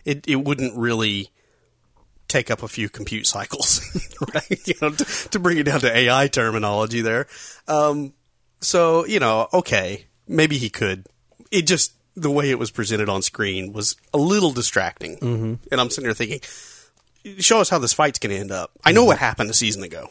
It, 0.05 0.27
it 0.27 0.35
wouldn't 0.37 0.77
really 0.77 1.31
take 2.27 2.51
up 2.51 2.63
a 2.63 2.67
few 2.67 2.89
compute 2.89 3.25
cycles, 3.25 3.81
right? 4.33 4.67
You 4.67 4.73
know, 4.81 4.91
to, 4.91 5.29
to 5.29 5.39
bring 5.39 5.57
it 5.57 5.63
down 5.63 5.79
to 5.81 5.95
AI 5.97 6.27
terminology 6.27 7.01
there. 7.01 7.27
Um, 7.67 8.13
so, 8.59 9.05
you 9.05 9.19
know, 9.19 9.47
okay, 9.53 10.05
maybe 10.27 10.57
he 10.57 10.69
could. 10.69 11.07
It 11.51 11.63
just, 11.63 11.93
the 12.15 12.31
way 12.31 12.49
it 12.49 12.59
was 12.59 12.71
presented 12.71 13.09
on 13.09 13.21
screen 13.21 13.73
was 13.73 13.95
a 14.13 14.17
little 14.17 14.51
distracting. 14.51 15.17
Mm-hmm. 15.17 15.53
And 15.71 15.81
I'm 15.81 15.89
sitting 15.89 16.05
there 16.05 16.13
thinking, 16.13 16.41
show 17.39 17.59
us 17.59 17.69
how 17.69 17.79
this 17.79 17.93
fight's 17.93 18.19
going 18.19 18.33
to 18.35 18.39
end 18.39 18.51
up. 18.51 18.71
I 18.83 18.91
know 18.91 19.05
what 19.05 19.17
happened 19.17 19.49
a 19.49 19.53
season 19.53 19.83
ago. 19.83 20.09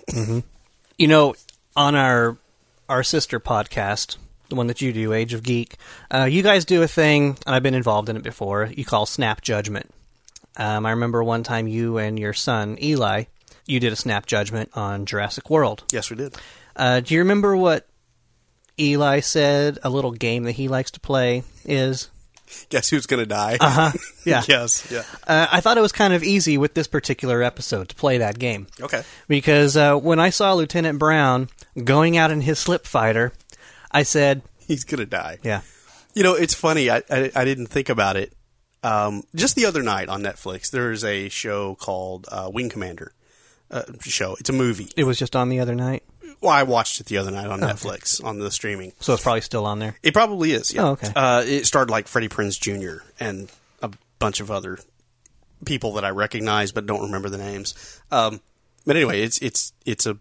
You 0.99 1.09
know, 1.09 1.35
on 1.75 1.94
our 1.94 2.37
our 2.88 3.03
sister 3.03 3.40
podcast, 3.40 4.16
the 4.49 4.55
one 4.55 4.68
that 4.68 4.81
you 4.81 4.92
do, 4.92 5.12
Age 5.12 5.35
of 5.35 5.42
Geek, 5.42 5.77
uh, 6.14 6.25
you 6.25 6.42
guys 6.42 6.64
do 6.64 6.83
a 6.83 6.88
thing, 6.88 7.37
and 7.44 7.55
I've 7.55 7.62
been 7.62 7.75
involved 7.75 8.09
in 8.09 8.16
it 8.16 8.22
before. 8.22 8.66
You 8.66 8.85
call 8.85 9.05
Snap 9.05 9.40
Judgment. 9.42 9.90
Um, 10.57 10.87
I 10.87 10.90
remember 10.90 11.22
one 11.22 11.42
time 11.42 11.66
you 11.66 11.99
and 11.99 12.18
your 12.18 12.33
son 12.33 12.79
Eli, 12.81 13.25
you 13.66 13.81
did 13.81 13.92
a 13.92 13.96
Snap 13.96 14.27
Judgment 14.27 14.70
on 14.75 15.05
Jurassic 15.05 15.51
World. 15.51 15.85
yes, 15.92 16.11
we 16.11 16.16
did. 16.16 16.37
Uh, 16.77 17.01
do 17.01 17.14
you 17.14 17.20
remember 17.20 17.57
what 17.57 17.87
Eli 18.78 19.20
said? 19.20 19.78
A 19.82 19.90
little 19.90 20.12
game 20.12 20.44
that 20.44 20.52
he 20.52 20.68
likes 20.68 20.90
to 20.92 21.00
play 21.00 21.42
is. 21.64 22.08
Guess 22.68 22.90
who's 22.90 23.06
going 23.06 23.20
to 23.20 23.26
die? 23.26 23.56
Uh-huh. 23.60 23.90
Yeah. 24.24 24.42
yes. 24.48 24.90
Yeah. 24.90 25.02
Uh, 25.26 25.46
I 25.52 25.60
thought 25.60 25.78
it 25.78 25.82
was 25.82 25.92
kind 25.92 26.12
of 26.12 26.24
easy 26.24 26.58
with 26.58 26.74
this 26.74 26.86
particular 26.88 27.42
episode 27.44 27.88
to 27.90 27.94
play 27.94 28.18
that 28.18 28.38
game. 28.40 28.66
Okay. 28.80 29.02
because 29.28 29.76
uh, 29.76 29.96
when 29.96 30.18
I 30.18 30.30
saw 30.30 30.52
Lieutenant 30.54 30.98
Brown 30.98 31.48
going 31.84 32.16
out 32.16 32.32
in 32.32 32.40
his 32.40 32.58
slip 32.58 32.86
fighter, 32.86 33.32
I 33.92 34.02
said, 34.02 34.42
He's 34.66 34.82
going 34.84 34.98
to 34.98 35.06
die. 35.06 35.38
"Yeah, 35.44 35.60
You 36.14 36.24
know, 36.24 36.34
it's 36.34 36.54
funny. 36.54 36.90
I, 36.90 37.02
I, 37.08 37.30
I 37.36 37.44
didn't 37.44 37.68
think 37.68 37.88
about 37.88 38.16
it. 38.16 38.32
Um, 38.82 39.22
just 39.34 39.54
the 39.54 39.64
other 39.66 39.82
night 39.82 40.08
on 40.08 40.22
Netflix, 40.22 40.70
there's 40.70 41.04
a 41.04 41.28
show 41.28 41.76
called 41.76 42.26
uh, 42.30 42.50
Wing 42.52 42.68
Commander. 42.68 43.12
Uh, 43.70 43.82
show. 44.02 44.36
It's 44.40 44.50
a 44.50 44.52
movie. 44.52 44.88
it 44.96 45.04
was 45.04 45.18
just 45.18 45.34
on 45.36 45.48
the 45.48 45.58
other 45.60 45.74
night, 45.74 46.02
Well, 46.40 46.53
I 46.53 46.62
watched 46.64 47.01
it 47.01 47.07
the 47.07 47.18
other 47.18 47.31
night 47.31 47.46
on 47.46 47.61
Netflix 47.61 48.22
on 48.22 48.38
the 48.38 48.51
streaming. 48.51 48.92
so 49.01 49.14
it's 49.14 49.22
probably 49.22 49.40
still 49.40 49.66
on 49.66 49.79
there." 49.79 49.96
It 50.03 50.12
probably 50.14 50.53
is. 50.53 50.72
Yeah. 50.72 50.83
Oh, 50.85 50.90
okay. 50.92 51.11
Uh, 51.14 51.42
it 51.46 51.66
starred 51.66 51.90
like 51.90 52.09
Freddie 52.09 52.29
Prinze 52.29 52.59
Jr. 52.61 53.03
and 53.18 53.51
a 53.83 53.90
bunch 54.18 54.40
of 54.40 54.51
other 54.51 54.79
people 55.64 55.94
that 55.94 56.05
I 56.05 56.11
recognize 56.11 56.72
but 56.72 56.87
don't 56.87 57.03
remember 57.03 57.29
the 57.29 57.38
names. 57.38 58.01
Um, 58.11 58.40
but 58.87 58.96
anyway, 58.96 59.22
it's 59.22 59.38
it's 59.38 59.72
it's 59.85 60.07
a 60.07 60.18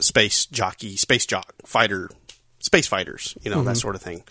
space 0.00 0.46
jockey, 0.46 0.96
space 0.96 1.24
jock 1.26 1.54
fighter, 1.64 2.10
space 2.58 2.86
fighters, 2.86 3.36
you 3.42 3.50
know 3.50 3.62
that 3.62 3.76
sort 3.76 3.94
of 3.94 4.02
thing. 4.02 4.22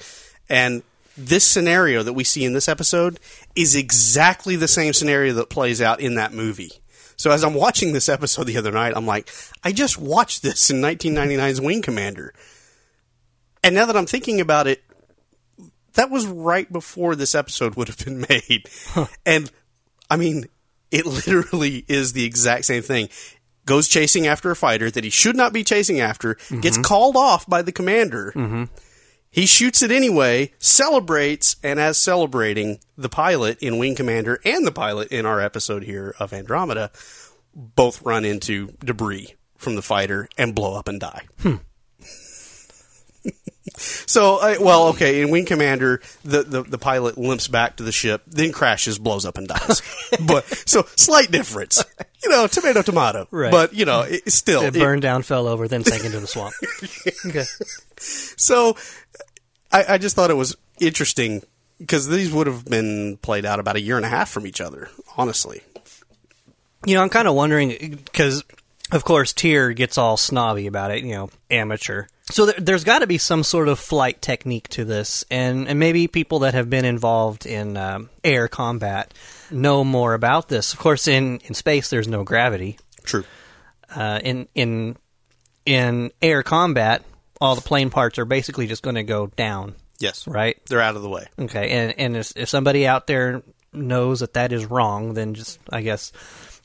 And 0.50 0.84
this 1.18 1.46
scenario 1.46 2.04
that 2.04 2.14
we 2.14 2.24
see 2.24 2.44
in 2.44 2.54
this 2.54 2.68
episode 2.68 3.20
is 3.56 3.76
exactly 3.76 4.58
the 4.58 4.68
same 4.68 4.94
scenario 4.94 5.34
that 5.36 5.50
plays 5.50 5.82
out 5.82 6.02
in 6.02 6.16
that 6.16 6.34
movie. 6.34 6.74
So 7.18 7.32
as 7.32 7.44
I'm 7.44 7.54
watching 7.54 7.94
this 7.94 8.10
episode 8.10 8.46
the 8.46 8.58
other 8.58 8.72
night, 8.72 8.94
I'm 8.96 9.06
like, 9.06 9.30
I 9.64 9.72
just 9.72 9.98
watched 9.98 10.42
this 10.44 10.70
in 10.70 10.82
1999's 10.82 11.62
Wing 11.62 11.82
Commander. 11.82 12.34
And 13.64 13.74
now 13.74 13.86
that 13.86 13.98
I'm 13.98 14.06
thinking 14.06 14.42
about 14.42 14.68
it, 14.68 14.84
that 15.94 16.12
was 16.12 16.26
right 16.26 16.72
before 16.72 17.16
this 17.16 17.34
episode 17.36 17.76
would 17.76 17.88
have 17.88 17.98
been 17.98 18.22
made. 18.30 18.70
And 19.26 19.50
I 20.10 20.18
mean, 20.18 20.46
it 20.92 21.06
literally 21.06 21.84
is 21.88 22.14
the 22.14 22.26
exact 22.26 22.66
same 22.66 22.84
thing. 22.84 23.10
Goes 23.66 23.88
chasing 23.88 24.28
after 24.28 24.52
a 24.52 24.56
fighter 24.56 24.92
that 24.92 25.04
he 25.04 25.10
should 25.10 25.36
not 25.36 25.52
be 25.52 25.64
chasing 25.64 26.00
after, 26.00 26.36
gets 26.62 26.78
mm-hmm. 26.78 26.82
called 26.84 27.16
off 27.16 27.48
by 27.48 27.64
the 27.64 27.72
commander. 27.72 28.32
Mm-hmm. 28.36 28.66
He 29.36 29.46
shoots 29.46 29.82
it 29.82 29.92
anyway, 29.92 30.54
celebrates, 30.60 31.58
and 31.62 31.78
as 31.78 31.98
celebrating, 31.98 32.80
the 32.98 33.10
pilot 33.10 33.62
in 33.62 33.78
Wing 33.78 33.94
Commander 33.94 34.40
and 34.46 34.66
the 34.66 34.72
pilot 34.72 35.10
in 35.10 35.26
our 35.26 35.42
episode 35.42 35.84
here 35.84 36.16
of 36.20 36.32
Andromeda 36.32 36.90
both 37.54 38.02
run 38.04 38.24
into 38.24 38.68
debris 38.80 39.36
from 39.58 39.76
the 39.76 39.82
fighter 39.82 40.30
and 40.38 40.56
blow 40.56 40.76
up 40.80 40.88
and 40.88 41.02
die. 41.02 41.24
Hmm. 41.42 41.56
So, 43.78 44.38
uh, 44.38 44.56
well, 44.62 44.88
okay. 44.90 45.22
In 45.22 45.30
Wing 45.32 45.46
Commander, 45.46 46.02
the, 46.24 46.44
the 46.44 46.64
the 46.64 46.78
pilot 46.78 47.18
limps 47.18 47.48
back 47.48 47.78
to 47.78 47.84
the 47.84 47.92
ship, 47.92 48.22
then 48.28 48.52
crashes, 48.52 48.98
blows 49.00 49.26
up, 49.26 49.38
and 49.38 49.48
dies. 49.48 49.82
but 50.26 50.46
so 50.68 50.84
slight 50.96 51.30
difference, 51.32 51.84
you 52.24 52.30
know, 52.30 52.48
tomato 52.48 52.82
tomato. 52.82 53.28
Right. 53.32 53.52
But 53.52 53.74
you 53.74 53.86
know, 53.86 54.02
it, 54.02 54.32
still, 54.32 54.62
It 54.64 54.76
it- 54.76 54.80
burned 54.80 55.02
down, 55.02 55.24
fell 55.24 55.48
over, 55.48 55.68
then 55.68 55.84
sank 55.84 56.06
into 56.06 56.20
the 56.20 56.28
swamp. 56.28 56.54
okay. 57.26 57.44
so 57.98 58.78
I, 59.72 59.86
I 59.90 59.98
just 59.98 60.16
thought 60.16 60.30
it 60.32 60.36
was 60.36 60.56
interesting 60.80 61.42
because 61.80 62.08
these 62.08 62.32
would 62.32 62.48
have 62.48 62.64
been 62.66 63.18
played 63.18 63.46
out 63.46 63.60
about 63.60 63.76
a 63.76 63.82
year 63.82 63.98
and 63.98 64.06
a 64.06 64.10
half 64.10 64.30
from 64.30 64.48
each 64.48 64.62
other. 64.62 64.90
Honestly, 65.18 65.62
You 66.86 66.96
know, 66.96 67.02
I'm 67.02 67.10
kind 67.10 67.28
of 67.28 67.36
wondering 67.36 68.00
because, 68.06 68.44
of 68.92 69.04
course, 69.04 69.34
Tyr 69.34 69.74
gets 69.74 69.98
all 69.98 70.16
snobby 70.18 70.68
about 70.68 70.92
it. 70.92 71.04
You 71.04 71.12
know, 71.16 71.30
amateur. 71.52 72.06
So 72.32 72.48
there, 72.48 72.56
there's 72.58 72.84
got 72.84 73.00
to 73.00 73.08
be 73.08 73.20
some 73.20 73.44
sort 73.44 73.68
of 73.68 73.80
flight 73.80 74.22
technique 74.22 74.68
to 74.70 74.84
this, 74.86 75.24
and 75.30 75.68
and 75.68 75.80
maybe 75.80 76.08
people 76.08 76.40
that 76.40 76.56
have 76.56 76.70
been 76.70 76.86
involved 76.86 77.46
in 77.46 77.78
um, 77.78 78.10
air 78.24 78.48
combat 78.48 79.14
know 79.52 79.84
more 79.84 80.14
about 80.16 80.48
this. 80.48 80.74
Of 80.74 80.80
course, 80.80 81.08
in 81.08 81.40
in 81.46 81.54
space, 81.54 81.90
there's 81.90 82.08
no 82.08 82.24
gravity. 82.24 82.80
true. 83.04 83.24
Uh, 83.96 84.20
in 84.24 84.48
in 84.56 84.98
in 85.68 86.12
air 86.22 86.42
combat, 86.42 87.04
all 87.40 87.54
the 87.54 87.62
plane 87.62 87.92
parts 87.92 88.18
are 88.18 88.26
basically 88.26 88.66
just 88.66 88.82
going 88.82 88.96
to 88.96 89.04
go 89.04 89.28
down, 89.28 89.76
Yes, 90.00 90.28
right? 90.28 90.58
They're 90.66 90.82
out 90.82 90.96
of 90.96 91.04
the 91.04 91.10
way. 91.10 91.28
Okay, 91.38 91.70
and 91.70 91.94
and 92.00 92.18
if, 92.18 92.36
if 92.36 92.50
somebody 92.50 92.88
out 92.88 93.06
there 93.06 93.44
knows 93.72 94.22
that 94.22 94.34
that 94.34 94.52
is 94.52 94.66
wrong, 94.66 95.14
then 95.14 95.36
just 95.36 95.60
I 95.72 95.82
guess 95.82 96.12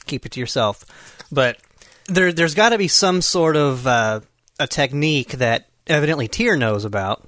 keep 0.07 0.25
it 0.25 0.33
to 0.33 0.41
yourself. 0.41 0.87
But 1.31 1.59
there 2.07 2.33
there's 2.33 2.55
got 2.55 2.71
to 2.71 2.79
be 2.79 2.89
some 2.89 3.21
sort 3.21 3.57
of 3.57 3.87
uh, 3.87 4.21
a 4.61 4.69
technique 4.69 5.33
that 5.33 5.67
evidently 5.89 6.29
Tyr 6.29 6.57
knows 6.57 6.85
about. 6.85 7.27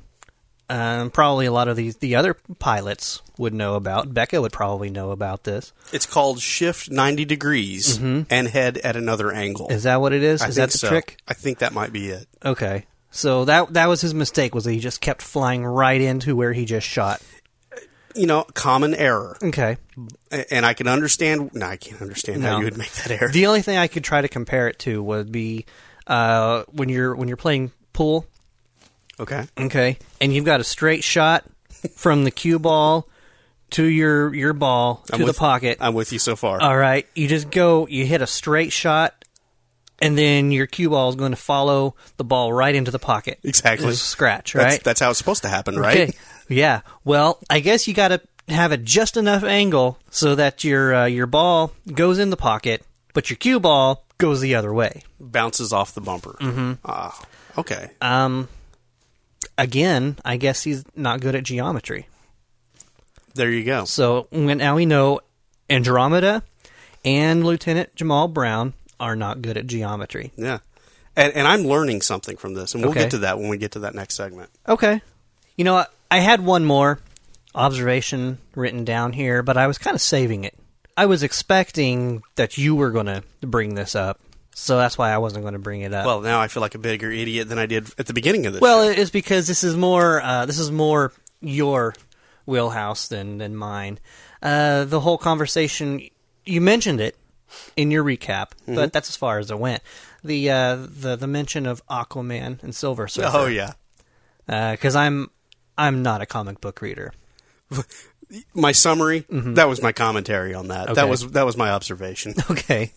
Um, 0.69 1.11
probably 1.11 1.45
a 1.47 1.53
lot 1.53 1.69
of 1.69 1.77
these 1.77 1.97
the 1.97 2.15
other 2.15 2.35
pilots 2.59 3.21
would 3.37 3.53
know 3.53 3.75
about. 3.75 4.15
Beka 4.15 4.41
would 4.41 4.53
probably 4.53 4.89
know 4.89 5.11
about 5.11 5.45
this. 5.45 5.73
It's 5.93 6.07
called 6.07 6.41
shift 6.41 6.91
ninety 6.91 7.25
degrees 7.27 7.99
and 7.99 8.49
head 8.49 8.79
at 8.79 8.97
another 8.97 9.33
angle. 9.33 9.69
Is 9.69 9.83
that 9.83 10.01
what 10.01 10.15
it 10.15 10.23
is? 10.23 10.41
I 10.41 10.49
Is 10.49 10.57
that 10.57 10.71
the 10.71 10.79
so. 10.79 10.89
trick? 10.89 11.19
I 11.29 11.35
think 11.35 11.59
that 11.59 11.75
might 11.75 11.93
be 11.93 12.09
it. 12.09 12.27
Okay. 12.45 12.87
So 13.11 13.45
that 13.45 13.75
that 13.75 13.89
was 13.89 14.01
his 14.01 14.15
mistake. 14.15 14.55
Was 14.55 14.65
that 14.65 14.73
he 14.73 14.79
just 14.79 15.03
kept 15.03 15.21
flying 15.21 15.63
right 15.63 16.01
into 16.01 16.35
where 16.37 16.55
he 16.55 16.65
just 16.65 16.87
shot? 16.87 17.21
You 18.15 18.27
know, 18.27 18.45
common 18.55 18.95
error. 18.95 19.37
Okay. 19.43 19.77
And 20.51 20.65
I 20.65 20.73
can 20.73 20.89
understand. 20.89 21.55
No, 21.55 21.67
I 21.67 21.77
can't 21.77 22.01
understand 22.01 22.43
how 22.45 22.59
you 22.59 22.65
would 22.65 22.79
make 22.79 22.93
that 22.93 23.11
error. 23.11 23.31
The 23.31 23.47
only 23.47 23.61
thing 23.61 23.77
I 23.77 23.89
could 23.89 24.05
try 24.05 24.23
to 24.23 24.29
compare 24.29 24.69
it 24.69 24.79
to 24.81 25.03
would 25.03 25.31
be 25.31 25.67
uh, 26.07 26.65
when 26.73 26.89
you're 26.89 27.15
when 27.15 27.29
you're 27.29 27.37
playing 27.37 27.73
pool. 27.93 28.27
okay. 29.21 29.47
Okay, 29.59 29.99
and 30.21 30.33
you've 30.33 30.45
got 30.45 30.61
a 30.61 30.65
straight 30.65 31.05
shot 31.05 31.45
from 31.95 32.25
the 32.25 32.31
cue 32.31 32.59
ball 32.59 33.09
to 33.71 33.85
your 33.85 34.35
your 34.35 34.53
ball 34.53 35.03
to 35.07 35.15
I'm 35.15 35.21
the 35.21 35.27
with- 35.27 35.37
pocket. 35.39 35.79
I'm 35.81 35.95
with 35.95 36.13
you 36.13 36.19
so 36.19 36.37
far. 36.37 36.61
All 36.61 36.77
right, 36.77 37.07
you 37.15 37.29
just 37.29 37.51
go, 37.51 37.87
you 37.87 38.05
hit 38.07 38.21
a 38.23 38.27
straight 38.27 38.73
shot, 38.73 39.25
and 40.01 40.17
then 40.17 40.51
your 40.53 40.67
cue 40.67 40.91
ball 40.91 41.09
is 41.09 41.17
going 41.17 41.33
to 41.33 41.37
follow 41.37 41.95
the 42.17 42.25
ball 42.25 42.53
right 42.53 42.75
into 42.75 42.91
the 42.91 42.99
pocket. 42.99 43.39
Exactly. 43.43 43.93
Scratch, 43.95 44.53
that's, 44.53 44.75
right? 44.75 44.85
that's 44.85 45.01
how 45.01 45.11
it's 45.11 45.19
supposed 45.19 45.43
to 45.43 45.49
happen, 45.49 45.77
right? 45.79 46.01
Okay. 46.11 46.13
Yeah. 46.49 46.81
Well, 47.05 47.39
I 47.49 47.61
guess 47.61 47.89
you 47.89 47.95
got 47.95 48.09
to 48.09 48.21
have 48.49 48.73
it 48.73 48.85
just 48.85 49.17
enough 49.17 49.45
angle 49.45 49.99
so 50.11 50.35
that 50.35 50.65
your 50.65 50.95
uh, 50.95 51.07
your 51.07 51.27
ball 51.27 51.73
goes 51.95 52.19
in 52.19 52.31
the 52.31 52.37
pocket, 52.37 52.85
but 53.15 53.31
your 53.31 53.37
cue 53.39 53.61
ball 53.61 54.05
goes 54.23 54.41
the 54.41 54.55
other 54.55 54.73
way. 54.73 55.03
Bounces 55.21 55.73
off 55.73 55.93
the 55.95 56.01
bumper. 56.01 56.37
Mm-hmm. 56.41 56.73
Ah, 56.85 57.23
okay. 57.59 57.91
Um, 58.01 58.49
again, 59.59 60.17
I 60.25 60.37
guess 60.39 60.63
he's 60.63 60.85
not 60.97 61.21
good 61.21 61.35
at 61.35 61.43
geometry. 61.45 62.07
There 63.35 63.51
you 63.51 63.65
go. 63.65 63.85
So 63.85 64.29
now 64.33 64.75
we 64.77 64.87
know 64.87 65.21
Andromeda 65.69 66.43
and 67.05 67.45
Lieutenant 67.45 67.95
Jamal 67.97 68.29
Brown 68.29 68.73
are 69.01 69.17
not 69.17 69.43
good 69.43 69.57
at 69.57 69.67
geometry. 69.67 70.33
Yeah. 70.37 70.59
And, 71.17 71.33
and 71.35 71.47
I'm 71.47 71.63
learning 71.65 72.01
something 72.03 72.37
from 72.37 72.55
this, 72.55 72.75
and 72.75 72.83
we'll 72.83 72.93
Okay. 72.93 73.01
get 73.03 73.11
to 73.11 73.19
that 73.19 73.39
when 73.39 73.49
we 73.49 73.59
get 73.59 73.73
to 73.73 73.81
that 73.81 73.95
next 73.95 74.15
segment. 74.15 74.51
Okay. 74.69 75.03
You 75.57 75.65
know, 75.65 75.77
I, 75.77 75.87
I 76.11 76.19
had 76.21 76.41
one 76.45 76.65
more 76.65 77.01
observation 77.55 78.39
written 78.55 78.85
down 78.85 79.13
here, 79.13 79.43
but 79.43 79.57
I 79.59 79.67
was 79.67 79.77
kind 79.79 79.95
of 79.95 80.01
saving 80.01 80.45
it. 80.45 80.55
I 80.97 81.07
was 81.07 81.23
expecting 81.23 82.23
that 82.37 82.59
you 82.59 82.75
were 82.75 82.91
going 82.91 83.07
to 83.07 83.23
bring 83.41 83.75
this 83.75 83.95
up, 83.95 84.21
so 84.55 84.77
that's 84.77 84.99
why 84.99 85.11
I 85.13 85.19
wasn't 85.19 85.43
going 85.43 85.55
to 85.55 85.59
bring 85.61 85.81
it 85.83 85.93
up. 85.95 86.05
Well, 86.07 86.21
now 86.21 86.41
I 86.41 86.49
feel 86.49 86.61
like 86.61 86.75
a 86.75 86.79
bigger 86.79 87.11
idiot 87.11 87.49
than 87.49 87.59
I 87.59 87.67
did 87.67 87.89
at 87.99 88.07
the 88.07 88.13
beginning 88.15 88.47
of 88.47 88.53
this. 88.53 88.61
well, 88.63 88.85
show. 88.93 89.01
it's 89.01 89.11
because 89.11 89.47
this 89.47 89.65
is 89.65 89.77
more 89.77 90.21
uh, 90.23 90.47
this 90.47 90.59
is 90.59 90.71
more 90.71 91.13
your 91.41 91.95
wheelhouse 92.47 93.09
than 93.09 93.39
than 93.39 93.57
mine. 93.57 93.99
Uh, 94.43 94.85
the 94.85 95.01
whole 95.01 95.19
conversation 95.19 96.01
you 96.45 96.61
mentioned 96.61 97.01
it 97.01 97.17
in 97.77 97.91
your 97.91 98.03
recap, 98.05 98.51
Mm-hmm. 98.63 98.75
but 98.75 98.93
that's 98.93 99.09
as 99.09 99.17
far 99.17 99.39
as 99.39 99.51
it 99.51 99.59
went. 99.59 99.83
The 100.25 100.51
uh, 100.51 100.77
the 100.77 101.17
the 101.17 101.27
mention 101.27 101.67
of 101.67 101.85
Aquaman 101.87 102.63
and 102.63 102.75
Silver 102.75 103.09
Surfer. 103.09 103.31
oh 103.33 103.47
yeah. 103.47 103.73
because 104.47 104.95
I'm 104.97 105.31
I'm 105.79 106.03
not 106.03 106.21
a 106.21 106.27
comic 106.27 106.61
book 106.61 106.81
reader. 106.83 107.13
My 108.55 108.73
summary. 108.73 109.25
That 109.29 109.69
was 109.69 109.83
my 109.83 109.93
commentary 109.93 110.55
on 110.55 110.69
that. 110.69 110.87
That 110.89 110.97
Mm-hmm. 110.97 111.11
Was 111.11 111.31
that 111.33 111.45
was 111.47 111.57
my 111.57 111.71
observation. 111.71 112.35
Okay. 112.51 112.93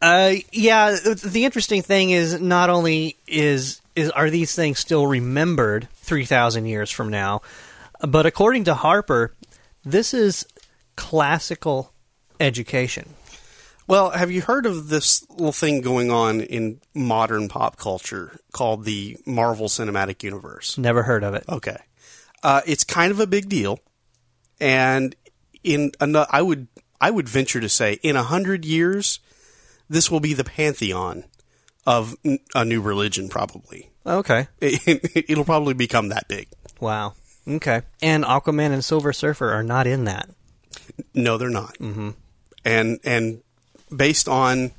uh, 0.00 0.34
yeah. 0.52 0.96
The 1.02 1.44
interesting 1.44 1.82
thing 1.82 2.10
is 2.10 2.40
not 2.40 2.70
only 2.70 3.16
is 3.26 3.80
is 3.96 4.10
are 4.10 4.30
these 4.30 4.54
things 4.54 4.78
still 4.78 5.06
remembered 5.06 5.88
three 5.96 6.24
thousand 6.24 6.66
years 6.66 6.90
from 6.90 7.08
now, 7.10 7.42
but 8.06 8.26
according 8.26 8.64
to 8.64 8.74
Harper, 8.74 9.34
this 9.84 10.14
is 10.14 10.46
classical 10.96 11.92
education. 12.40 13.08
Well, 13.86 14.10
have 14.10 14.30
you 14.30 14.42
heard 14.42 14.66
of 14.66 14.88
this 14.90 15.24
little 15.30 15.50
thing 15.52 15.80
going 15.80 16.10
on 16.10 16.42
in 16.42 16.80
modern 16.94 17.48
pop 17.48 17.78
culture 17.78 18.38
called 18.52 18.84
the 18.84 19.16
Marvel 19.24 19.66
Cinematic 19.68 20.22
Universe? 20.22 20.76
Never 20.76 21.02
heard 21.04 21.24
of 21.24 21.34
it. 21.34 21.44
Okay. 21.48 21.78
Uh, 22.42 22.60
it's 22.66 22.84
kind 22.84 23.10
of 23.10 23.18
a 23.18 23.26
big 23.26 23.48
deal, 23.48 23.78
and 24.60 25.14
in 25.64 25.92
ano- 26.00 26.26
I 26.30 26.42
would 26.42 26.68
I 27.00 27.10
would 27.10 27.28
venture 27.28 27.60
to 27.60 27.68
say 27.68 27.98
in 28.02 28.16
a 28.16 28.22
hundred 28.22 28.64
years, 28.64 29.20
this 29.88 30.10
will 30.10 30.20
be 30.20 30.34
the 30.34 30.44
pantheon 30.44 31.24
of 31.86 32.16
a 32.54 32.64
new 32.64 32.80
religion. 32.80 33.28
Probably 33.28 33.90
Okay. 34.06 34.48
it, 34.60 35.28
it'll 35.30 35.44
probably 35.44 35.74
become 35.74 36.08
that 36.08 36.28
big. 36.28 36.48
Wow. 36.80 37.14
Okay. 37.46 37.82
And 38.02 38.24
Aquaman 38.24 38.72
and 38.72 38.84
Silver 38.84 39.12
Surfer 39.12 39.50
are 39.50 39.62
not 39.62 39.86
in 39.86 40.04
that. 40.04 40.28
No, 41.14 41.38
they're 41.38 41.48
not. 41.50 41.74
Mm-hmm. 41.78 42.10
And 42.64 43.00
and 43.04 43.42
based 43.94 44.28
on 44.28 44.72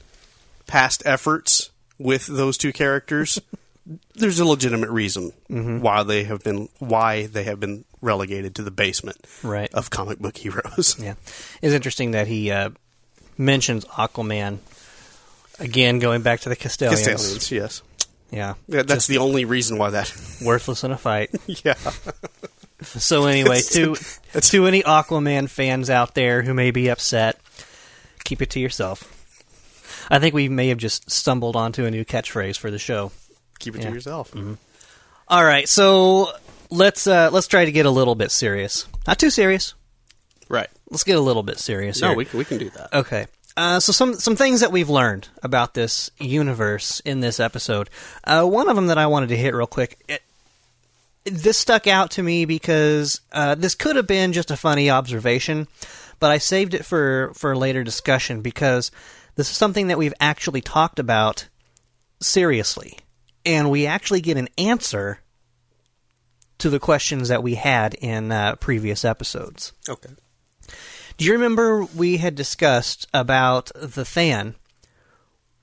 past 0.68 1.02
efforts 1.06 1.72
with 1.98 2.28
those 2.28 2.58
two 2.58 2.72
characters, 2.74 3.40
there's 4.16 4.40
a 4.40 4.46
legitimate 4.46 4.90
reason 4.90 5.32
why 5.48 6.04
they 6.04 6.24
have 6.26 6.44
been 6.44 6.70
why 6.80 7.26
they 7.28 7.44
have 7.44 7.60
been 7.60 7.86
relegated 8.02 8.56
to 8.56 8.62
the 8.62 8.72
basement 8.72 9.18
Right. 9.44 9.74
of 9.74 9.90
comic 9.90 10.20
book 10.20 10.38
heroes. 10.38 10.96
Yeah, 11.04 11.16
it's 11.62 11.74
interesting 11.74 12.12
that 12.12 12.28
he 12.28 12.52
uh, 12.52 12.70
mentions 13.38 13.86
Aquaman 13.86 14.60
again, 15.60 16.00
going 16.00 16.22
back 16.22 16.42
to 16.42 16.50
the 16.50 16.56
Castellians. 16.56 17.06
Castalians, 17.08 17.52
yes. 17.52 17.82
Yeah, 18.32 18.54
Yeah, 18.68 18.84
that's 18.84 19.08
the 19.08 19.18
only 19.18 19.44
reason 19.46 19.78
why 19.80 19.90
that. 19.90 20.14
worthless 20.46 20.84
in 20.84 20.92
a 20.92 20.98
fight. 20.98 21.32
yeah, 21.66 21.74
So 22.82 23.26
anyway, 23.26 23.62
to 23.72 23.96
to 24.40 24.66
any 24.68 24.84
Aquaman 24.84 25.50
fans 25.50 25.90
out 25.90 26.14
there 26.16 26.44
who 26.44 26.54
may 26.54 26.72
be 26.72 26.90
upset, 26.90 27.40
keep 28.24 28.42
it 28.42 28.52
to 28.52 28.60
yourself. 28.60 29.16
I 30.12 30.20
think 30.20 30.34
we 30.34 30.48
may 30.48 30.70
have 30.70 30.78
just 30.78 31.10
stumbled 31.12 31.56
onto 31.56 31.86
a 31.86 31.92
new 31.92 32.06
catchphrase 32.06 32.58
for 32.58 32.72
the 32.72 32.80
show. 32.80 33.12
Keep 33.60 33.76
it 33.76 33.82
Yeah. 33.82 33.90
to 33.90 33.94
yourself. 33.96 34.34
All 35.28 35.44
right, 35.46 35.70
so 35.70 36.32
let's 36.72 37.06
uh, 37.06 37.30
let's 37.32 37.48
try 37.48 37.66
to 37.66 37.72
get 37.72 37.86
a 37.86 37.92
little 37.92 38.16
bit 38.16 38.32
serious. 38.32 38.88
Not 39.08 39.20
too 39.20 39.30
serious. 39.30 39.76
Right. 40.48 40.70
Let's 40.90 41.04
get 41.04 41.18
a 41.18 41.22
little 41.22 41.44
bit 41.44 41.60
serious. 41.60 42.02
No, 42.02 42.10
here. 42.10 42.18
we 42.18 42.28
we 42.34 42.46
can 42.46 42.58
do 42.58 42.70
that. 42.72 42.94
Okay. 42.94 43.28
Uh, 43.56 43.80
so 43.80 43.92
some 43.92 44.14
some 44.16 44.36
things 44.36 44.62
that 44.62 44.72
we've 44.72 44.90
learned 44.90 45.28
about 45.44 45.74
this 45.74 46.10
universe 46.20 47.00
in 47.02 47.20
this 47.20 47.40
episode. 47.40 47.90
Uh, 48.24 48.44
one 48.46 48.70
of 48.70 48.76
them 48.76 48.88
that 48.88 48.98
I 48.98 49.06
wanted 49.08 49.30
to 49.30 49.38
hit 49.38 49.54
real 49.54 49.68
quick. 49.68 50.00
It, 50.08 50.22
this 51.26 51.58
stuck 51.60 51.86
out 51.86 52.12
to 52.12 52.24
me 52.24 52.46
because 52.46 53.22
uh, 53.34 53.54
this 53.54 53.76
could 53.76 53.98
have 53.98 54.08
been 54.08 54.34
just 54.34 54.50
a 54.50 54.58
funny 54.58 54.90
observation, 54.90 55.68
but 56.20 56.32
I 56.32 56.38
saved 56.40 56.74
it 56.74 56.86
for 56.86 57.32
for 57.36 57.56
later 57.56 57.84
discussion 57.84 58.42
because 58.42 58.90
this 59.36 59.52
is 59.52 59.58
something 59.58 59.88
that 59.88 59.98
we've 59.98 60.14
actually 60.20 60.62
talked 60.62 60.98
about 60.98 61.48
seriously, 62.22 62.98
and 63.46 63.70
we 63.70 63.86
actually 63.86 64.22
get 64.22 64.38
an 64.38 64.50
answer 64.58 65.20
to 66.60 66.70
the 66.70 66.80
questions 66.80 67.30
that 67.30 67.42
we 67.42 67.56
had 67.56 67.94
in 67.96 68.32
uh, 68.32 68.56
previous 68.56 69.06
episodes. 69.06 69.74
Okay. 69.88 70.10
Do 71.18 71.26
you 71.26 71.34
remember 71.34 71.84
we 71.84 72.18
had 72.18 72.36
discussed 72.36 73.08
about 73.14 73.72
the 73.76 74.04
Than, 74.04 74.56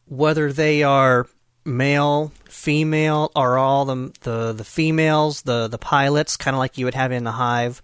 whether 0.06 0.52
they 0.52 0.82
are 0.82 1.26
male, 1.64 2.32
female, 2.44 3.30
are 3.34 3.56
all 3.58 3.84
the 3.84 4.12
the, 4.22 4.52
the 4.52 4.64
females, 4.64 5.42
the 5.42 5.68
the 5.68 5.78
pilots, 5.78 6.36
kind 6.36 6.54
of 6.54 6.58
like 6.58 6.78
you 6.78 6.84
would 6.84 6.94
have 6.94 7.12
in 7.12 7.24
the 7.24 7.32
hive? 7.32 7.82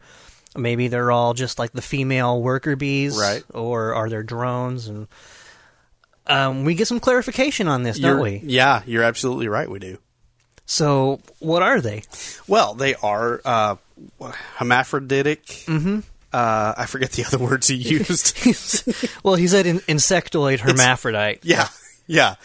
Maybe 0.55 0.89
they're 0.89 1.11
all 1.11 1.33
just 1.33 1.59
like 1.59 1.73
the 1.73 1.81
female 1.81 2.43
worker 2.43 2.77
bees, 2.77 3.17
Right. 3.17 3.43
Or 3.55 3.95
are 3.95 4.11
there 4.11 4.23
drones? 4.23 4.87
And 4.87 5.09
um, 6.27 6.65
we 6.65 6.75
get 6.75 6.89
some 6.89 7.01
clarification 7.01 7.69
on 7.69 7.83
this, 7.83 7.99
You're- 7.99 8.15
don't 8.15 8.23
we? 8.23 8.41
Yeah, 8.45 8.83
you're 8.87 9.03
absolutely 9.03 9.49
right. 9.49 9.69
We 9.71 9.79
do. 9.79 9.99
So, 10.65 11.21
what 11.41 11.63
are 11.63 11.81
they? 11.81 12.03
Well, 12.47 12.75
they 12.75 12.95
are 12.95 13.41
uh, 13.45 13.77
hermaphroditic. 14.57 15.45
Mm-hmm. 15.67 16.01
Uh, 16.33 16.75
I 16.77 16.87
forget 16.87 17.13
the 17.13 17.25
other 17.27 17.39
words 17.39 17.69
he 17.69 17.75
used. 17.77 18.39
well, 19.25 19.35
he 19.35 19.47
said 19.49 19.67
in, 19.67 19.81
insectoid 19.81 20.61
hermaphrodite. 20.61 21.41
yeah, 21.43 21.69
yeah. 22.07 22.37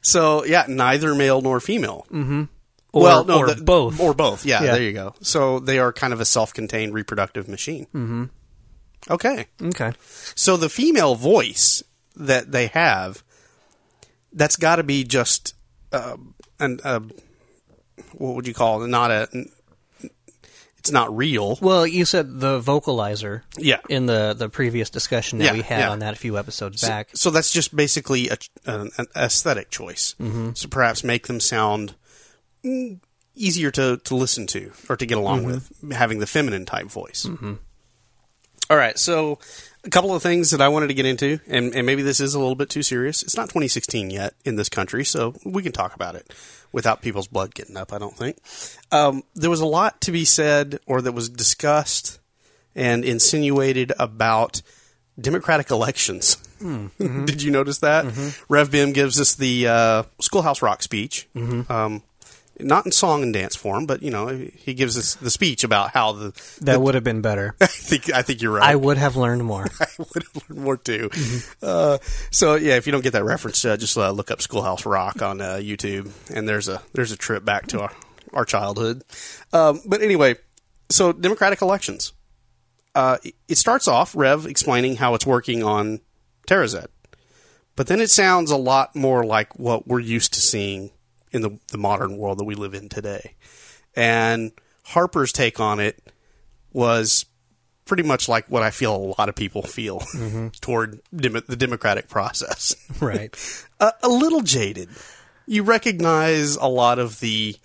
So 0.00 0.44
yeah, 0.44 0.64
neither 0.68 1.14
male 1.14 1.40
nor 1.40 1.60
female. 1.60 2.06
Mm-hmm. 2.12 2.44
Or, 2.92 3.02
well, 3.02 3.24
no, 3.24 3.38
or 3.38 3.54
the- 3.54 3.62
both. 3.62 3.98
or 4.00 4.14
both. 4.14 4.44
Yeah, 4.44 4.62
Yeah. 4.62 4.72
there 4.72 4.82
you 4.82 4.92
go. 4.92 5.14
So 5.22 5.58
they 5.60 5.78
are 5.78 5.92
kind 5.92 6.12
of 6.12 6.20
a 6.20 6.24
self-contained 6.24 6.92
reproductive 6.92 7.48
machine. 7.48 7.86
Mm-hmm. 7.94 8.24
Okay, 9.10 9.46
okay. 9.60 9.92
so 10.36 10.56
the 10.56 10.68
female 10.68 11.16
voice 11.16 11.82
that 12.16 12.52
they 12.52 12.68
have, 12.68 13.22
that's 14.32 14.56
got 14.56 14.76
to 14.76 14.82
be 14.82 15.04
just 15.04 15.54
uh, 15.92 16.16
an 16.58 16.80
uh, 16.84 17.00
what 18.12 18.34
would 18.36 18.46
you 18.46 18.54
call 18.54 18.82
it? 18.82 18.88
Not 18.88 19.10
a. 19.10 19.46
It's 20.78 20.90
not 20.90 21.16
real. 21.16 21.58
Well, 21.60 21.86
you 21.86 22.04
said 22.04 22.40
the 22.40 22.60
vocalizer. 22.60 23.42
Yeah. 23.56 23.78
In 23.88 24.06
the 24.06 24.34
the 24.36 24.48
previous 24.48 24.90
discussion 24.90 25.38
that 25.38 25.44
Yeah, 25.44 25.52
we 25.52 25.62
had 25.62 25.78
yeah. 25.78 25.90
on 25.90 26.00
that 26.00 26.12
a 26.14 26.16
few 26.16 26.36
episodes 26.36 26.82
back. 26.82 27.10
So 27.14 27.30
that's 27.30 27.52
just 27.52 27.74
basically 27.74 28.28
a, 28.28 28.36
an, 28.66 28.90
an 28.98 29.06
aesthetic 29.14 29.70
choice. 29.70 30.16
Mm-hmm. 30.20 30.50
So 30.54 30.68
perhaps 30.68 31.04
make 31.04 31.28
them 31.28 31.38
sound 31.38 31.94
mm, 32.64 32.98
easier 33.36 33.70
to, 33.70 33.98
to 33.98 34.16
listen 34.16 34.48
to 34.48 34.72
or 34.88 34.96
to 34.96 35.06
get 35.06 35.18
along 35.18 35.44
with, 35.44 35.70
having 35.92 36.18
the 36.18 36.26
feminine 36.26 36.66
type 36.66 36.86
voice. 36.86 37.26
Mm-hmm. 37.26 37.54
All 38.68 38.76
right, 38.76 38.98
so 38.98 39.38
a 39.84 39.90
couple 39.90 40.14
of 40.14 40.22
things 40.22 40.50
that 40.50 40.60
I 40.60 40.68
wanted 40.68 40.88
to 40.88 40.94
get 40.94 41.06
into, 41.06 41.40
and, 41.46 41.74
and 41.74 41.86
maybe 41.86 42.02
this 42.02 42.20
is 42.20 42.34
a 42.34 42.38
little 42.38 42.54
bit 42.54 42.70
too 42.70 42.82
serious. 42.82 43.22
It's 43.22 43.36
not 43.36 43.44
2016 43.44 44.10
yet 44.10 44.34
in 44.44 44.56
this 44.56 44.68
country, 44.68 45.04
so 45.04 45.34
we 45.44 45.62
can 45.62 45.72
talk 45.72 45.94
about 45.94 46.14
it 46.14 46.32
without 46.72 47.02
people's 47.02 47.26
blood 47.28 47.54
getting 47.54 47.76
up, 47.76 47.92
I 47.92 47.98
don't 47.98 48.16
think. 48.16 48.38
Um, 48.90 49.22
there 49.34 49.50
was 49.50 49.60
a 49.60 49.66
lot 49.66 50.00
to 50.02 50.12
be 50.12 50.24
said 50.24 50.78
or 50.86 51.02
that 51.02 51.12
was 51.12 51.28
discussed 51.28 52.18
and 52.74 53.04
insinuated 53.04 53.92
about 53.98 54.62
democratic 55.20 55.70
elections. 55.70 56.36
Did 56.98 57.42
you 57.42 57.50
notice 57.50 57.78
that? 57.80 58.04
Rev 58.48 58.70
Bem 58.70 58.92
gives 58.92 59.20
us 59.20 59.34
the 59.34 59.66
uh, 59.66 60.02
Schoolhouse 60.20 60.62
Rock 60.62 60.82
speech. 60.82 61.28
Um, 61.68 62.02
not 62.60 62.86
in 62.86 62.92
song 62.92 63.22
and 63.22 63.32
dance 63.32 63.56
form, 63.56 63.86
but 63.86 64.02
you 64.02 64.10
know, 64.10 64.28
he 64.28 64.74
gives 64.74 64.96
us 64.98 65.14
the 65.16 65.30
speech 65.30 65.64
about 65.64 65.90
how 65.92 66.12
the. 66.12 66.56
That 66.62 66.80
would 66.80 66.94
have 66.94 67.04
been 67.04 67.20
better. 67.22 67.54
I 67.60 67.66
think 67.66 68.12
I 68.12 68.22
think 68.22 68.42
you're 68.42 68.52
right. 68.52 68.70
I 68.70 68.76
would 68.76 68.98
have 68.98 69.16
learned 69.16 69.44
more. 69.44 69.64
I 69.80 69.86
would 69.98 70.22
have 70.22 70.42
learned 70.48 70.62
more 70.64 70.76
too. 70.76 71.10
Uh, 71.62 71.98
so 72.30 72.54
yeah, 72.54 72.76
if 72.76 72.86
you 72.86 72.92
don't 72.92 73.02
get 73.02 73.14
that 73.14 73.24
reference, 73.24 73.64
uh, 73.64 73.76
just 73.76 73.96
uh, 73.96 74.10
look 74.10 74.30
up 74.30 74.40
Schoolhouse 74.42 74.84
Rock 74.86 75.22
on 75.22 75.40
uh, 75.40 75.54
YouTube, 75.56 76.10
and 76.34 76.48
there's 76.48 76.68
a 76.68 76.82
there's 76.92 77.12
a 77.12 77.16
trip 77.16 77.44
back 77.44 77.66
to 77.68 77.80
our 77.80 77.92
our 78.32 78.44
childhood. 78.44 79.02
Um, 79.52 79.80
but 79.86 80.00
anyway, 80.02 80.36
so 80.90 81.12
democratic 81.12 81.62
elections. 81.62 82.12
Uh, 82.94 83.16
it- 83.24 83.34
it 83.48 83.56
starts 83.58 83.88
off 83.88 84.14
Rev 84.16 84.46
explaining 84.46 84.96
how 84.96 85.14
it's 85.14 85.26
working 85.26 85.62
on 85.62 86.00
Tarazed, 86.46 86.86
but 87.76 87.86
then 87.86 88.00
it 88.00 88.10
sounds 88.10 88.50
a 88.50 88.56
lot 88.56 88.94
more 88.96 89.24
like 89.24 89.58
what 89.58 89.86
we're 89.86 90.00
used 90.00 90.32
to 90.34 90.40
seeing 90.40 90.90
in 91.32 91.42
the 91.42 91.58
the 91.70 91.78
modern 91.78 92.16
world 92.16 92.38
that 92.38 92.44
we 92.44 92.54
live 92.54 92.74
in 92.74 92.88
today. 92.88 93.34
And 93.94 94.52
Harper's 94.84 95.32
take 95.32 95.60
on 95.60 95.80
it 95.80 96.02
was 96.72 97.26
pretty 97.84 98.02
much 98.02 98.28
like 98.28 98.46
what 98.46 98.62
I 98.62 98.70
feel 98.70 98.94
a 98.94 99.14
lot 99.18 99.28
of 99.28 99.34
people 99.34 99.62
feel 99.62 100.02
toward 100.60 101.00
dem- 101.14 101.42
the 101.46 101.56
democratic 101.56 102.08
process. 102.08 102.74
right. 103.00 103.34
a, 103.80 103.92
a 104.02 104.08
little 104.08 104.40
jaded. 104.40 104.88
You 105.46 105.64
recognize 105.64 106.56
a 106.56 106.66
lot 106.66 106.98
of 106.98 107.20
the 107.20 107.56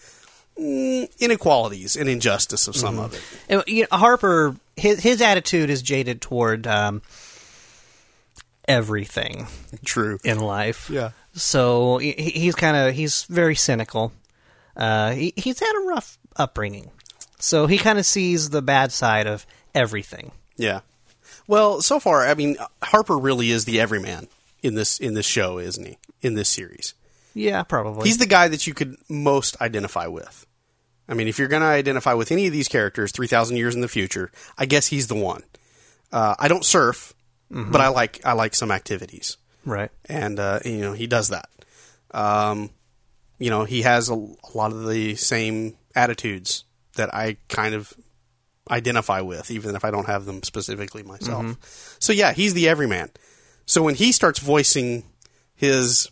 mm, 0.59 1.09
inequalities 1.19 1.95
and 1.95 2.09
injustice 2.09 2.67
of 2.67 2.75
some 2.75 2.97
of 2.97 3.13
it. 3.13 3.21
And, 3.47 3.63
you 3.67 3.83
know, 3.83 3.97
Harper, 3.97 4.55
his 4.75 4.99
his 4.99 5.21
attitude 5.21 5.69
is 5.69 5.81
jaded 5.81 6.21
toward 6.21 6.65
um, 6.65 7.01
everything 8.67 9.47
True. 9.85 10.19
in 10.23 10.39
life. 10.39 10.89
Yeah. 10.89 11.11
So 11.33 11.97
he, 11.99 12.11
he's 12.13 12.55
kind 12.55 12.75
of 12.77 12.93
he's 12.95 13.23
very 13.23 13.55
cynical. 13.55 14.11
Uh, 14.75 15.11
he, 15.11 15.33
he's 15.35 15.59
had 15.59 15.73
a 15.83 15.87
rough 15.87 16.17
upbringing, 16.35 16.91
so 17.39 17.65
he 17.67 17.77
kind 17.77 17.97
of 17.99 18.05
sees 18.05 18.49
the 18.49 18.61
bad 18.61 18.91
side 18.91 19.27
of 19.27 19.45
everything. 19.73 20.31
Yeah. 20.55 20.81
Well, 21.47 21.81
so 21.81 21.99
far, 21.99 22.25
I 22.27 22.33
mean, 22.33 22.57
Harper 22.83 23.17
really 23.17 23.51
is 23.51 23.65
the 23.65 23.79
everyman 23.79 24.27
in 24.61 24.75
this 24.75 24.99
in 24.99 25.13
this 25.13 25.25
show, 25.25 25.57
isn't 25.59 25.85
he? 25.85 25.97
In 26.21 26.33
this 26.33 26.49
series, 26.49 26.93
Yeah, 27.35 27.61
probably. 27.63 28.07
he's 28.07 28.17
the 28.17 28.25
guy 28.25 28.47
that 28.47 28.65
you 28.67 28.73
could 28.73 28.97
most 29.07 29.59
identify 29.61 30.07
with. 30.07 30.45
I 31.07 31.13
mean, 31.13 31.27
if 31.27 31.37
you're 31.39 31.47
going 31.47 31.61
to 31.61 31.67
identify 31.67 32.13
with 32.15 32.31
any 32.31 32.47
of 32.47 32.53
these 32.53 32.67
characters, 32.67 33.11
three 33.11 33.27
thousand 33.27 33.57
years 33.57 33.75
in 33.75 33.81
the 33.81 33.87
future, 33.87 34.31
I 34.57 34.65
guess 34.65 34.87
he's 34.87 35.07
the 35.07 35.15
one. 35.15 35.43
Uh, 36.11 36.35
I 36.39 36.47
don't 36.47 36.65
surf, 36.65 37.13
but 37.49 37.81
I 37.81 37.89
like 37.89 38.25
I 38.25 38.33
like 38.33 38.55
some 38.55 38.71
activities. 38.71 39.37
right. 39.65 39.91
and 40.05 40.39
uh, 40.39 40.59
you 40.65 40.79
know 40.79 40.93
he 40.93 41.07
does 41.07 41.29
that. 41.29 41.49
Um, 42.11 42.71
you 43.39 43.49
know 43.49 43.63
he 43.63 43.83
has 43.83 44.09
a, 44.09 44.13
a 44.13 44.51
lot 44.53 44.71
of 44.71 44.87
the 44.87 45.15
same 45.15 45.77
attitudes 45.95 46.63
that 46.95 47.13
I 47.13 47.37
kind 47.47 47.73
of 47.75 47.93
identify 48.69 49.21
with, 49.21 49.49
even 49.51 49.75
if 49.75 49.85
I 49.85 49.91
don't 49.91 50.07
have 50.07 50.25
them 50.25 50.43
specifically 50.43 51.03
myself. 51.03 51.45
So 51.99 52.13
yeah, 52.13 52.33
he's 52.33 52.53
the 52.53 52.67
everyman. 52.67 53.11
So 53.65 53.81
when 53.81 53.95
he 53.95 54.11
starts 54.11 54.39
voicing 54.39 55.03
his 55.55 56.09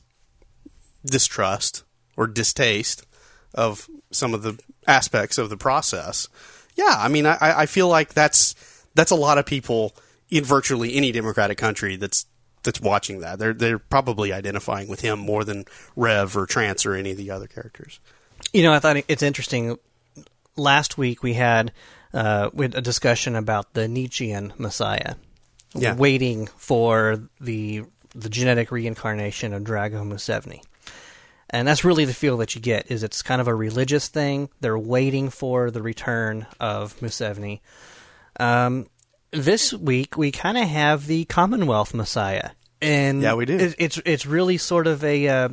distrust 1.05 1.83
or 2.17 2.27
distaste 2.27 3.05
of 3.53 3.89
some 4.11 4.33
of 4.33 4.43
the 4.43 4.59
aspects 4.87 5.37
of 5.37 5.49
the 5.49 5.57
process, 5.57 6.27
yeah, 6.75 6.95
I 6.97 7.07
mean, 7.07 7.25
I, 7.25 7.37
I 7.41 7.65
feel 7.65 7.87
like 7.87 8.13
that's 8.13 8.55
that's 8.95 9.11
a 9.11 9.15
lot 9.15 9.37
of 9.37 9.45
people 9.45 9.95
in 10.29 10.43
virtually 10.43 10.95
any 10.95 11.11
democratic 11.11 11.57
country 11.57 11.95
that's 11.95 12.25
that's 12.63 12.81
watching 12.81 13.19
that. 13.19 13.37
They're 13.39 13.53
they're 13.53 13.79
probably 13.79 14.33
identifying 14.33 14.87
with 14.87 15.01
him 15.01 15.19
more 15.19 15.43
than 15.43 15.65
Rev 15.95 16.35
or 16.35 16.45
Trance 16.45 16.85
or 16.85 16.95
any 16.95 17.11
of 17.11 17.17
the 17.17 17.29
other 17.31 17.47
characters. 17.47 17.99
You 18.53 18.63
know, 18.63 18.73
I 18.73 18.79
thought 18.79 18.97
it's 19.07 19.23
interesting. 19.23 19.77
Last 20.57 20.97
week 20.97 21.21
we 21.21 21.33
had 21.33 21.71
uh, 22.13 22.49
we 22.53 22.65
had 22.65 22.75
a 22.75 22.81
discussion 22.81 23.35
about 23.35 23.73
the 23.73 23.87
Nietzschean 23.87 24.53
Messiah, 24.57 25.15
Yeah. 25.73 25.95
waiting 25.95 26.47
for 26.57 27.21
the 27.41 27.83
the 28.15 28.29
genetic 28.29 28.71
reincarnation 28.71 29.53
of 29.53 29.63
Drago 29.63 30.03
Museveni, 30.07 30.61
and 31.49 31.67
that's 31.67 31.83
really 31.83 32.05
the 32.05 32.13
feel 32.13 32.37
that 32.37 32.55
you 32.55 32.61
get. 32.61 32.89
Is 32.89 33.03
it's 33.03 33.21
kind 33.21 33.41
of 33.41 33.47
a 33.49 33.53
religious 33.55 34.07
thing. 34.07 34.49
They're 34.61 34.79
waiting 34.79 35.29
for 35.29 35.69
the 35.69 35.81
return 35.81 36.47
of 36.59 36.97
Museveni. 37.01 37.59
Um, 38.39 38.87
this 39.35 39.73
week 39.73 40.17
we 40.17 40.31
kind 40.31 40.57
of 40.57 40.67
have 40.67 41.07
the 41.07 41.25
Commonwealth 41.25 41.93
Messiah, 41.93 42.51
and 42.81 43.21
Yeah, 43.21 43.35
we 43.35 43.45
do. 43.45 43.57
It, 43.57 43.75
it's 43.77 43.99
it's 44.05 44.25
really 44.25 44.57
sort 44.57 44.87
of 44.87 45.03
a 45.03 45.27
uh, 45.27 45.49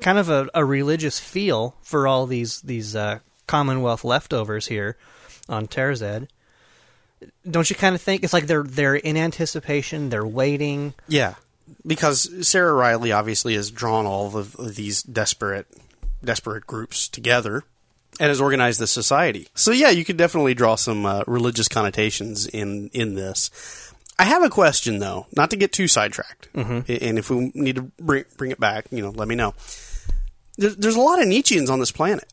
kind 0.00 0.18
of 0.18 0.28
a, 0.28 0.48
a 0.54 0.64
religious 0.64 1.18
feel 1.18 1.76
for 1.82 2.06
all 2.06 2.26
these 2.26 2.60
these 2.62 2.94
uh, 2.94 3.20
Commonwealth 3.46 4.04
leftovers 4.04 4.66
here 4.66 4.96
on 5.48 5.66
Tarazed. 5.66 6.28
Don't 7.48 7.70
you 7.70 7.76
kind 7.76 7.94
of 7.94 8.00
think 8.00 8.24
it's 8.24 8.32
like 8.32 8.46
they're 8.46 8.64
they're 8.64 8.96
in 8.96 9.16
anticipation, 9.16 10.10
they're 10.10 10.26
waiting. 10.26 10.94
Yeah, 11.08 11.34
because 11.86 12.46
Sarah 12.46 12.72
Riley 12.72 13.12
obviously 13.12 13.54
has 13.54 13.70
drawn 13.70 14.06
all 14.06 14.26
of, 14.36 14.56
of 14.56 14.74
these 14.76 15.02
desperate 15.02 15.66
desperate 16.24 16.66
groups 16.66 17.08
together 17.08 17.64
and 18.22 18.28
has 18.28 18.40
organized 18.40 18.78
the 18.78 18.86
society. 18.86 19.48
So 19.56 19.72
yeah, 19.72 19.90
you 19.90 20.04
could 20.04 20.16
definitely 20.16 20.54
draw 20.54 20.76
some 20.76 21.04
uh, 21.04 21.24
religious 21.26 21.66
connotations 21.66 22.46
in 22.46 22.88
in 22.92 23.16
this. 23.16 23.50
I 24.16 24.24
have 24.24 24.44
a 24.44 24.48
question 24.48 25.00
though, 25.00 25.26
not 25.36 25.50
to 25.50 25.56
get 25.56 25.72
too 25.72 25.88
sidetracked, 25.88 26.48
and 26.88 27.18
if 27.18 27.30
we 27.30 27.50
need 27.52 27.74
to 27.74 27.82
bring 28.00 28.24
bring 28.36 28.52
it 28.52 28.60
back, 28.60 28.86
you 28.92 29.02
know, 29.02 29.10
let 29.10 29.26
me 29.26 29.34
know. 29.34 29.54
There's, 30.56 30.76
there's 30.76 30.94
a 30.94 31.00
lot 31.00 31.20
of 31.20 31.26
Nietzscheans 31.26 31.68
on 31.68 31.80
this 31.80 31.90
planet. 31.90 32.32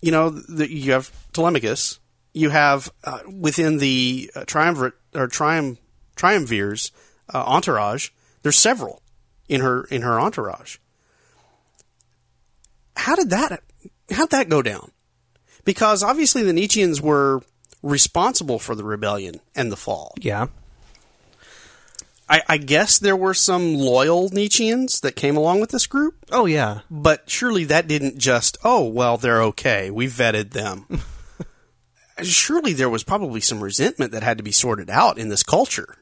You 0.00 0.12
know, 0.12 0.30
the, 0.30 0.72
you 0.72 0.92
have 0.92 1.12
Telemachus. 1.34 1.98
You 2.32 2.48
have 2.48 2.90
uh, 3.04 3.18
within 3.38 3.76
the 3.76 4.30
uh, 4.34 4.44
triumvirate 4.46 4.94
or 5.14 5.26
trium 5.26 5.76
triumvirs 6.16 6.90
uh, 7.34 7.44
entourage. 7.44 8.08
There's 8.40 8.56
several 8.56 9.02
in 9.46 9.60
her 9.60 9.84
in 9.84 10.00
her 10.00 10.18
entourage. 10.18 10.78
How 12.96 13.14
did 13.14 13.28
that 13.28 13.52
how 14.10 14.26
did 14.26 14.30
that 14.30 14.48
go 14.48 14.62
down? 14.62 14.90
Because 15.64 16.02
obviously 16.02 16.42
the 16.42 16.52
Nietzscheans 16.52 17.00
were 17.00 17.42
responsible 17.82 18.58
for 18.58 18.74
the 18.74 18.84
rebellion 18.84 19.40
and 19.54 19.70
the 19.70 19.76
fall. 19.76 20.14
Yeah, 20.20 20.46
I, 22.28 22.42
I 22.48 22.56
guess 22.58 22.98
there 22.98 23.16
were 23.16 23.34
some 23.34 23.74
loyal 23.74 24.30
Nietzscheans 24.30 25.00
that 25.00 25.14
came 25.16 25.36
along 25.36 25.60
with 25.60 25.70
this 25.70 25.86
group, 25.86 26.16
oh 26.32 26.46
yeah, 26.46 26.80
but 26.90 27.28
surely 27.30 27.64
that 27.64 27.86
didn't 27.86 28.18
just 28.18 28.58
oh 28.64 28.84
well 28.84 29.16
they're 29.16 29.42
okay 29.42 29.90
we 29.90 30.06
vetted 30.06 30.50
them. 30.50 30.86
surely 32.22 32.72
there 32.72 32.90
was 32.90 33.04
probably 33.04 33.40
some 33.40 33.62
resentment 33.62 34.12
that 34.12 34.22
had 34.22 34.38
to 34.38 34.44
be 34.44 34.52
sorted 34.52 34.90
out 34.90 35.18
in 35.18 35.28
this 35.28 35.42
culture. 35.42 35.96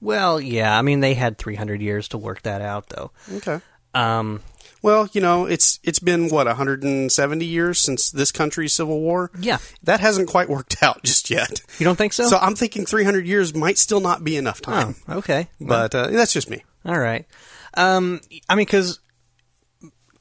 well 0.00 0.40
yeah. 0.40 0.76
I 0.76 0.82
mean 0.82 1.00
they 1.00 1.14
had 1.14 1.38
three 1.38 1.56
hundred 1.56 1.80
years 1.80 2.08
to 2.08 2.18
work 2.18 2.42
that 2.42 2.60
out 2.60 2.88
though. 2.88 3.10
Okay. 3.36 3.60
Um, 3.94 4.40
Well, 4.82 5.08
you 5.12 5.20
know, 5.20 5.44
it's 5.46 5.78
it's 5.82 5.98
been 5.98 6.28
what 6.28 6.46
170 6.46 7.44
years 7.44 7.78
since 7.78 8.10
this 8.10 8.32
country's 8.32 8.72
civil 8.72 9.00
war. 9.00 9.30
Yeah. 9.38 9.58
that 9.82 10.00
hasn't 10.00 10.28
quite 10.28 10.48
worked 10.48 10.76
out 10.82 11.02
just 11.02 11.30
yet. 11.30 11.60
you 11.78 11.84
don't 11.84 11.96
think 11.96 12.12
so? 12.12 12.26
So 12.28 12.38
I'm 12.38 12.54
thinking 12.54 12.86
300 12.86 13.26
years 13.26 13.54
might 13.54 13.78
still 13.78 14.00
not 14.00 14.24
be 14.24 14.36
enough 14.36 14.60
time. 14.60 14.96
oh, 15.08 15.18
okay. 15.18 15.48
But 15.60 15.94
uh, 15.94 16.08
that's 16.08 16.32
just 16.32 16.48
me. 16.50 16.64
All 16.84 16.98
right. 16.98 17.26
Um, 17.74 18.20
I 18.48 18.54
mean, 18.54 18.64
because 18.66 19.00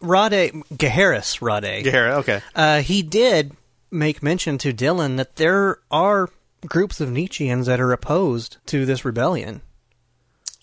Rhade 0.01 0.51
Gaheris 0.74 1.39
Rhade, 1.41 1.84
Gahara, 1.84 2.18
okay. 2.20 2.41
uh, 2.55 2.82
he 2.82 3.01
did 3.01 3.53
make 3.91 4.22
mention 4.22 4.57
to 4.60 4.74
Dylan 4.74 5.18
that 5.18 5.38
there 5.38 5.80
are 5.89 6.30
groups 6.66 7.01
of 7.01 7.10
Nietzscheans 7.10 7.66
that 7.66 7.80
are 7.80 7.91
opposed 7.91 8.57
to 8.68 8.86
this 8.86 9.03
rebellion. 9.05 9.62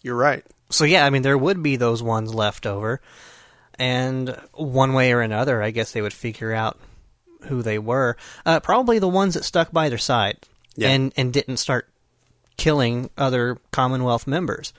You're 0.02 0.16
right. 0.16 0.44
So 0.70 0.84
yeah, 0.84 1.04
I 1.04 1.10
mean, 1.10 1.22
there 1.22 1.38
would 1.38 1.62
be 1.62 1.76
those 1.76 2.02
ones 2.02 2.34
left 2.34 2.66
over, 2.66 3.00
and 3.78 4.36
one 4.52 4.92
way 4.92 5.12
or 5.12 5.20
another, 5.20 5.62
I 5.62 5.70
guess 5.70 5.92
they 5.92 6.02
would 6.02 6.12
figure 6.12 6.52
out 6.52 6.78
who 7.44 7.62
they 7.62 7.78
were. 7.78 8.16
Uh, 8.44 8.60
probably 8.60 8.98
the 8.98 9.08
ones 9.08 9.34
that 9.34 9.44
stuck 9.44 9.70
by 9.72 9.88
their 9.88 9.98
side 9.98 10.38
Yeah. 10.76 10.88
and 10.90 11.12
and 11.16 11.32
didn't 11.32 11.58
start 11.58 11.88
killing 12.56 13.10
other 13.18 13.58
Commonwealth 13.70 14.26
members. 14.26 14.72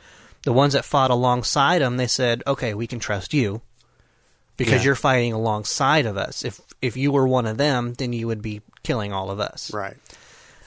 The 0.43 0.54
ones 0.54 0.74
that 0.74 0.86
fought 0.86 1.12
alongside 1.12 1.80
them, 1.82 1.98
they 1.98 2.08
said, 2.08 2.43
"Okay, 2.48 2.74
we 2.74 2.88
can 2.88 3.00
trust 3.00 3.34
you 3.34 3.62
because 4.58 4.82
Yeah. 4.82 4.86
you're 4.88 4.95
fighting 4.95 5.34
alongside 5.34 6.06
of 6.06 6.18
us. 6.18 6.43
If 6.43 6.60
if 6.82 6.95
you 6.98 7.12
were 7.12 7.28
one 7.28 7.45
of 7.45 7.58
them, 7.58 7.93
then 7.93 8.14
you 8.14 8.28
would 8.28 8.41
be 8.41 8.62
killing 8.84 9.14
all 9.14 9.30
of 9.30 9.39
us." 9.39 9.72
Right. 9.74 9.95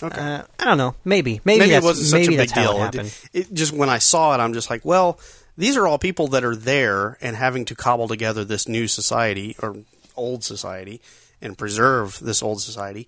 Okay. 0.03 0.19
Uh, 0.19 0.43
I 0.59 0.65
don't 0.65 0.79
know. 0.79 0.95
Maybe. 1.05 1.41
Maybe, 1.45 1.59
maybe 1.61 1.71
it 1.73 1.75
that's, 1.75 1.85
wasn't 1.85 2.09
such 2.09 2.21
maybe 2.23 2.35
a 2.37 2.39
big 2.39 2.53
deal. 2.55 2.83
it 2.85 3.29
it 3.35 3.53
just 3.55 3.73
when 3.73 3.91
I 3.91 3.99
saw 3.99 4.35
it, 4.35 4.39
I'm 4.39 4.55
just 4.55 4.71
like, 4.71 4.83
well, 4.85 5.19
these 5.61 5.77
are 5.77 5.87
all 5.87 5.99
people 5.99 6.27
that 6.29 6.45
are 6.45 6.57
there 6.57 7.17
and 7.21 7.37
having 7.37 7.65
to 7.67 7.75
cobble 7.75 8.09
together 8.09 8.45
this 8.45 8.67
new 8.67 8.89
society 8.89 9.57
or 9.63 9.77
old 10.17 10.43
society 10.45 11.01
and 11.41 11.57
preserve 11.57 12.19
this 12.21 12.43
old 12.43 12.61
society 12.61 13.07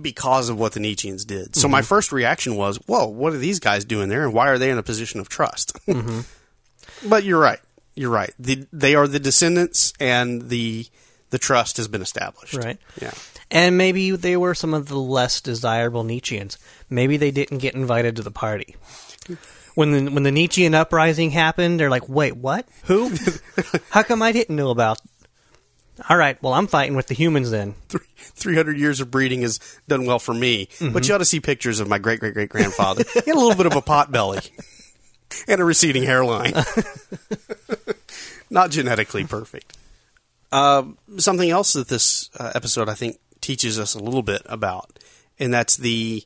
because 0.00 0.48
of 0.48 0.58
what 0.58 0.72
the 0.72 0.80
Nietzscheans 0.80 1.26
did. 1.26 1.56
So 1.56 1.62
Mm-hmm. 1.62 1.72
my 1.72 1.82
first 1.82 2.12
reaction 2.12 2.56
was, 2.56 2.76
whoa, 2.86 3.06
what 3.06 3.32
are 3.32 3.38
these 3.38 3.58
guys 3.58 3.84
doing 3.84 4.08
there, 4.08 4.22
and 4.24 4.32
why 4.34 4.48
are 4.48 4.58
they 4.58 4.70
in 4.70 4.78
a 4.78 4.82
position 4.82 5.18
of 5.20 5.28
trust? 5.28 5.72
Mm-hmm. 5.86 7.08
but 7.08 7.24
you're 7.24 7.40
right. 7.40 7.60
You're 7.94 8.10
right. 8.10 8.32
The, 8.38 8.66
they 8.72 8.94
are 8.94 9.08
the 9.08 9.18
descendants, 9.18 9.92
and 9.98 10.48
the 10.50 10.86
the 11.30 11.38
trust 11.38 11.76
has 11.76 11.88
been 11.88 12.00
established. 12.00 12.54
Right. 12.54 12.78
Yeah. 13.02 13.10
And 13.50 13.76
maybe 13.76 14.12
they 14.12 14.36
were 14.36 14.54
some 14.54 14.72
of 14.72 14.88
the 14.88 14.96
less 14.96 15.40
desirable 15.42 16.02
Nietzscheans. 16.04 16.56
Maybe 16.88 17.16
they 17.18 17.30
didn't 17.30 17.58
get 17.58 17.74
invited 17.74 18.16
to 18.16 18.22
the 18.22 18.30
party. 18.30 18.76
When 19.78 19.92
the 19.92 20.10
when 20.10 20.24
the 20.24 20.32
Nietzschean 20.32 20.74
uprising 20.74 21.30
happened, 21.30 21.78
they're 21.78 21.88
like, 21.88 22.08
"Wait, 22.08 22.36
what? 22.36 22.66
Who? 22.86 23.12
How 23.90 24.02
come 24.02 24.22
I 24.22 24.32
didn't 24.32 24.56
know 24.56 24.70
about?" 24.70 25.00
All 26.10 26.16
right, 26.16 26.36
well, 26.42 26.52
I'm 26.52 26.66
fighting 26.66 26.96
with 26.96 27.06
the 27.06 27.14
humans 27.14 27.52
then. 27.52 27.74
Three 28.18 28.56
hundred 28.56 28.76
years 28.78 28.98
of 29.00 29.12
breeding 29.12 29.42
has 29.42 29.60
done 29.86 30.04
well 30.04 30.18
for 30.18 30.34
me, 30.34 30.66
Mm-hmm. 30.66 30.92
but 30.92 31.06
you 31.06 31.14
ought 31.14 31.18
to 31.18 31.24
see 31.24 31.38
pictures 31.38 31.78
of 31.78 31.86
my 31.88 31.98
great 31.98 32.18
great 32.18 32.34
great 32.34 32.48
grandfather. 32.48 33.04
he 33.14 33.20
had 33.30 33.36
a 33.36 33.38
little 33.38 33.54
bit 33.54 33.66
of 33.66 33.76
a 33.76 33.80
pot 33.80 34.10
belly 34.10 34.40
and 35.48 35.60
a 35.60 35.64
receding 35.64 36.02
hairline. 36.02 36.54
Not 38.50 38.70
genetically 38.72 39.24
perfect. 39.24 39.76
Uh, 40.50 40.84
something 41.18 41.50
else 41.50 41.74
that 41.74 41.86
this 41.88 42.30
uh, 42.38 42.50
episode 42.54 42.88
I 42.88 42.94
think 42.94 43.18
teaches 43.40 43.78
us 43.78 43.94
a 43.94 44.00
little 44.02 44.22
bit 44.22 44.42
about, 44.46 44.98
and 45.38 45.54
that's 45.54 45.76
the 45.76 46.24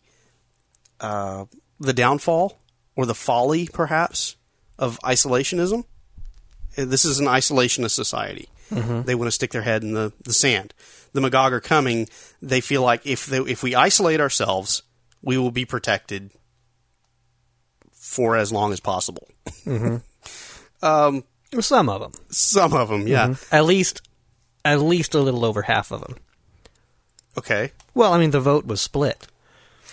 uh, 1.00 1.44
the 1.80 1.92
downfall 1.92 2.58
or 2.96 3.06
the 3.06 3.14
folly, 3.14 3.68
perhaps, 3.72 4.36
of 4.78 4.98
isolationism. 5.00 5.84
Uh, 6.76 6.84
This 6.84 7.04
is 7.04 7.18
an 7.20 7.26
isolationist 7.26 7.90
society. 7.92 8.48
They 8.70 9.14
want 9.14 9.26
to 9.26 9.32
stick 9.32 9.50
their 9.50 9.62
head 9.62 9.82
in 9.82 9.92
the, 9.92 10.12
the 10.24 10.32
sand. 10.32 10.72
The 11.12 11.20
Magog 11.20 11.52
are 11.52 11.60
coming. 11.60 12.08
They 12.40 12.62
feel 12.62 12.80
like 12.82 13.04
if 13.06 13.26
they, 13.26 13.38
if 13.38 13.62
we 13.62 13.74
isolate 13.74 14.18
ourselves, 14.18 14.82
we 15.20 15.36
will 15.36 15.50
be 15.50 15.66
protected 15.66 16.30
for 17.92 18.34
as 18.36 18.50
long 18.52 18.72
as 18.72 18.80
possible. 18.80 19.28
Um, 20.82 21.22
Some 21.60 21.88
of 21.88 22.00
them, 22.00 22.12
Some 22.30 22.72
of 22.72 22.88
them, 22.88 23.06
yeah. 23.06 23.34
at 23.52 23.64
least, 23.66 24.02
at 24.64 24.80
least 24.80 25.14
a 25.14 25.20
little 25.20 25.44
over 25.44 25.62
half 25.62 25.92
of 25.92 26.00
them. 26.00 26.16
Okay. 27.38 27.70
Well, 27.94 28.12
I 28.12 28.18
mean, 28.18 28.32
the 28.32 28.40
vote 28.40 28.66
was 28.66 28.80
split, 28.80 29.28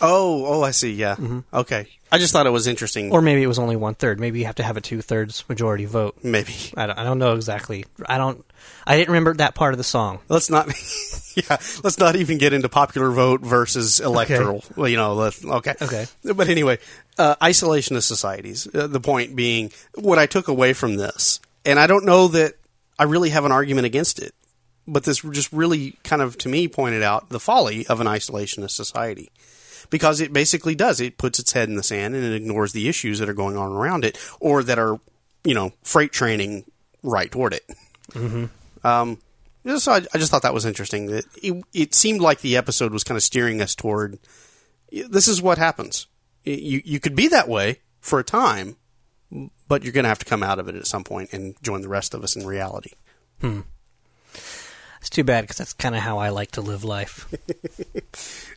Oh, 0.02 0.46
oh, 0.46 0.64
I 0.64 0.72
see. 0.72 0.94
Yeah. 0.94 1.16
Okay. 1.54 1.88
I 2.12 2.18
just 2.18 2.34
thought 2.34 2.48
it 2.48 2.52
was 2.52 2.66
interesting. 2.66 3.12
or 3.12 3.22
maybe 3.22 3.44
it 3.44 3.48
was 3.48 3.60
only 3.60 3.76
one 3.76 3.94
third. 3.94 4.20
Maybe 4.20 4.40
you 4.40 4.46
have 4.46 4.56
to 4.56 4.64
have 4.64 4.78
a 4.78 4.82
two 4.82 5.02
thirds 5.02 5.44
majority 5.48 5.86
vote. 5.86 6.18
maybe 6.24 6.56
I 6.76 6.88
don't, 6.88 6.98
I 6.98 7.04
don't 7.04 7.20
know 7.20 7.36
exactly. 7.36 7.86
I 8.08 8.18
don't. 8.18 8.44
I 8.88 8.98
didn't 8.98 9.10
remember 9.10 9.36
that 9.36 9.54
part 9.54 9.74
of 9.74 9.78
the 9.78 9.84
song. 9.84 10.20
let's 10.28 10.50
not. 10.50 10.68
yeah, 11.36 11.58
let's 11.84 12.00
not 12.00 12.16
even 12.16 12.40
get 12.40 12.52
into 12.54 12.68
popular 12.68 13.12
vote 13.12 13.42
versus 13.42 14.00
electoral. 14.00 14.64
Well, 14.76 14.90
you 14.90 14.98
know. 14.98 15.14
Let's, 15.14 15.46
okay. 15.46 15.76
Okay. 15.82 16.08
But 16.24 16.50
anyway, 16.50 16.80
uh, 17.18 17.36
isolationist 17.36 18.04
societies. 18.04 18.68
Uh, 18.74 18.88
the 18.88 19.00
point 19.00 19.36
being, 19.36 19.72
what 19.94 20.18
I 20.18 20.26
took 20.26 20.48
away 20.48 20.74
from 20.74 20.96
this, 20.96 21.40
and 21.64 21.78
I 21.80 21.86
don't 21.86 22.06
know 22.06 22.28
that 22.30 22.54
I 22.98 23.04
really 23.04 23.30
have 23.30 23.46
an 23.46 23.52
argument 23.52 23.86
against 23.86 24.18
it, 24.20 24.34
but 24.88 25.04
this 25.04 25.22
just 25.22 25.54
really 25.54 25.92
kind 26.04 26.24
of 26.24 26.38
to 26.40 26.50
me 26.50 26.68
pointed 26.68 27.04
out 27.04 27.30
the 27.30 27.40
folly 27.40 27.86
of 27.86 28.02
an 28.02 28.08
isolationist 28.08 28.72
society. 28.72 29.30
Because 29.90 30.22
it 30.22 30.32
basically 30.32 30.76
does. 30.76 31.02
It 31.02 31.18
puts 31.18 31.40
its 31.40 31.54
head 31.54 31.68
in 31.70 31.76
the 31.76 31.84
sand 31.84 32.16
and 32.16 32.24
it 32.24 32.34
ignores 32.34 32.74
the 32.74 32.88
issues 32.88 33.20
that 33.20 33.30
are 33.30 33.34
going 33.34 33.58
on 33.58 33.72
around 33.72 34.06
it 34.06 34.18
or 34.40 34.62
that 34.64 34.78
are, 34.78 35.00
you 35.44 35.56
know, 35.56 35.74
freight 35.84 36.12
training 36.12 36.66
right 37.02 37.32
toward 37.32 37.54
it. 37.54 37.64
Um, 38.84 39.20
so 39.78 39.92
I, 39.92 39.98
I 40.14 40.18
just 40.18 40.32
thought 40.32 40.44
that 40.44 40.54
was 40.54 40.66
interesting. 40.66 41.08
That 41.08 41.26
it, 41.42 41.64
it 41.74 41.96
seemed 41.96 42.22
like 42.22 42.42
the 42.42 42.56
episode 42.58 42.94
was 42.94 43.04
kind 43.04 43.18
of 43.18 43.24
steering 43.24 43.62
us 43.62 43.76
toward 43.76 44.20
this 44.92 45.28
is 45.28 45.42
what 45.42 45.58
happens. 45.58 46.08
You 46.44 46.82
you 46.84 47.00
could 47.00 47.16
be 47.16 47.28
that 47.28 47.48
way 47.48 47.80
for 48.00 48.20
a 48.20 48.24
time, 48.24 48.78
but 49.68 49.84
you're 49.84 49.94
going 49.94 50.04
to 50.06 50.10
have 50.10 50.20
to 50.20 50.26
come 50.26 50.42
out 50.42 50.60
of 50.60 50.68
it 50.68 50.76
at 50.76 50.88
some 50.88 51.04
point 51.04 51.34
and 51.34 51.56
join 51.62 51.82
the 51.82 51.90
rest 51.90 52.14
of 52.14 52.24
us 52.24 52.36
in 52.36 52.46
reality. 52.48 52.92
It's 55.00 55.10
too 55.10 55.24
bad 55.24 55.42
because 55.42 55.58
that's 55.58 55.74
kind 55.74 55.96
of 55.96 56.02
how 56.02 56.18
I 56.18 56.30
like 56.30 56.52
to 56.52 56.62
live 56.62 56.84
life. 56.84 57.28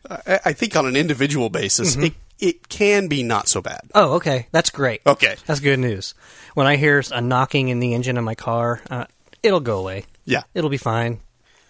I, 0.10 0.40
I 0.46 0.52
think 0.52 0.76
on 0.76 0.86
an 0.86 0.96
individual 0.96 1.48
basis, 1.50 1.96
it 1.96 2.14
it 2.38 2.68
can 2.68 3.06
be 3.06 3.22
not 3.22 3.46
so 3.48 3.62
bad. 3.62 3.82
Oh, 3.94 4.14
okay, 4.14 4.48
that's 4.50 4.70
great. 4.70 5.00
Okay, 5.06 5.36
That's 5.46 5.60
good 5.60 5.78
news. 5.78 6.14
When 6.54 6.66
I 6.66 6.76
hear 6.76 7.02
a 7.12 7.20
knocking 7.20 7.68
in 7.68 7.78
the 7.78 7.94
engine 7.94 8.18
of 8.18 8.24
my 8.24 8.34
car, 8.34 8.82
uh, 8.90 9.04
it'll 9.42 9.60
go 9.60 9.78
away. 9.78 10.04
yeah, 10.24 10.42
It'll 10.52 10.68
be 10.70 10.76
fine. 10.76 11.20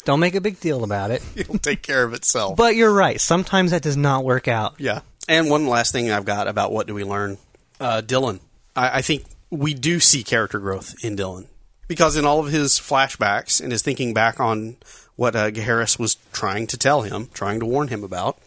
Don't 0.04 0.18
make 0.18 0.34
a 0.34 0.40
big 0.40 0.58
deal 0.58 0.82
about 0.82 1.10
it. 1.10 1.22
it'll 1.36 1.58
take 1.58 1.82
care 1.82 2.02
of 2.02 2.14
itself. 2.14 2.56
But 2.56 2.74
you're 2.74 2.92
right. 2.92 3.20
Sometimes 3.20 3.70
that 3.70 3.82
does 3.82 3.96
not 3.96 4.24
work 4.24 4.48
out. 4.48 4.74
Yeah. 4.78 5.00
And 5.28 5.48
one 5.50 5.68
last 5.68 5.92
thing 5.92 6.10
I've 6.10 6.24
got 6.24 6.48
about 6.48 6.72
what 6.72 6.86
do 6.86 6.94
we 6.94 7.04
learn? 7.04 7.38
Uh, 7.78 8.02
Dylan. 8.04 8.40
I, 8.74 8.98
I 8.98 9.02
think 9.02 9.24
we 9.50 9.74
do 9.74 10.00
see 10.00 10.24
character 10.24 10.58
growth 10.58 10.94
in 11.04 11.16
Dylan 11.16 11.46
because 11.92 12.16
in 12.16 12.24
all 12.24 12.40
of 12.40 12.50
his 12.50 12.80
flashbacks 12.80 13.60
and 13.60 13.70
his 13.70 13.82
thinking 13.82 14.14
back 14.14 14.40
on 14.40 14.78
what 15.14 15.36
uh, 15.36 15.50
Gaheris 15.50 15.98
was 15.98 16.16
trying 16.32 16.66
to 16.68 16.78
tell 16.78 17.02
him, 17.02 17.28
trying 17.34 17.60
to 17.60 17.66
warn 17.66 17.88
him 17.88 18.02
about, 18.02 18.38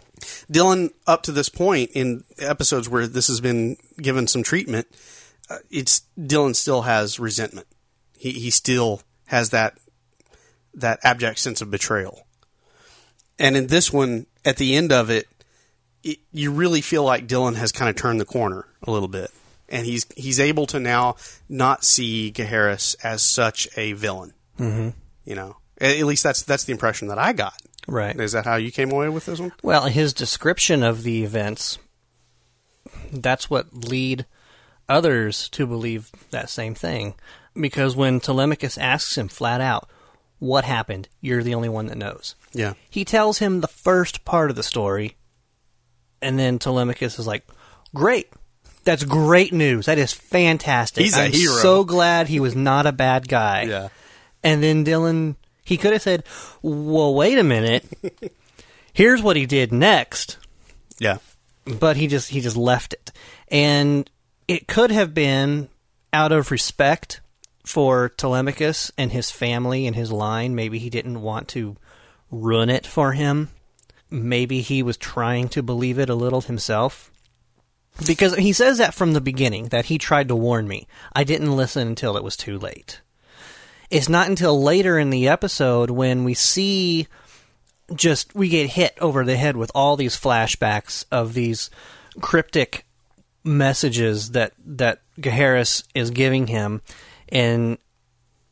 Dylan, 0.52 0.94
up 1.06 1.22
to 1.24 1.32
this 1.32 1.48
point 1.48 1.92
in 1.94 2.24
episodes 2.40 2.90
where 2.90 3.06
this 3.06 3.28
has 3.28 3.40
been 3.42 3.78
given 4.02 4.26
some 4.26 4.42
treatment, 4.42 4.88
uh, 5.48 5.60
it's 5.70 6.02
Dylan 6.18 6.56
still 6.56 6.82
has 6.82 7.20
resentment. 7.20 7.68
He 8.18 8.32
he 8.32 8.50
still 8.50 9.04
has 9.28 9.52
that 9.52 9.78
that 10.74 10.98
abject 11.04 11.38
sense 11.38 11.62
of 11.62 11.70
betrayal. 11.70 12.26
And 13.38 13.56
in 13.56 13.68
this 13.68 13.94
one, 13.94 14.26
at 14.44 14.58
the 14.58 14.76
end 14.76 14.92
of 14.92 15.12
it, 15.12 15.28
it, 16.02 16.18
you 16.32 16.52
really 16.52 16.82
feel 16.82 17.04
like 17.04 17.28
Dylan 17.28 17.58
has 17.58 17.72
kind 17.72 17.92
of 17.92 17.96
turned 17.96 18.20
the 18.20 18.26
corner 18.26 18.66
a 18.82 18.90
little 18.90 19.08
bit, 19.08 19.30
and 19.70 19.86
he's 19.86 20.06
he's 20.16 20.40
able 20.40 20.66
to 20.68 20.80
now 20.80 21.16
not 21.50 21.84
see 21.84 22.32
Gaheris 22.32 22.96
as 23.04 23.22
such 23.22 23.68
a 23.78 23.94
villain. 23.94 24.34
Mm-hmm. 24.60 24.90
You 25.26 25.36
know, 25.36 25.58
at, 25.80 25.98
at 25.98 26.06
least 26.06 26.24
that's 26.24 26.44
that's 26.44 26.66
the 26.66 26.72
impression 26.72 27.08
that 27.10 27.18
I 27.18 27.34
got. 27.34 27.60
Right. 27.88 28.20
Is 28.20 28.32
that 28.32 28.46
how 28.46 28.56
you 28.56 28.72
came 28.72 28.92
away 28.92 29.10
with 29.10 29.26
this 29.26 29.40
one? 29.40 29.54
Well, 29.62 29.86
his 29.86 30.14
description 30.14 30.82
of 30.82 31.04
the 31.04 31.24
events, 31.24 31.78
that's 33.12 33.50
what 33.50 33.74
lead 33.74 34.26
others 34.90 35.50
to 35.50 35.68
believe 35.68 36.12
that 36.32 36.50
same 36.50 36.74
thing. 36.74 37.16
Because 37.54 37.96
when 37.96 38.20
Telemachus 38.20 38.78
asks 38.78 39.18
him 39.18 39.28
flat 39.28 39.62
out, 39.62 39.90
what 40.40 40.66
happened? 40.66 41.08
You're 41.22 41.44
the 41.44 41.56
only 41.56 41.70
one 41.70 41.86
that 41.88 41.98
knows. 41.98 42.36
Yeah, 42.54 42.74
He 42.90 43.06
tells 43.06 43.40
him 43.40 43.62
the 43.62 43.68
first 43.68 44.26
part 44.26 44.50
of 44.50 44.56
the 44.56 44.64
story, 44.64 45.16
and 46.22 46.38
then 46.38 46.60
Telemachus 46.60 47.20
is 47.20 47.28
like, 47.28 47.46
great. 47.94 48.30
That's 48.86 49.04
great 49.04 49.52
news. 49.52 49.88
That 49.88 49.98
is 49.98 50.14
fantastic. 50.14 51.04
He's 51.04 51.18
a 51.18 51.24
I'm 51.24 51.32
hero." 51.32 51.56
so 51.56 51.84
glad 51.84 52.28
he 52.28 52.40
was 52.40 52.56
not 52.56 52.86
a 52.86 52.92
bad 52.92 53.28
guy. 53.28 53.64
yeah, 53.64 53.90
And 54.44 54.64
then 54.64 54.86
Dylan, 54.86 55.36
he 55.64 55.76
could 55.78 55.92
have 55.94 56.02
said, 56.02 56.24
well, 56.62 57.14
wait 57.14 57.38
a 57.38 57.44
minute. 57.44 57.84
Here's 58.94 59.22
what 59.22 59.36
he 59.36 59.46
did 59.46 59.74
next 59.74 60.38
yeah, 61.00 61.18
but 61.66 61.98
he 61.98 62.08
just 62.08 62.30
he 62.30 62.40
just 62.40 62.56
left 62.56 62.94
it 62.94 63.12
and 63.50 64.10
it 64.48 64.68
could 64.68 64.92
have 64.92 65.14
been 65.14 65.68
out 66.14 66.32
of 66.32 66.52
respect 66.52 67.20
for 67.66 68.08
Telemachus 68.10 68.92
and 68.98 69.12
his 69.12 69.30
family 69.32 69.86
and 69.88 69.96
his 69.96 70.12
line 70.12 70.56
maybe 70.56 70.80
he 70.80 70.90
didn't 70.90 71.22
want 71.22 71.50
to 71.50 71.76
ruin 72.32 72.70
it 72.70 72.88
for 72.88 73.12
him 73.12 73.50
maybe 74.10 74.62
he 74.62 74.82
was 74.82 74.96
trying 74.96 75.50
to 75.50 75.62
believe 75.62 76.00
it 76.00 76.10
a 76.10 76.16
little 76.16 76.42
himself 76.42 77.12
because 78.06 78.36
he 78.36 78.54
says 78.54 78.80
that 78.80 78.94
from 78.94 79.14
the 79.14 79.22
beginning 79.22 79.70
that 79.70 79.86
he 79.86 79.98
tried 79.98 80.28
to 80.28 80.36
warn 80.36 80.68
me. 80.68 80.88
I 81.14 81.24
didn't 81.24 81.56
listen 81.56 81.88
until 81.88 82.18
it 82.18 82.24
was 82.24 82.36
too 82.36 82.58
late. 82.58 83.02
It's 83.90 84.10
not 84.10 84.28
until 84.28 84.62
later 84.62 84.98
in 84.98 85.10
the 85.10 85.28
episode 85.28 85.90
when 85.90 86.24
we 86.24 86.34
see 86.34 87.08
just 87.94 88.34
we 88.34 88.50
get 88.50 88.70
hit 88.72 88.98
over 89.00 89.24
the 89.24 89.38
head 89.38 89.56
with 89.56 89.72
all 89.76 89.96
these 89.96 90.20
flashbacks 90.20 91.06
of 91.12 91.34
these 91.34 91.70
cryptic 92.20 92.86
messages 93.44 94.32
that 94.32 94.54
that 94.66 95.02
Gaheris 95.20 95.84
is 95.94 96.10
giving 96.10 96.48
him 96.48 96.82
and 97.30 97.78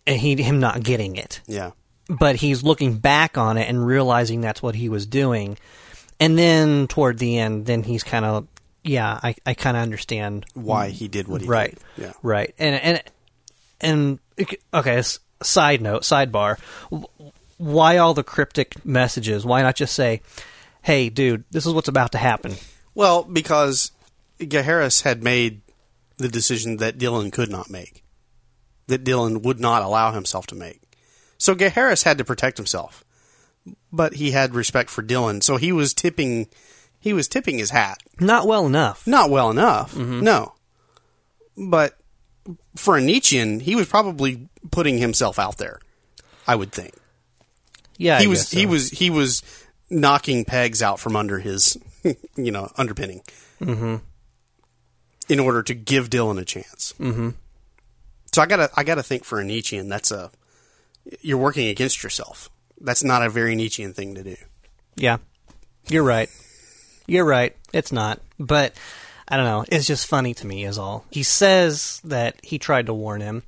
and 0.06 0.20
he 0.20 0.42
him 0.42 0.60
not 0.60 0.84
getting 0.84 1.16
it. 1.16 1.42
Yeah, 1.48 1.72
but 2.08 2.36
he's 2.36 2.64
looking 2.64 2.98
back 2.98 3.38
on 3.38 3.58
it 3.58 3.68
and 3.68 3.86
realizing 3.86 4.42
that's 4.42 4.62
what 4.62 4.76
he 4.76 4.88
was 4.88 5.06
doing. 5.06 5.58
And 6.20 6.38
then 6.38 6.88
toward 6.88 7.18
the 7.18 7.40
end 7.40 7.66
then 7.66 7.82
he's 7.84 8.04
kind 8.04 8.24
of 8.24 8.48
yeah 8.84 9.20
I, 9.22 9.36
I 9.46 9.54
kind 9.54 9.78
of 9.78 9.84
understand 9.84 10.46
why 10.54 10.90
he 10.90 11.08
did 11.08 11.28
what 11.28 11.42
he 11.42 11.48
right. 11.48 11.78
Did. 11.96 12.04
Yeah, 12.06 12.14
right. 12.22 12.54
And 12.58 12.76
and 13.82 14.20
and 14.40 14.54
okay 14.74 15.02
side 15.42 15.82
note 15.82 16.04
sidebar. 16.04 16.60
Why 17.58 17.98
all 17.98 18.14
the 18.14 18.24
cryptic 18.24 18.86
messages? 18.86 19.46
Why 19.46 19.62
not 19.62 19.76
just 19.76 19.94
say 19.94 20.22
hey 20.82 21.10
dude 21.10 21.46
this 21.52 21.66
is 21.66 21.74
what's 21.74 21.88
about 21.88 22.12
to 22.14 22.18
happen. 22.18 22.56
Well, 22.96 23.24
because 23.24 23.92
Gaheris 24.40 25.04
had 25.04 25.24
made 25.24 25.62
the 26.18 26.30
decision 26.30 26.78
that 26.78 26.98
Dylan 26.98 27.32
could 27.32 27.50
not 27.50 27.70
make, 27.70 28.04
that 28.88 29.04
Dylan 29.04 29.44
would 29.44 29.60
not 29.60 29.82
allow 29.82 30.12
himself 30.12 30.48
to 30.48 30.56
make. 30.56 30.82
So 31.38 31.56
Gaheris 31.56 32.04
had 32.04 32.18
to 32.20 32.24
protect 32.24 32.58
himself, 32.58 33.04
but 33.92 34.16
he 34.16 34.32
had 34.32 34.56
respect 34.56 34.90
for 34.90 35.04
Dylan, 35.04 35.44
so 35.44 35.58
he 35.58 35.72
was 35.72 35.94
tipping, 35.94 36.48
he 37.04 37.14
was 37.14 37.28
tipping 37.28 37.58
his 37.60 37.70
hat. 37.70 38.00
Not 38.20 38.48
well 38.48 38.66
enough. 38.66 39.06
Not 39.06 39.30
well 39.30 39.52
enough, 39.52 39.96
no. 39.96 40.54
But 41.58 41.98
for 42.76 42.98
a 42.98 43.02
Nietzschean, 43.02 43.60
he 43.60 43.76
was 43.76 43.88
probably 43.88 44.48
putting 44.72 44.98
himself 44.98 45.38
out 45.38 45.58
there. 45.60 45.80
I 46.48 46.56
would 46.56 46.72
think 46.72 46.94
Yeah, 47.98 48.20
he 48.20 48.26
I 48.26 48.28
was 48.30 48.48
so. 48.48 48.58
he 48.58 48.66
was 48.66 48.90
he 48.90 49.10
was 49.10 49.44
knocking 49.90 50.46
pegs 50.46 50.82
out 50.82 51.00
from 51.00 51.16
under 51.16 51.40
his 51.40 51.78
you 52.36 52.52
know 52.52 52.72
underpinning 52.78 53.22
Mm-hmm. 53.62 53.98
in 55.30 55.40
order 55.40 55.62
to 55.64 55.74
give 55.74 56.10
Dylan 56.10 56.40
a 56.40 56.46
chance. 56.46 56.94
Mm-hmm. 57.00 57.30
So 58.34 58.42
I 58.42 58.46
gotta 58.46 58.70
I 58.76 58.84
gotta 58.84 59.04
think 59.04 59.24
for 59.26 59.40
a 59.40 59.44
Nietzschean 59.44 59.88
that's 59.90 60.12
a 60.12 60.32
you're 61.22 61.38
working 61.38 61.68
against 61.68 62.02
yourself. 62.04 62.50
That's 62.82 63.04
not 63.04 63.22
a 63.24 63.30
very 63.30 63.56
Nietzschean 63.56 63.94
thing 63.94 64.16
to 64.16 64.24
do. 64.24 64.36
Yeah, 64.96 65.18
you're 65.88 66.04
right. 66.04 66.30
You're 67.08 67.26
right. 67.26 67.56
It's 67.74 67.92
not. 67.92 68.22
But 68.40 68.74
I 69.28 69.38
don't 69.38 69.46
know. 69.46 69.66
It's 69.70 69.88
just 69.88 70.08
funny 70.08 70.34
to 70.36 70.48
me, 70.48 70.66
is 70.66 70.78
all. 70.78 71.06
He 71.12 71.24
says 71.24 72.02
that 72.04 72.38
he 72.44 72.58
tried 72.58 72.88
to 72.88 72.94
warn 72.94 73.22
him. 73.22 73.44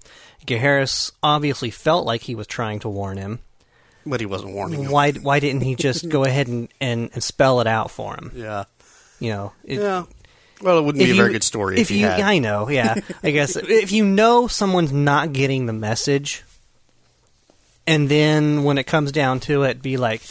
Harris 0.47 1.11
obviously 1.23 1.71
felt 1.71 2.05
like 2.05 2.21
he 2.21 2.35
was 2.35 2.45
trying 2.45 2.79
to 2.79 2.89
warn 2.89 3.17
him. 3.17 3.39
But 4.05 4.19
he 4.19 4.27
wasn't 4.27 4.53
warning 4.53 4.83
him. 4.83 4.91
Why? 4.91 5.11
Why 5.11 5.39
didn't 5.39 5.61
he 5.61 5.75
just 5.75 6.07
go 6.07 6.23
ahead 6.25 6.47
and, 6.47 6.69
and, 6.79 7.09
and 7.13 7.23
spell 7.23 7.61
it 7.61 7.67
out 7.67 7.89
for 7.89 8.13
him? 8.13 8.31
Yeah. 8.35 8.65
You 9.19 9.31
know. 9.31 9.53
It, 9.63 9.79
Yeah. 9.79 10.05
Well, 10.61 10.79
it 10.79 10.83
wouldn't 10.83 11.03
be 11.03 11.11
a 11.11 11.15
very 11.15 11.33
good 11.33 11.43
story 11.43 11.75
if, 11.75 11.81
if 11.81 11.89
he 11.89 11.99
you, 11.99 12.05
had. 12.05 12.21
I 12.21 12.39
know. 12.39 12.69
Yeah. 12.69 12.95
I 13.21 13.31
guess 13.31 13.55
if 13.55 13.91
you 13.91 14.05
know 14.05 14.47
someone's 14.47 14.93
not 14.93 15.33
getting 15.33 15.65
the 15.65 15.73
message, 15.73 16.43
and 17.85 18.07
then 18.07 18.63
when 18.63 18.77
it 18.77 18.85
comes 18.85 19.11
down 19.11 19.41
to 19.41 19.63
it, 19.63 19.81
be 19.81 19.97
like, 19.97 20.21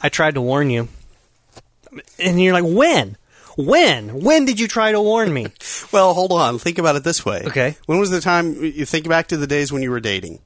"I 0.00 0.08
tried 0.08 0.34
to 0.34 0.40
warn 0.40 0.68
you," 0.68 0.88
and 2.18 2.40
you're 2.42 2.52
like, 2.52 2.64
"When? 2.64 3.16
When? 3.56 4.20
When 4.22 4.44
did 4.44 4.58
you 4.58 4.68
try 4.68 4.92
to 4.92 5.00
warn 5.00 5.32
me?" 5.32 5.46
Well, 5.92 6.14
hold 6.14 6.32
on. 6.32 6.58
Think 6.58 6.78
about 6.78 6.96
it 6.96 7.04
this 7.04 7.22
way. 7.26 7.42
Okay. 7.46 7.76
When 7.84 7.98
was 7.98 8.10
the 8.10 8.22
time 8.22 8.54
you 8.64 8.86
think 8.86 9.06
back 9.08 9.28
to 9.28 9.36
the 9.36 9.46
days 9.46 9.70
when 9.70 9.82
you 9.82 9.90
were 9.90 10.00
dating 10.00 10.40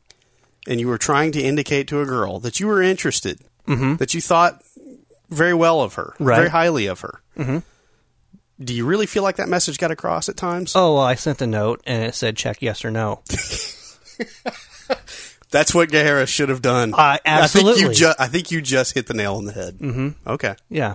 and 0.67 0.81
you 0.81 0.89
were 0.89 0.99
trying 0.99 1.31
to 1.33 1.41
indicate 1.41 1.87
to 1.89 2.01
a 2.01 2.05
girl 2.05 2.41
that 2.41 2.59
you 2.59 2.67
were 2.67 2.83
interested, 2.83 3.39
mm-hmm. 3.69 3.95
that 3.97 4.13
you 4.13 4.21
thought 4.21 4.61
very 5.31 5.55
well 5.55 5.83
of 5.83 5.95
her, 5.95 6.15
Right. 6.19 6.37
very 6.37 6.49
highly 6.49 6.87
of 6.87 6.99
her? 7.01 7.21
Mm-hmm. 7.39 7.59
Do 8.65 8.75
you 8.75 8.87
really 8.87 9.07
feel 9.07 9.23
like 9.23 9.37
that 9.37 9.49
message 9.49 9.79
got 9.79 9.93
across 9.93 10.29
at 10.29 10.37
times? 10.37 10.75
Oh, 10.75 10.95
well, 10.95 11.05
I 11.05 11.15
sent 11.15 11.41
a 11.43 11.47
note 11.47 11.81
and 11.87 12.03
it 12.03 12.17
said 12.17 12.37
check 12.37 12.61
yes 12.61 12.85
or 12.85 12.91
no. 12.91 13.23
That's 15.51 15.73
what 15.75 15.91
Gahara 15.91 16.27
should 16.27 16.49
have 16.49 16.63
done. 16.63 16.93
Uh, 16.93 16.97
I 16.97 17.19
think 17.19 17.23
absolutely. 17.45 17.83
you 17.83 17.93
just 17.95 18.21
I 18.21 18.27
think 18.27 18.51
you 18.51 18.61
just 18.61 18.95
hit 18.95 19.07
the 19.07 19.15
nail 19.15 19.37
on 19.37 19.45
the 19.45 19.53
head. 19.53 19.79
Mm-hmm. 19.79 20.29
Okay. 20.29 20.57
Yeah. 20.69 20.95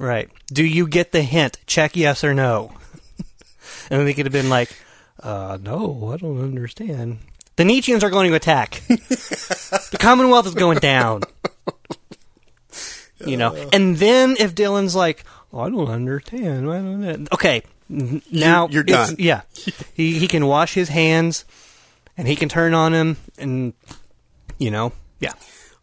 Right. 0.00 0.28
Do 0.52 0.64
you 0.64 0.88
get 0.88 1.12
the 1.12 1.22
hint? 1.22 1.58
Check 1.66 1.94
yes 1.94 2.24
or 2.24 2.34
no. 2.34 2.72
and 3.90 4.06
they 4.06 4.14
could 4.14 4.26
have 4.26 4.32
been 4.32 4.50
like, 4.50 4.74
uh, 5.22 5.58
no, 5.62 6.10
I 6.12 6.16
don't 6.16 6.40
understand. 6.42 7.18
The 7.56 7.64
Nietzscheans 7.64 8.02
are 8.02 8.10
going 8.10 8.30
to 8.30 8.36
attack. 8.36 8.82
the 8.88 9.96
Commonwealth 10.00 10.46
is 10.46 10.54
going 10.54 10.78
down. 10.78 11.22
You 13.26 13.36
know, 13.36 13.54
and 13.70 13.98
then 13.98 14.36
if 14.38 14.54
Dylan's 14.54 14.94
like, 14.96 15.24
oh, 15.52 15.60
I 15.60 15.68
don't 15.68 15.90
understand. 15.90 16.70
I 16.70 16.76
don't 16.78 17.00
know. 17.02 17.26
Okay, 17.34 17.62
n- 17.90 18.22
now 18.32 18.66
you're 18.68 18.80
it's- 18.82 19.08
done. 19.10 19.16
Yeah, 19.18 19.42
he 19.92 20.18
he 20.18 20.26
can 20.26 20.46
wash 20.46 20.72
his 20.72 20.88
hands, 20.88 21.44
and 22.16 22.26
he 22.26 22.34
can 22.34 22.48
turn 22.48 22.72
on 22.72 22.94
him, 22.94 23.18
and 23.36 23.74
you 24.56 24.70
know, 24.70 24.92
yeah, 25.18 25.34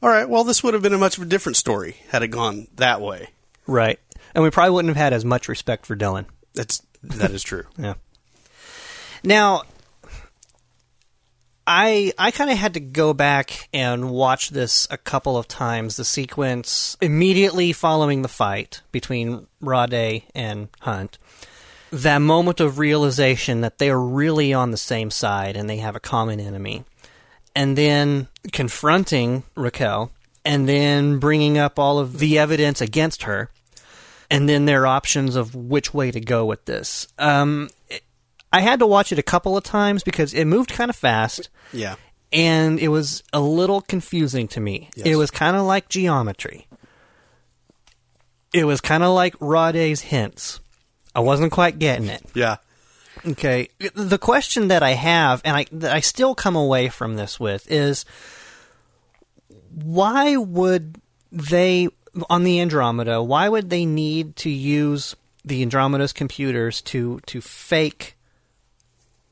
All 0.02 0.10
right. 0.10 0.28
Well, 0.28 0.44
this 0.46 0.64
would 0.64 0.74
have 0.74 0.82
been 0.82 0.96
a 0.96 0.98
much 0.98 1.18
of 1.18 1.24
a 1.24 1.28
different 1.28 1.58
story 1.58 1.98
had 2.10 2.24
it 2.24 2.30
gone 2.30 2.70
that 2.78 3.02
way. 3.02 3.28
right. 3.68 4.00
And 4.36 4.44
we 4.44 4.50
probably 4.50 4.72
wouldn't 4.72 4.96
have 4.96 5.04
had 5.04 5.14
as 5.14 5.26
much 5.26 5.48
respect 5.48 5.86
for 5.86 5.96
Dylan. 5.96 6.26
That's 6.54 6.82
that 7.04 7.32
is 7.32 7.44
true. 7.44 7.64
Yeah. 7.78 7.96
Now, 9.24 9.64
I 11.66 12.14
I 12.18 12.32
kind 12.32 12.50
of 12.50 12.58
had 12.58 12.76
to 12.76 12.80
go 12.80 13.14
back 13.14 13.68
and 13.74 14.10
watch 14.10 14.50
this 14.52 14.88
a 14.90 14.98
couple 14.98 15.38
of 15.38 15.48
times. 15.48 15.98
The 15.98 16.06
sequence 16.06 16.96
immediately 17.02 17.74
following 17.74 18.22
the 18.22 18.28
fight 18.30 18.82
between 18.92 19.48
Rhade 19.62 20.24
and 20.34 20.70
Hunt. 20.80 21.18
That 21.92 22.20
moment 22.20 22.60
of 22.60 22.80
realization 22.80 23.62
that 23.62 23.80
they 23.80 23.90
are 23.90 24.00
really 24.00 24.54
on 24.54 24.72
the 24.72 24.78
same 24.78 25.12
side 25.12 25.58
and 25.58 25.70
they 25.70 25.78
have 25.78 25.96
a 25.96 26.02
common 26.02 26.40
enemy. 26.40 26.84
And 27.56 27.78
then 27.78 28.28
confronting 28.54 29.44
Raquel 29.56 30.12
and 30.46 30.70
then 30.70 31.20
bringing 31.20 31.58
up 31.58 31.80
all 31.80 32.00
of 32.00 32.20
the 32.20 32.38
evidence 32.38 32.82
against 32.82 33.24
her 33.24 33.50
and 34.30 34.48
then 34.50 34.66
their 34.66 34.86
options 34.88 35.36
of 35.36 35.56
which 35.56 35.94
way 35.94 36.12
to 36.12 36.20
go 36.20 36.46
with 36.46 36.66
this. 36.66 37.08
Um, 37.18 37.70
it- 37.90 38.04
I 38.52 38.62
had 38.62 38.80
to 38.80 38.88
watch 38.88 39.12
it 39.12 39.20
a 39.20 39.24
couple 39.24 39.58
of 39.58 39.64
times 39.64 40.04
because 40.04 40.34
it 40.34 40.46
moved 40.46 40.70
kind 40.72 40.90
of 40.90 40.96
fast 40.96 41.50
Yeah. 41.74 41.96
and 42.32 42.80
it 42.80 42.88
was 42.88 43.22
a 43.34 43.42
little 43.42 43.82
confusing 43.82 44.48
to 44.50 44.60
me. 44.62 44.90
Yes. 44.96 45.06
It 45.08 45.16
was 45.18 45.32
kind 45.32 45.58
of 45.58 45.64
like 45.66 45.90
geometry. 45.90 46.68
It 48.54 48.64
was 48.64 48.80
kind 48.82 49.04
of 49.04 49.14
like 49.14 49.36
Rhade's 49.40 50.02
hints. 50.02 50.60
I 51.14 51.20
wasn't 51.20 51.52
quite 51.52 51.78
getting 51.78 52.08
it. 52.08 52.24
Yeah. 52.34 52.58
Okay. 53.26 53.70
The 53.94 54.18
question 54.18 54.70
that 54.70 54.82
I 54.84 54.92
have, 54.92 55.42
and 55.44 55.58
I 55.58 55.66
that 55.74 55.92
I 55.94 56.00
still 56.00 56.34
come 56.34 56.56
away 56.56 56.88
from 56.88 57.16
this 57.18 57.40
with, 57.40 57.70
is 57.70 58.06
why 59.74 60.38
would 60.38 61.02
they 61.32 61.90
on 62.30 62.44
the 62.44 62.60
Andromeda? 62.60 63.22
Why 63.22 63.50
would 63.50 63.70
they 63.70 63.86
need 63.86 64.36
to 64.38 64.50
use 64.50 65.16
the 65.46 65.62
Andromeda's 65.62 66.14
computers 66.14 66.82
to 66.84 67.20
to 67.28 67.42
fake 67.42 68.16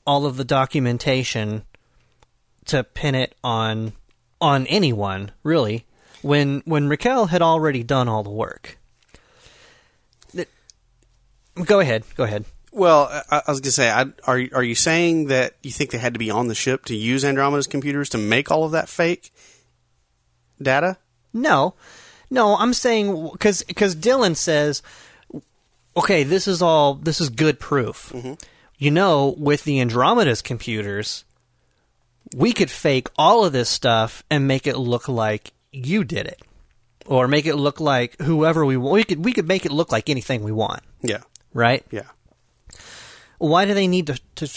all 0.05 0.25
of 0.25 0.37
the 0.37 0.43
documentation 0.45 1.63
to 2.65 2.83
pin 2.83 3.15
it 3.15 3.35
on 3.43 3.93
on 4.41 4.65
anyone 4.67 5.31
really? 5.43 5.85
When 6.21 6.61
when 6.65 6.87
Raquel 6.87 7.27
had 7.27 7.41
already 7.41 7.83
done 7.83 8.07
all 8.07 8.23
the 8.23 8.29
work. 8.31 8.77
It- 10.33 10.49
Go 11.63 11.79
ahead. 11.79 12.03
Go 12.15 12.23
ahead. 12.23 12.45
Well, 12.71 13.07
I, 13.31 13.41
I 13.47 13.51
was 13.51 13.61
gonna 13.61 13.71
say, 13.71 13.89
I, 13.89 14.01
are 14.27 14.41
are 14.53 14.63
you 14.63 14.75
saying 14.75 15.27
that 15.27 15.53
you 15.63 15.71
think 15.71 15.91
they 15.91 15.97
had 15.97 16.13
to 16.13 16.19
be 16.19 16.29
on 16.29 16.47
the 16.49 16.55
ship 16.55 16.83
to 16.85 16.95
use 16.95 17.23
Andromeda's 17.23 17.67
computers 17.67 18.09
to 18.09 18.17
make 18.17 18.51
all 18.51 18.65
of 18.65 18.71
that 18.73 18.89
fake 18.89 19.31
data? 20.61 20.97
No, 21.31 21.75
no, 22.29 22.55
I'm 22.57 22.73
saying 22.73 23.29
because 23.31 23.63
because 23.63 23.95
Dylan 23.95 24.35
says, 24.35 24.81
okay, 25.97 26.23
this 26.23 26.47
is 26.47 26.61
all 26.61 26.95
this 26.95 27.21
is 27.21 27.29
good 27.29 27.59
proof. 27.59 28.11
Mm-hmm. 28.13 28.33
You 28.77 28.91
know, 28.91 29.35
with 29.37 29.63
the 29.63 29.79
Andromeda's 29.79 30.41
computers, 30.41 31.23
we 32.35 32.51
could 32.51 32.69
fake 32.69 33.07
all 33.17 33.45
of 33.45 33.53
this 33.53 33.69
stuff 33.69 34.23
and 34.29 34.47
make 34.47 34.67
it 34.67 34.77
look 34.77 35.07
like 35.07 35.51
you 35.71 36.03
did 36.03 36.27
it, 36.27 36.41
or 37.05 37.27
make 37.27 37.45
it 37.45 37.55
look 37.55 37.79
like 37.79 38.19
whoever 38.21 38.65
we 38.65 38.75
want. 38.77 38.93
We 38.93 39.03
could 39.05 39.23
we 39.23 39.31
could 39.33 39.47
make 39.47 39.65
it 39.65 39.71
look 39.71 39.91
like 39.91 40.09
anything 40.09 40.43
we 40.43 40.51
want, 40.51 40.81
Yeah, 41.01 41.21
right? 41.53 41.85
yeah. 41.91 42.09
Why 43.37 43.65
do 43.65 43.73
they 43.73 43.87
need 43.87 44.07
to, 44.07 44.19
to 44.35 44.51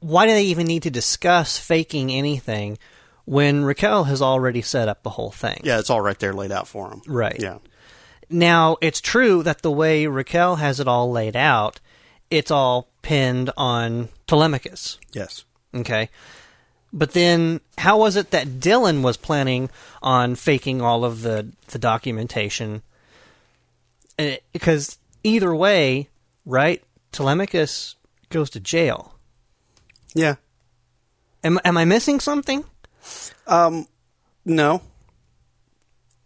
why 0.00 0.26
do 0.26 0.32
they 0.32 0.44
even 0.44 0.66
need 0.66 0.82
to 0.84 0.90
discuss 0.90 1.58
faking 1.58 2.10
anything 2.10 2.78
when 3.30 3.64
Raquel 3.64 4.04
has 4.04 4.20
already 4.20 4.60
set 4.60 4.88
up 4.88 5.04
the 5.04 5.10
whole 5.10 5.30
thing? 5.30 5.60
Yeah, 5.62 5.78
it's 5.78 5.88
all 5.88 6.00
right 6.00 6.18
there 6.18 6.34
laid 6.34 6.50
out 6.50 6.66
for 6.66 6.90
him. 6.90 7.00
Right. 7.06 7.36
Yeah. 7.38 7.58
Now, 8.28 8.76
it's 8.80 9.00
true 9.00 9.44
that 9.44 9.62
the 9.62 9.70
way 9.70 10.08
Raquel 10.08 10.56
has 10.56 10.80
it 10.80 10.88
all 10.88 11.12
laid 11.12 11.36
out, 11.36 11.78
it's 12.28 12.50
all 12.50 12.88
pinned 13.02 13.52
on 13.56 14.08
Telemachus. 14.26 14.98
Yes. 15.12 15.44
Okay. 15.72 16.08
But 16.92 17.12
then, 17.12 17.60
how 17.78 17.98
was 17.98 18.16
it 18.16 18.32
that 18.32 18.58
Dylan 18.58 19.02
was 19.02 19.16
planning 19.16 19.70
on 20.02 20.34
faking 20.34 20.82
all 20.82 21.04
of 21.04 21.22
the, 21.22 21.52
the 21.68 21.78
documentation? 21.78 22.82
Eh, 24.18 24.38
because 24.52 24.98
either 25.22 25.54
way, 25.54 26.08
right, 26.44 26.82
Telemachus 27.12 27.94
goes 28.28 28.50
to 28.50 28.58
jail. 28.58 29.14
Yeah. 30.14 30.34
Am, 31.44 31.60
am 31.64 31.76
I 31.76 31.84
missing 31.84 32.18
something? 32.18 32.64
Um, 33.46 33.86
no. 34.44 34.82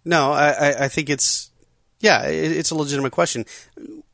No, 0.05 0.33
I, 0.33 0.51
I, 0.51 0.85
I 0.85 0.89
think 0.89 1.09
it's 1.09 1.51
yeah, 2.01 2.27
it, 2.27 2.53
it's 2.53 2.70
a 2.70 2.75
legitimate 2.75 3.12
question. 3.12 3.47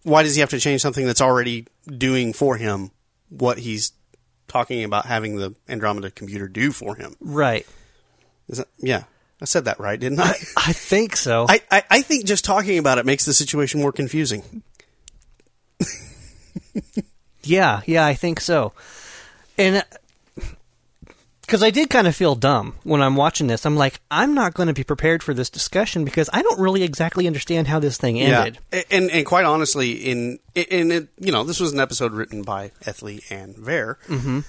Why 0.02 0.22
does 0.22 0.34
he 0.34 0.40
have 0.40 0.50
to 0.50 0.60
change 0.60 0.80
something 0.80 1.06
that's 1.06 1.20
already 1.20 1.66
doing 1.86 2.32
for 2.32 2.56
him 2.56 2.90
what 3.28 3.58
he's 3.58 3.92
talking 4.48 4.84
about 4.84 5.06
having 5.06 5.36
the 5.36 5.54
Andromeda 5.68 6.10
computer 6.10 6.48
do 6.48 6.72
for 6.72 6.94
him? 6.94 7.16
Right. 7.20 7.66
Is 8.48 8.58
that, 8.58 8.68
yeah, 8.78 9.04
I 9.40 9.44
said 9.44 9.64
that 9.64 9.80
right, 9.80 9.98
didn't 9.98 10.20
I? 10.20 10.34
I 10.56 10.72
think 10.72 11.16
so. 11.16 11.46
I, 11.48 11.60
I, 11.70 11.82
I 11.90 12.02
think 12.02 12.24
just 12.24 12.44
talking 12.44 12.78
about 12.78 12.98
it 12.98 13.06
makes 13.06 13.24
the 13.24 13.34
situation 13.34 13.80
more 13.80 13.92
confusing. 13.92 14.62
Yeah, 17.42 17.80
yeah, 17.86 18.06
I 18.06 18.14
think 18.14 18.40
so. 18.40 18.72
And 19.56 19.76
uh, 19.76 19.82
because 21.50 21.64
I 21.64 21.70
did 21.70 21.90
kind 21.90 22.06
of 22.06 22.14
feel 22.14 22.36
dumb 22.36 22.76
when 22.84 23.02
I'm 23.02 23.16
watching 23.16 23.48
this, 23.48 23.66
I'm 23.66 23.74
like, 23.74 23.98
I'm 24.08 24.34
not 24.34 24.54
going 24.54 24.68
to 24.68 24.72
be 24.72 24.84
prepared 24.84 25.20
for 25.20 25.34
this 25.34 25.50
discussion 25.50 26.04
because 26.04 26.30
I 26.32 26.42
don't 26.42 26.60
really 26.60 26.84
exactly 26.84 27.26
understand 27.26 27.66
how 27.66 27.80
this 27.80 27.96
thing 27.96 28.20
ended. 28.20 28.58
Yeah, 28.72 28.82
and 28.88 29.10
and 29.10 29.26
quite 29.26 29.44
honestly, 29.44 29.90
in 29.94 30.38
in 30.54 30.92
it, 30.92 31.08
you 31.18 31.32
know, 31.32 31.42
this 31.42 31.58
was 31.58 31.72
an 31.72 31.80
episode 31.80 32.12
written 32.12 32.42
by 32.42 32.70
Ethlie 32.86 33.24
Ann 33.30 33.54
Vare, 33.58 33.98
mm-hmm. 34.06 34.40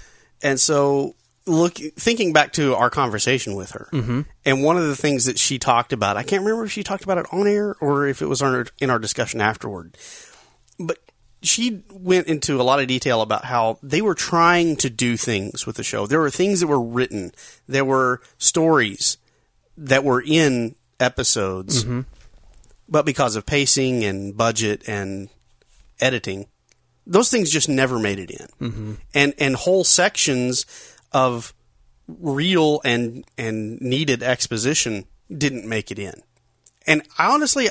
and 0.43 0.60
so 0.60 1.16
look, 1.47 1.74
thinking 1.74 2.34
back 2.34 2.54
to 2.54 2.76
our 2.76 2.91
conversation 2.91 3.56
with 3.56 3.72
her, 3.72 3.89
mm-hmm. 3.91 4.22
and 4.45 4.64
one 4.64 4.78
of 4.78 4.86
the 4.86 4.95
things 4.95 5.26
that 5.26 5.39
she 5.39 5.58
talked 5.58 5.93
about, 5.93 6.18
I 6.18 6.24
can't 6.24 6.43
remember 6.43 6.66
if 6.66 6.72
she 6.72 6.84
talked 6.84 7.04
about 7.04 7.18
it 7.18 7.26
on 7.32 7.47
air 7.47 7.76
or 7.82 8.06
if 8.06 8.22
it 8.22 8.28
was 8.28 8.43
on 8.43 8.54
her, 8.54 8.68
in 8.80 8.91
our 8.91 8.99
discussion 8.99 9.41
afterward, 9.41 9.97
but 10.80 10.99
she 11.44 11.84
went 11.92 12.28
into 12.28 12.62
a 12.62 12.64
lot 12.64 12.80
of 12.80 12.88
detail 12.88 13.22
about 13.22 13.46
how 13.46 13.80
they 13.82 14.02
were 14.02 14.16
trying 14.16 14.76
to 14.78 14.89
do 14.89 15.18
things 15.18 15.66
with 15.66 15.76
the 15.76 15.84
show. 15.84 16.06
There 16.06 16.20
were 16.20 16.30
things 16.30 16.60
that 16.60 16.68
were 16.68 16.82
written, 16.82 17.32
there 17.68 17.86
were 17.86 18.22
stories 18.38 19.18
that 19.78 20.04
were 20.04 20.22
in 20.22 20.76
episodes, 21.00 21.84
Mm-hmm. 21.84 22.02
but 22.88 23.06
because 23.06 23.36
of 23.36 23.46
pacing 23.46 24.04
and 24.04 24.38
budget 24.38 24.88
and 24.88 25.30
editing, 26.00 26.48
those 27.08 27.32
things 27.32 27.50
just 27.50 27.68
never 27.70 27.98
made 27.98 28.20
it 28.20 28.30
in. 28.32 28.48
Mm-hmm. 28.70 28.94
And 29.16 29.34
and 29.39 29.56
whole 29.56 29.84
sections 29.84 30.66
of 31.12 31.54
real 32.08 32.82
and 32.86 33.26
and 33.38 33.82
needed 33.82 34.22
exposition 34.22 35.06
didn't 35.36 35.66
make 35.68 35.89
it 35.92 35.98
in. 35.98 36.14
And 36.86 37.04
I 37.18 37.32
honestly, 37.34 37.70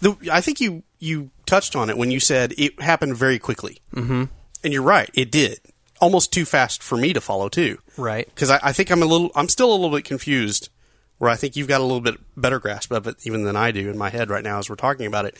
the, 0.00 0.16
I 0.32 0.40
think 0.40 0.60
you 0.60 0.82
you 0.98 1.30
touched 1.46 1.76
on 1.76 1.90
it 1.90 1.98
when 1.98 2.10
you 2.10 2.20
said 2.20 2.54
it 2.58 2.80
happened 2.80 3.16
very 3.16 3.38
quickly. 3.38 3.78
Mm-hmm. 3.94 4.24
And 4.62 4.72
you're 4.72 4.82
right, 4.82 5.10
it 5.14 5.30
did. 5.30 5.60
Almost 6.00 6.32
too 6.32 6.44
fast 6.44 6.82
for 6.82 6.96
me 6.96 7.12
to 7.12 7.20
follow 7.20 7.48
too. 7.48 7.78
Right. 7.96 8.26
Because 8.26 8.50
I, 8.50 8.60
I 8.62 8.72
think 8.72 8.90
I'm 8.90 9.02
a 9.02 9.06
little, 9.06 9.30
I'm 9.34 9.48
still 9.48 9.70
a 9.70 9.76
little 9.76 9.96
bit 9.96 10.04
confused. 10.04 10.70
Where 11.18 11.30
I 11.30 11.36
think 11.36 11.54
you've 11.54 11.68
got 11.68 11.80
a 11.80 11.84
little 11.84 12.00
bit 12.00 12.18
better 12.36 12.58
grasp 12.58 12.90
of 12.90 13.06
it 13.06 13.16
even 13.24 13.44
than 13.44 13.54
I 13.54 13.70
do 13.70 13.88
in 13.88 13.96
my 13.96 14.10
head 14.10 14.30
right 14.30 14.42
now 14.42 14.58
as 14.58 14.68
we're 14.68 14.74
talking 14.74 15.06
about 15.06 15.24
it. 15.24 15.36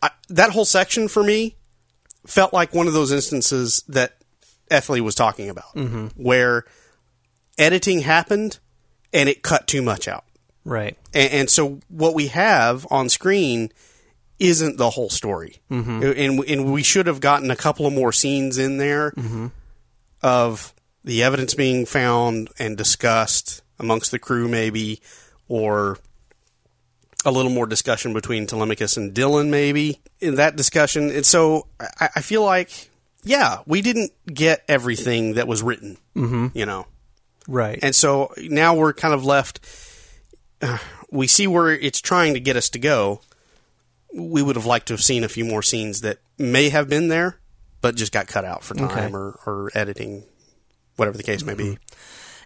I, 0.00 0.10
that 0.28 0.50
whole 0.50 0.64
section 0.64 1.08
for 1.08 1.24
me 1.24 1.56
felt 2.24 2.52
like 2.52 2.72
one 2.72 2.86
of 2.86 2.92
those 2.92 3.10
instances 3.10 3.82
that 3.88 4.16
Ethlie 4.70 5.00
was 5.00 5.16
talking 5.16 5.50
about, 5.50 5.76
where 6.16 6.64
editing 7.58 8.00
happened 8.00 8.60
and 9.12 9.28
it 9.28 9.42
cut 9.42 9.66
too 9.66 9.82
much 9.82 10.06
out. 10.06 10.24
Right. 10.64 10.96
And, 11.12 11.32
and 11.32 11.50
so 11.50 11.80
what 11.88 12.14
we 12.14 12.28
have 12.28 12.86
on 12.92 13.08
screen 13.08 13.72
isn't 14.38 14.76
the 14.76 14.90
whole 14.90 15.10
story, 15.10 15.60
mm-hmm. 15.70 16.02
and 16.02 16.44
and 16.44 16.72
we 16.72 16.82
should 16.82 17.06
have 17.06 17.20
gotten 17.20 17.50
a 17.50 17.56
couple 17.56 17.86
of 17.86 17.92
more 17.92 18.12
scenes 18.12 18.58
in 18.58 18.78
there 18.78 19.12
of 20.22 20.74
the 21.04 21.22
evidence 21.22 21.54
being 21.54 21.86
found 21.86 22.50
and 22.58 22.76
discussed 22.76 23.62
amongst 23.78 24.10
the 24.10 24.18
crew, 24.18 24.48
maybe, 24.48 25.00
or 25.48 25.98
a 27.24 27.30
little 27.30 27.50
more 27.50 27.66
discussion 27.66 28.12
between 28.12 28.46
Telemachus 28.46 28.96
and 28.96 29.14
Dylan, 29.14 29.48
maybe 29.48 30.00
in 30.20 30.36
that 30.36 30.56
discussion. 30.56 31.10
And 31.10 31.26
so 31.26 31.66
I, 31.80 32.10
I 32.16 32.20
feel 32.20 32.44
like, 32.44 32.90
yeah, 33.24 33.58
we 33.66 33.82
didn't 33.82 34.12
get 34.26 34.64
everything 34.68 35.34
that 35.34 35.48
was 35.48 35.62
written, 35.62 35.98
mm-hmm. 36.14 36.48
you 36.56 36.66
know. 36.66 36.86
Right. 37.46 37.78
And 37.82 37.94
so 37.94 38.32
now 38.36 38.74
we're 38.74 38.92
kind 38.92 39.14
of 39.14 39.24
left. 39.24 39.60
Uh, 40.60 40.78
we 41.10 41.26
see 41.26 41.46
where 41.46 41.70
it's 41.70 42.00
trying 42.00 42.34
to 42.34 42.40
get 42.40 42.56
us 42.56 42.68
to 42.70 42.78
go. 42.78 43.20
We 44.14 44.42
would 44.42 44.56
have 44.56 44.66
liked 44.66 44.88
to 44.88 44.94
have 44.94 45.02
seen 45.02 45.24
a 45.24 45.28
few 45.28 45.44
more 45.44 45.62
scenes 45.62 46.00
that 46.00 46.18
may 46.38 46.70
have 46.70 46.88
been 46.88 47.08
there, 47.08 47.38
but 47.80 47.94
just 47.94 48.12
got 48.12 48.26
cut 48.26 48.44
out 48.44 48.62
for 48.64 48.74
time 48.74 48.88
Okay. 48.90 49.08
or, 49.12 49.38
or 49.46 49.70
editing, 49.74 50.24
whatever 50.96 51.16
the 51.16 51.22
case 51.22 51.42
may 51.44 51.54
be. 51.54 51.78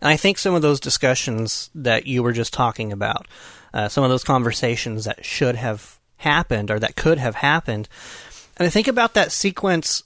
And 0.01 0.09
I 0.09 0.17
think 0.17 0.39
some 0.39 0.55
of 0.55 0.63
those 0.63 0.81
discussions 0.81 1.71
that 1.75 2.07
you 2.07 2.23
were 2.25 2.33
just 2.33 2.53
talking 2.53 2.91
about, 2.93 3.29
uh, 3.73 3.89
some 3.89 4.03
of 4.03 4.11
those 4.11 4.25
conversations 4.25 5.05
that 5.05 5.25
should 5.25 5.55
have 5.57 5.99
happened 6.17 6.71
or 6.71 6.79
that 6.81 6.97
could 6.97 7.19
have 7.19 7.37
happened, 7.37 7.89
and 8.57 8.67
I 8.67 8.71
think 8.71 8.89
about 8.89 9.15
that 9.15 9.31
sequence 9.33 10.03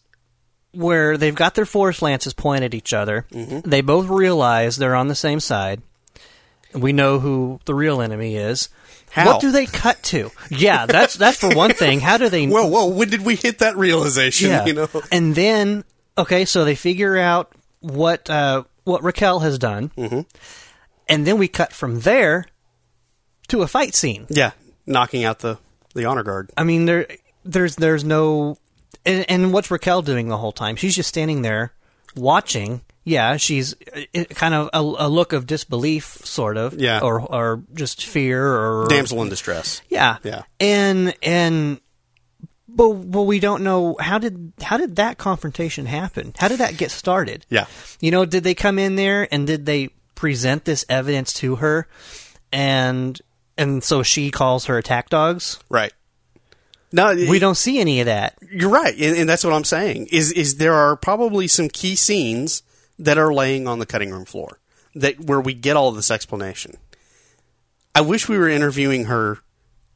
where 0.72 1.16
they've 1.16 1.34
got 1.34 1.54
their 1.54 1.64
force 1.66 2.02
lances 2.02 2.34
pointed 2.34 2.64
at 2.66 2.74
each 2.74 2.92
other. 2.92 3.26
They 3.30 3.80
both 3.80 4.08
realize 4.08 4.76
they're 4.76 4.94
on 4.94 5.08
the 5.08 5.14
same 5.14 5.40
side. 5.40 5.80
We 6.74 6.92
know 6.92 7.18
who 7.18 7.60
the 7.64 7.74
real 7.74 8.02
enemy 8.02 8.36
is. 8.36 8.68
How? 9.16 9.32
What 9.32 9.40
do 9.40 9.50
they 9.50 9.64
cut 9.64 10.02
to? 10.04 10.30
Yeah, 10.50 10.84
that's 10.84 11.14
that's 11.14 11.38
for 11.38 11.48
one 11.48 11.72
thing. 11.72 12.00
How 12.00 12.18
do 12.18 12.28
they? 12.28 12.46
Whoa, 12.48 12.66
whoa! 12.66 12.88
When 12.88 13.08
did 13.08 13.24
we 13.24 13.34
hit 13.34 13.60
that 13.60 13.74
realization? 13.74 14.50
Yeah. 14.50 14.66
You 14.66 14.74
know, 14.74 14.88
And 15.10 15.34
then, 15.34 15.84
okay, 16.18 16.44
so 16.44 16.66
they 16.66 16.74
figure 16.74 17.16
out 17.16 17.50
what 17.80 18.28
uh, 18.28 18.64
what 18.84 19.02
Raquel 19.02 19.40
has 19.40 19.58
done, 19.58 19.90
mm-hmm. 19.96 20.20
and 21.08 21.26
then 21.26 21.38
we 21.38 21.48
cut 21.48 21.72
from 21.72 22.00
there 22.00 22.44
to 23.48 23.62
a 23.62 23.66
fight 23.66 23.94
scene. 23.94 24.26
yeah, 24.28 24.50
knocking 24.84 25.24
out 25.24 25.38
the 25.38 25.56
the 25.94 26.04
honor 26.04 26.22
guard. 26.22 26.50
I 26.54 26.64
mean, 26.64 26.84
there 26.84 27.06
there's 27.42 27.76
there's 27.76 28.04
no, 28.04 28.58
and, 29.06 29.24
and 29.30 29.50
what's 29.50 29.70
Raquel 29.70 30.02
doing 30.02 30.28
the 30.28 30.36
whole 30.36 30.52
time? 30.52 30.76
She's 30.76 30.94
just 30.94 31.08
standing 31.08 31.40
there 31.40 31.72
watching. 32.14 32.82
Yeah, 33.08 33.36
she's 33.36 33.72
uh, 34.14 34.24
kind 34.30 34.52
of 34.52 34.68
a, 34.74 34.80
a 34.80 35.08
look 35.08 35.32
of 35.32 35.46
disbelief, 35.46 36.04
sort 36.24 36.56
of, 36.56 36.74
Yeah. 36.74 36.98
or 37.00 37.20
or 37.20 37.62
just 37.72 38.04
fear, 38.04 38.44
or 38.44 38.86
Damsel 38.88 39.22
in 39.22 39.28
distress. 39.28 39.80
Yeah. 39.88 40.16
Yeah. 40.24 40.42
And 40.58 41.14
and 41.22 41.80
but 42.68 42.92
but 42.94 43.22
we 43.22 43.38
don't 43.38 43.62
know 43.62 43.96
how 44.00 44.18
did 44.18 44.52
how 44.60 44.76
did 44.76 44.96
that 44.96 45.18
confrontation 45.18 45.86
happen? 45.86 46.34
How 46.36 46.48
did 46.48 46.58
that 46.58 46.76
get 46.76 46.90
started? 46.90 47.46
Yeah. 47.48 47.66
You 48.00 48.10
know, 48.10 48.24
did 48.24 48.42
they 48.42 48.54
come 48.54 48.76
in 48.78 48.96
there 48.96 49.28
and 49.32 49.46
did 49.46 49.66
they 49.66 49.90
present 50.16 50.64
this 50.64 50.84
evidence 50.88 51.32
to 51.34 51.56
her 51.56 51.86
and 52.52 53.20
and 53.56 53.84
so 53.84 54.02
she 54.02 54.32
calls 54.32 54.64
her 54.64 54.78
attack 54.78 55.10
dogs? 55.10 55.60
Right. 55.70 55.92
No, 56.92 57.14
We 57.14 57.38
don't 57.38 57.56
see 57.56 57.78
any 57.78 58.00
of 58.00 58.06
that. 58.06 58.36
You're 58.50 58.70
right, 58.70 58.94
and, 58.98 59.16
and 59.16 59.28
that's 59.28 59.44
what 59.44 59.52
I'm 59.52 59.64
saying. 59.64 60.08
Is 60.12 60.32
is 60.32 60.56
there 60.56 60.74
are 60.74 60.96
probably 60.96 61.46
some 61.46 61.68
key 61.68 61.94
scenes 61.96 62.62
that 62.98 63.18
are 63.18 63.32
laying 63.32 63.66
on 63.68 63.78
the 63.78 63.86
cutting 63.86 64.10
room 64.10 64.24
floor 64.24 64.58
that 64.94 65.20
where 65.20 65.40
we 65.40 65.52
get 65.54 65.76
all 65.76 65.92
this 65.92 66.10
explanation. 66.10 66.76
I 67.94 68.00
wish 68.02 68.28
we 68.28 68.38
were 68.38 68.48
interviewing 68.48 69.06
her 69.06 69.38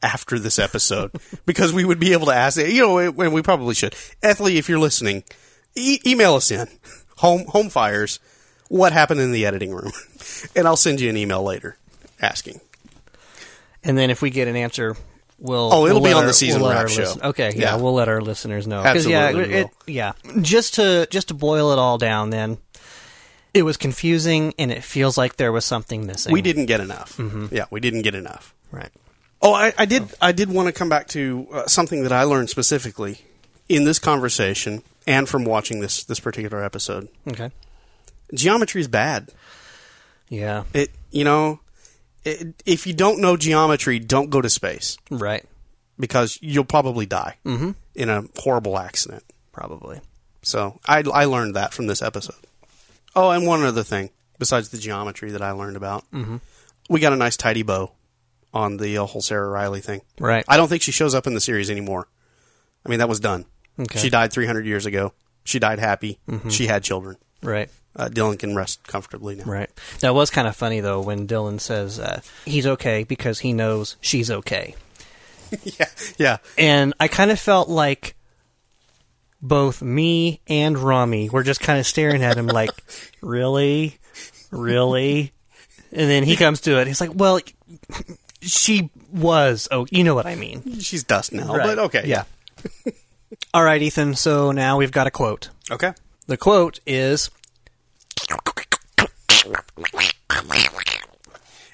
after 0.03 0.39
this 0.39 0.57
episode 0.59 1.11
because 1.45 1.71
we 1.73 1.85
would 1.85 1.99
be 1.99 2.13
able 2.13 2.25
to 2.27 2.33
ask. 2.33 2.57
it. 2.57 2.69
You 2.71 2.81
know, 2.81 2.97
and 2.99 3.33
we 3.33 3.41
probably 3.41 3.75
should. 3.75 3.95
Ethlie, 4.23 4.57
if 4.57 4.67
you're 4.69 4.79
listening, 4.79 5.23
e- 5.75 5.99
email 6.05 6.35
us 6.35 6.51
in 6.51 6.67
home 7.17 7.45
home 7.47 7.69
fires. 7.69 8.19
What 8.69 8.93
happened 8.93 9.19
in 9.19 9.31
the 9.33 9.45
editing 9.45 9.73
room, 9.73 9.91
and 10.55 10.65
I'll 10.67 10.77
send 10.77 11.01
you 11.01 11.09
an 11.09 11.17
email 11.17 11.43
later 11.43 11.75
asking. 12.21 12.61
And 13.83 13.97
then 13.97 14.09
if 14.09 14.21
we 14.21 14.29
get 14.29 14.47
an 14.47 14.55
answer 14.55 14.95
We'll, 15.43 15.73
Oh, 15.73 15.87
it'll 15.87 16.01
we'll 16.01 16.11
be 16.11 16.13
on 16.13 16.27
the 16.27 16.33
season 16.35 16.61
we'll 16.61 16.69
wrap 16.69 16.87
show. 16.87 17.01
listen- 17.01 17.21
Okay, 17.23 17.51
yeah, 17.55 17.75
Yeah. 17.75 17.75
we'll 17.77 17.95
let 17.95 18.07
our 18.07 18.21
listeners 18.21 18.67
know. 18.67 18.83
'Cause, 18.83 19.07
yeah, 19.07 19.25
Absolutely 19.25 19.55
it, 19.55 19.67
yeah, 19.87 20.11
just 20.41 20.75
to 20.75 21.07
just 21.09 21.29
to 21.29 21.33
boil 21.33 21.71
it 21.71 21.79
all 21.79 21.97
down. 21.97 22.29
Then 22.29 22.59
it 23.53 23.63
was 23.63 23.77
confusing, 23.77 24.53
and 24.57 24.71
it 24.71 24.83
feels 24.83 25.17
like 25.17 25.35
there 25.37 25.51
was 25.51 25.65
something 25.65 26.05
missing. 26.05 26.31
We 26.33 26.41
didn't 26.41 26.65
get 26.67 26.79
enough. 26.79 27.19
Yeah, 27.51 27.65
we 27.69 27.79
didn't 27.79 28.01
get 28.03 28.15
enough. 28.15 28.53
right. 28.71 28.89
Oh, 29.43 29.53
I, 29.55 29.73
I 29.77 29.85
did. 29.85 30.03
I 30.21 30.31
did 30.33 30.51
want 30.51 30.67
to 30.67 30.71
come 30.71 30.87
back 30.87 31.07
to 31.09 31.47
uh, 31.51 31.65
something 31.67 32.03
that 32.03 32.11
I 32.11 32.23
learned 32.25 32.49
specifically 32.51 33.21
in 33.67 33.85
this 33.85 33.97
conversation 33.97 34.83
and 35.07 35.27
from 35.27 35.45
watching 35.45 35.79
this 35.79 36.03
this 36.03 36.19
particular 36.19 36.63
episode. 36.63 37.07
Okay. 37.27 37.49
Geometry 38.35 38.81
is 38.81 38.87
bad. 38.87 39.29
Yeah. 40.29 40.63
It, 40.73 40.91
you 41.09 41.23
know, 41.23 41.59
it, 42.23 42.61
if 42.67 42.85
you 42.85 42.93
don't 42.93 43.19
know 43.19 43.35
geometry, 43.35 43.97
don't 43.99 44.29
go 44.29 44.41
to 44.41 44.49
space 44.49 44.97
Right. 45.09 45.43
because 45.99 46.37
you'll 46.41 46.63
probably 46.63 47.05
die 47.07 47.37
in 47.43 48.09
a 48.09 48.23
horrible 48.37 48.77
accident. 48.77 49.23
Probably. 49.51 49.99
So 50.43 50.79
I, 50.87 51.03
I 51.11 51.25
learned 51.25 51.55
that 51.55 51.73
from 51.73 51.87
this 51.87 52.01
episode. 52.01 52.35
Oh, 53.15 53.31
and 53.31 53.45
one 53.45 53.63
other 53.63 53.83
thing 53.83 54.11
besides 54.41 54.69
the 54.69 54.77
geometry 54.79 55.29
that 55.31 55.41
I 55.43 55.51
learned 55.51 55.77
about, 55.77 56.09
mm-hmm. 56.11 56.37
we 56.89 56.99
got 56.99 57.13
a 57.13 57.15
nice 57.15 57.37
tidy 57.37 57.61
bow 57.61 57.91
on 58.53 58.77
the 58.77 58.97
uh, 58.97 59.05
whole 59.05 59.21
Sarah 59.21 59.47
Riley 59.47 59.81
thing. 59.81 60.01
Right. 60.19 60.43
I 60.47 60.57
don't 60.57 60.67
think 60.67 60.81
she 60.81 60.91
shows 60.91 61.13
up 61.13 61.27
in 61.27 61.35
the 61.35 61.39
series 61.39 61.69
anymore. 61.69 62.07
I 62.83 62.89
mean, 62.89 62.97
that 62.99 63.07
was 63.07 63.19
done. 63.19 63.45
Okay. 63.79 63.99
She 63.99 64.09
died 64.09 64.33
300 64.33 64.65
years 64.65 64.87
ago. 64.87 65.13
She 65.43 65.59
died 65.59 65.77
happy. 65.77 66.19
She 66.49 66.65
had 66.65 66.83
children. 66.83 67.17
Right. 67.43 67.69
Uh, 67.95 68.07
Dylan 68.07 68.39
can 68.39 68.55
rest 68.55 68.87
comfortably 68.87 69.35
now. 69.35 69.43
Right. 69.43 69.69
That 69.99 70.15
was 70.15 70.31
kind 70.31 70.47
of 70.47 70.55
funny 70.55 70.79
though 70.79 71.01
when 71.01 71.27
Dylan 71.27 71.59
says 71.59 71.99
uh, 71.99 72.21
he's 72.45 72.65
okay 72.65 73.03
because 73.03 73.39
he 73.39 73.53
knows 73.53 73.97
she's 74.01 74.31
okay, 74.31 74.75
yeah, 75.63 75.85
yeah. 76.17 76.37
and 76.57 76.93
I 76.99 77.09
kind 77.09 77.31
of 77.31 77.39
felt 77.39 77.67
like 77.67 78.15
both 79.41 79.81
me 79.81 80.41
and 80.47 80.77
Rommie 80.77 81.29
were 81.29 81.43
just 81.43 81.59
kind 81.61 81.79
of 81.79 81.85
staring 81.85 82.23
at 82.23 82.37
him 82.37 82.47
like, 82.47 82.71
really, 83.21 83.97
really, 84.51 85.31
and 85.91 86.09
then 86.09 86.23
he 86.23 86.35
comes 86.35 86.61
to 86.61 86.79
it. 86.79 86.87
He's 86.87 87.01
like, 87.01 87.11
well, 87.13 87.39
she 88.41 88.89
was. 89.11 89.67
Oh, 89.71 89.85
you 89.91 90.03
know 90.03 90.15
what 90.15 90.25
I 90.25 90.35
mean. 90.35 90.79
She's 90.79 91.03
dust 91.03 91.33
now, 91.33 91.55
Right. 91.55 91.65
but 91.65 91.79
okay. 91.79 92.03
Yeah. 92.05 92.23
All 93.53 93.63
right, 93.63 93.81
Ethan. 93.81 94.15
So 94.15 94.51
now 94.51 94.77
we've 94.77 94.91
got 94.91 95.07
a 95.07 95.11
quote. 95.11 95.49
Okay. 95.69 95.93
The 96.27 96.37
quote 96.37 96.79
is 96.85 97.29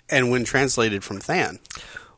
And 0.09 0.31
when 0.31 0.45
translated 0.45 1.03
from 1.03 1.19
Than, 1.19 1.59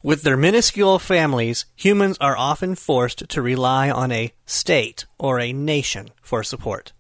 With 0.02 0.22
their 0.24 0.38
minuscule 0.38 0.97
families, 1.00 1.66
humans 1.76 2.18
are 2.22 2.38
often 2.38 2.76
forced 2.76 3.28
to 3.30 3.41
rely 3.41 3.89
on 3.89 4.12
a 4.12 4.34
state 4.45 5.06
or 5.18 5.39
a 5.39 5.52
nation 5.54 6.10
for 6.22 6.41
support. 6.43 6.93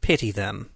Pity 0.00 0.30
them. 0.30 0.70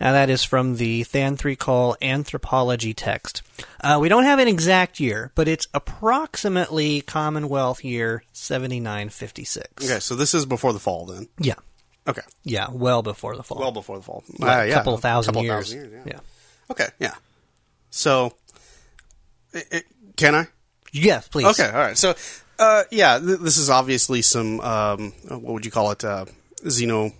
Now, 0.00 0.12
that 0.12 0.30
is 0.30 0.42
from 0.42 0.76
the 0.76 1.04
Than-Thre-Kull 1.04 1.96
Anthropology 2.02 2.92
text. 2.92 3.42
Uh, 3.82 3.98
we 4.00 4.08
don't 4.08 4.24
have 4.24 4.40
an 4.40 4.48
exact 4.48 4.98
year, 4.98 5.30
but 5.36 5.46
it's 5.46 5.68
approximately 5.74 7.02
Commonwealth 7.02 7.84
year 7.84 8.24
7956. 8.32 9.84
okay, 9.88 10.00
so 10.00 10.16
this 10.16 10.34
is 10.34 10.44
before 10.46 10.72
the 10.72 10.80
fall 10.80 11.06
then. 11.06 11.28
Yeah. 11.38 11.54
Okay. 12.08 12.22
Yeah, 12.42 12.66
well 12.72 13.02
before 13.02 13.36
the 13.36 13.44
fall. 13.44 13.58
Well 13.58 13.70
before 13.70 13.96
the 13.96 14.02
fall. 14.02 14.24
Like 14.38 14.50
Uh, 14.50 14.60
a 14.62 14.66
yeah, 14.66 14.74
couple 14.74 14.96
thousand 14.98 15.34
couple 15.34 15.44
years. 15.44 15.66
thousand 15.72 15.90
years, 15.92 16.02
yeah. 16.06 16.12
yeah. 16.14 16.20
Okay, 16.70 16.88
yeah. 16.98 17.14
So, 17.90 18.32
i- 19.54 19.62
i- 19.70 19.82
can 20.16 20.34
I? 20.34 20.48
Yes, 20.92 21.28
please. 21.28 21.46
Okay, 21.46 21.68
all 21.68 21.78
right. 21.80 21.96
So, 21.96 22.14
uh, 22.58 22.84
yeah, 22.90 23.18
th- 23.18 23.40
this 23.40 23.56
is 23.56 23.70
obviously 23.70 24.22
some, 24.22 24.60
um, 24.60 25.12
what 25.28 25.54
would 25.54 25.64
you 25.64 25.70
call 25.70 25.90
it? 25.90 26.04
Uh, 26.04 26.26
xeno, 26.64 27.12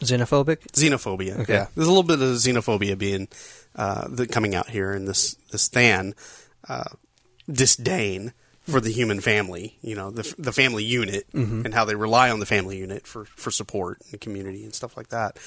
Xenophobic? 0.00 0.58
xenophobia. 0.72 1.40
Okay. 1.40 1.54
Yeah, 1.54 1.66
there's 1.74 1.86
a 1.86 1.90
little 1.90 2.02
bit 2.02 2.20
of 2.20 2.36
xenophobia 2.36 2.98
being 2.98 3.28
uh, 3.74 4.06
the, 4.08 4.26
coming 4.26 4.54
out 4.54 4.68
here 4.68 4.92
in 4.92 5.06
this 5.06 5.34
this 5.50 5.68
Than 5.68 6.14
uh, 6.68 6.84
disdain 7.50 8.32
for 8.68 8.80
the 8.80 8.92
human 8.92 9.20
family. 9.20 9.78
You 9.80 9.94
know, 9.94 10.10
the 10.10 10.34
the 10.38 10.52
family 10.52 10.84
unit 10.84 11.26
and 11.32 11.72
how 11.72 11.86
they 11.86 11.94
rely 11.94 12.30
on 12.30 12.40
the 12.40 12.46
family 12.46 12.76
unit 12.76 13.06
for 13.06 13.24
for 13.24 13.50
support 13.50 14.02
and 14.12 14.20
community 14.20 14.64
and 14.64 14.74
stuff 14.74 14.96
like 14.96 15.08
that. 15.08 15.38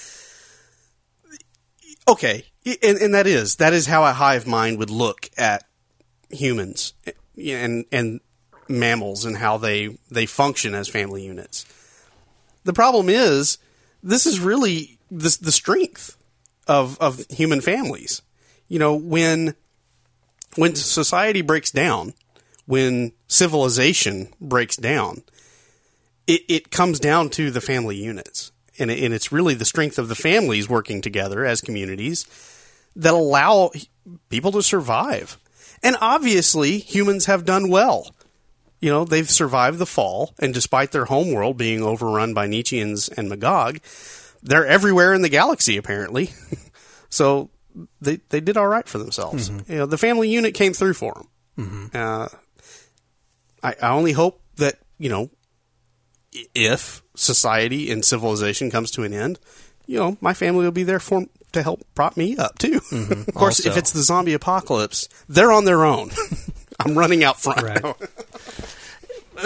Okay, 2.08 2.46
and, 2.66 2.98
and 2.98 3.14
that 3.14 3.28
is 3.28 3.58
that 3.58 3.74
is 3.74 3.86
how 3.86 4.04
a 4.04 4.14
hive 4.14 4.48
mind 4.48 4.80
would 4.80 4.90
look 4.90 5.30
at 5.38 5.64
humans 6.30 6.94
eh, 7.06 7.12
and 7.54 7.86
and 7.92 8.20
mammals 8.68 9.26
and 9.26 9.38
how 9.38 9.58
they 9.58 9.98
they 10.10 10.26
function 10.26 10.76
as 10.76 10.88
family 10.88 11.26
units. 11.26 11.66
The 12.64 12.74
problem 12.74 13.10
is 13.10 13.58
this 14.04 14.26
is 14.26 14.40
really 14.40 15.00
the 15.10 15.38
the 15.42 15.52
strength 15.52 16.18
of 16.68 16.98
of 17.00 17.26
human 17.30 17.62
families. 17.62 18.22
You 18.68 18.80
know, 18.80 18.96
when 18.96 19.56
when 20.56 20.76
society 20.76 21.42
breaks 21.42 21.72
down, 21.72 22.14
when 22.66 23.14
civilization 23.28 24.30
breaks 24.40 24.76
down, 24.76 25.24
it, 26.28 26.42
it 26.48 26.72
comes 26.72 27.00
down 27.00 27.30
to 27.32 27.50
the 27.50 27.62
family 27.62 27.96
units. 27.96 28.52
And, 28.78 28.92
it, 28.92 29.04
and 29.04 29.14
it's 29.14 29.32
really 29.32 29.56
the 29.56 29.66
strength 29.66 29.98
of 29.98 30.08
the 30.08 30.16
families 30.16 30.70
working 30.70 31.02
together 31.02 31.46
as 31.46 31.62
communities 31.62 32.26
that 32.96 33.14
allow 33.14 33.72
people 34.30 34.52
to 34.54 34.64
survive. 34.64 35.38
And 35.84 35.96
obviously, 36.02 36.80
humans 36.80 37.26
have 37.26 37.46
done 37.46 37.70
well. 37.70 38.14
You 38.80 38.90
know, 38.90 39.04
they've 39.04 39.30
survived 39.30 39.78
the 39.78 39.86
fall, 39.86 40.34
and 40.40 40.54
despite 40.54 40.92
their 40.92 41.06
homeworld 41.06 41.58
being 41.58 41.82
overrun 41.82 42.34
by 42.34 42.48
Nietzscheans 42.48 43.10
and 43.18 43.28
Magog, 43.28 43.80
they're 44.42 44.66
everywhere 44.66 45.14
in 45.14 45.22
the 45.22 45.30
galaxy, 45.30 45.76
apparently. 45.76 46.30
so 47.10 47.50
they 48.00 48.18
they 48.30 48.40
did 48.40 48.58
all 48.58 48.68
right 48.68 48.88
for 48.88 48.98
themselves. 48.98 49.50
You 49.68 49.76
know, 49.78 49.86
the 49.86 49.98
family 49.98 50.30
unit 50.30 50.54
came 50.54 50.74
through 50.74 50.94
for 50.94 51.14
them. 51.14 51.28
Uh, 51.94 52.28
I, 53.62 53.76
I 53.82 53.90
only 53.90 54.14
hope 54.14 54.42
that 54.56 54.80
you 54.98 55.10
know, 55.10 55.30
if 56.56 57.04
society 57.16 57.92
and 57.92 58.04
civilization 58.04 58.72
comes 58.72 58.92
to 58.92 59.04
an 59.04 59.14
end, 59.14 59.40
you 59.88 59.98
know, 59.98 60.18
my 60.22 60.34
family 60.34 60.64
will 60.64 60.72
be 60.72 60.84
there 60.84 61.00
for 61.00 61.26
to 61.54 61.64
help 61.64 61.82
prop 61.96 62.18
me 62.18 62.38
up 62.38 62.58
too. 62.58 62.82
of 62.92 63.34
course, 63.34 63.66
if 63.66 63.78
it's 63.78 63.92
the 63.92 64.02
zombie 64.02 64.34
apocalypse, 64.34 65.10
they're 65.28 65.52
on 65.52 65.66
their 65.66 65.86
own. 65.86 66.12
I'm 66.80 66.98
running 66.98 67.24
out 67.24 67.40
front. 67.40 67.62
Right. 67.62 67.96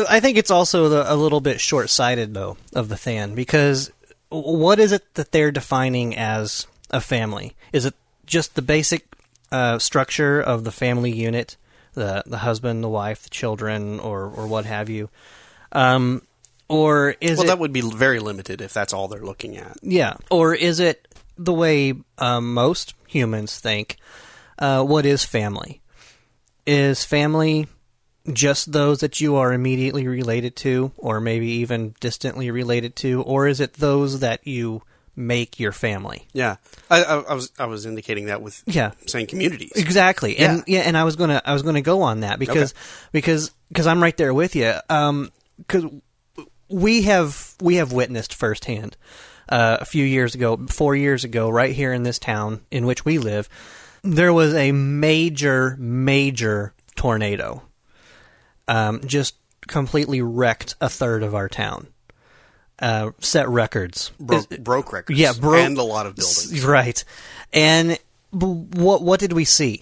I 0.09 0.19
think 0.19 0.37
it's 0.37 0.51
also 0.51 0.89
the, 0.89 1.11
a 1.11 1.15
little 1.15 1.41
bit 1.41 1.59
short 1.59 1.89
sighted, 1.89 2.33
though, 2.33 2.57
of 2.73 2.89
the 2.89 2.95
Than 2.95 3.35
because 3.35 3.91
what 4.29 4.79
is 4.79 4.91
it 4.91 5.13
that 5.15 5.31
they're 5.31 5.51
defining 5.51 6.15
as 6.15 6.67
a 6.89 7.01
family? 7.01 7.55
Is 7.71 7.85
it 7.85 7.93
just 8.25 8.55
the 8.55 8.61
basic 8.61 9.05
uh, 9.51 9.79
structure 9.79 10.41
of 10.41 10.63
the 10.63 10.71
family 10.71 11.11
unit, 11.11 11.57
the 11.93 12.23
the 12.25 12.39
husband, 12.39 12.83
the 12.83 12.89
wife, 12.89 13.23
the 13.23 13.29
children, 13.29 13.99
or 13.99 14.23
or 14.25 14.47
what 14.47 14.65
have 14.65 14.89
you? 14.89 15.09
Um, 15.71 16.23
or 16.67 17.15
is 17.21 17.37
well, 17.37 17.45
it 17.45 17.47
that 17.49 17.59
would 17.59 17.73
be 17.73 17.81
very 17.81 18.19
limited 18.19 18.61
if 18.61 18.73
that's 18.73 18.93
all 18.93 19.07
they're 19.07 19.21
looking 19.21 19.57
at. 19.57 19.77
yeah, 19.81 20.15
or 20.31 20.55
is 20.55 20.79
it 20.79 21.07
the 21.37 21.53
way 21.53 21.93
um, 22.17 22.53
most 22.53 22.93
humans 23.07 23.59
think? 23.59 23.97
Uh, 24.57 24.83
what 24.83 25.05
is 25.05 25.23
family? 25.25 25.81
Is 26.65 27.03
family 27.03 27.67
just 28.31 28.71
those 28.71 28.99
that 28.99 29.19
you 29.19 29.35
are 29.35 29.51
immediately 29.51 30.07
related 30.07 30.55
to, 30.57 30.91
or 30.97 31.19
maybe 31.19 31.47
even 31.47 31.95
distantly 31.99 32.51
related 32.51 32.95
to, 32.97 33.21
or 33.23 33.47
is 33.47 33.59
it 33.59 33.73
those 33.73 34.21
that 34.21 34.47
you 34.47 34.81
make 35.15 35.59
your 35.59 35.71
family? 35.71 36.27
Yeah, 36.33 36.55
I, 36.89 37.03
I, 37.03 37.19
I 37.21 37.33
was 37.33 37.51
I 37.59 37.65
was 37.65 37.85
indicating 37.85 38.25
that 38.25 38.41
with 38.41 38.63
Yeah. 38.65 38.91
saying 39.07 39.27
communities. 39.27 39.73
Exactly, 39.75 40.37
and 40.37 40.63
yeah, 40.67 40.81
and 40.81 40.97
I 40.97 41.03
was 41.03 41.15
gonna 41.15 41.41
I 41.43 41.53
was 41.53 41.63
gonna 41.63 41.81
go 41.81 42.01
on 42.01 42.21
that 42.21 42.39
because 42.39 42.73
because 43.11 43.51
because 43.67 43.87
I'm 43.87 44.01
right 44.01 44.15
there 44.15 44.33
with 44.33 44.55
you. 44.55 44.73
Um, 44.89 45.31
because 45.57 45.85
we 46.69 47.03
have 47.03 47.55
we 47.61 47.75
have 47.75 47.91
witnessed 47.91 48.33
firsthand 48.33 48.97
uh, 49.49 49.77
a 49.81 49.85
few 49.85 50.05
years 50.05 50.35
ago, 50.35 50.57
four 50.69 50.95
years 50.95 51.23
ago, 51.23 51.49
right 51.49 51.73
here 51.73 51.93
in 51.93 52.03
this 52.03 52.19
town 52.19 52.61
in 52.71 52.85
which 52.85 53.05
we 53.05 53.17
live, 53.17 53.49
there 54.03 54.33
was 54.33 54.53
a 54.53 54.71
major 54.71 55.75
major 55.79 56.73
tornado. 56.95 57.61
Um, 58.67 59.01
just 59.05 59.35
completely 59.67 60.21
wrecked 60.21 60.75
a 60.79 60.89
third 60.89 61.23
of 61.23 61.35
our 61.35 61.49
town. 61.49 61.87
Uh, 62.79 63.11
set 63.19 63.47
records. 63.47 64.11
Broke, 64.19 64.51
Is- 64.51 64.57
broke 64.59 64.91
records. 64.93 65.19
yeah, 65.19 65.31
broke 65.33 65.65
and 65.65 65.77
a 65.77 65.83
lot 65.83 66.05
of 66.05 66.15
buildings. 66.15 66.65
Right, 66.65 67.03
and 67.53 67.91
b- 68.37 68.45
what 68.45 69.01
what 69.03 69.19
did 69.19 69.31
we 69.33 69.45
see? 69.45 69.81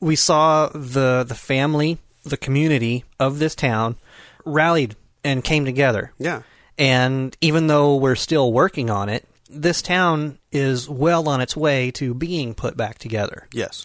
We 0.00 0.16
saw 0.16 0.68
the 0.68 1.24
the 1.26 1.34
family, 1.34 1.98
the 2.24 2.36
community 2.36 3.04
of 3.20 3.38
this 3.38 3.54
town 3.54 3.96
rallied 4.44 4.96
and 5.22 5.44
came 5.44 5.64
together. 5.64 6.12
Yeah, 6.18 6.42
And 6.78 7.36
even 7.40 7.66
though 7.66 7.96
we're 7.96 8.14
still 8.16 8.52
working 8.52 8.90
on 8.90 9.08
it, 9.08 9.28
this 9.50 9.82
town 9.82 10.38
is 10.50 10.88
well 10.88 11.28
on 11.28 11.40
its 11.40 11.56
way 11.56 11.90
to 11.92 12.14
being 12.14 12.54
put 12.54 12.76
back 12.76 12.98
together. 12.98 13.48
yes. 13.52 13.84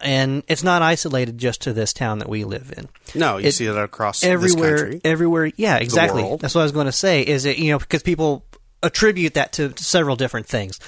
And 0.00 0.44
it's 0.46 0.62
not 0.62 0.80
isolated 0.80 1.38
just 1.38 1.62
to 1.62 1.72
this 1.72 1.92
town 1.92 2.20
that 2.20 2.28
we 2.28 2.44
live 2.44 2.72
in 2.76 2.88
No, 3.16 3.38
you 3.38 3.48
It- 3.48 3.52
see 3.54 3.66
it 3.66 3.76
across 3.76 4.22
everywhere 4.22 4.76
country. 4.78 5.00
everywhere 5.02 5.50
yeah 5.56 5.78
exactly 5.78 6.36
that's 6.40 6.54
what 6.54 6.60
i 6.60 6.62
was 6.64 6.70
going 6.70 6.86
to 6.86 6.92
say 6.92 7.22
is 7.22 7.44
it 7.44 7.58
you 7.58 7.72
know 7.72 7.80
because 7.80 8.04
people 8.04 8.44
attribute 8.84 9.34
that 9.34 9.52
to 9.54 9.72
several 9.76 10.14
different 10.14 10.46
things 10.46 10.78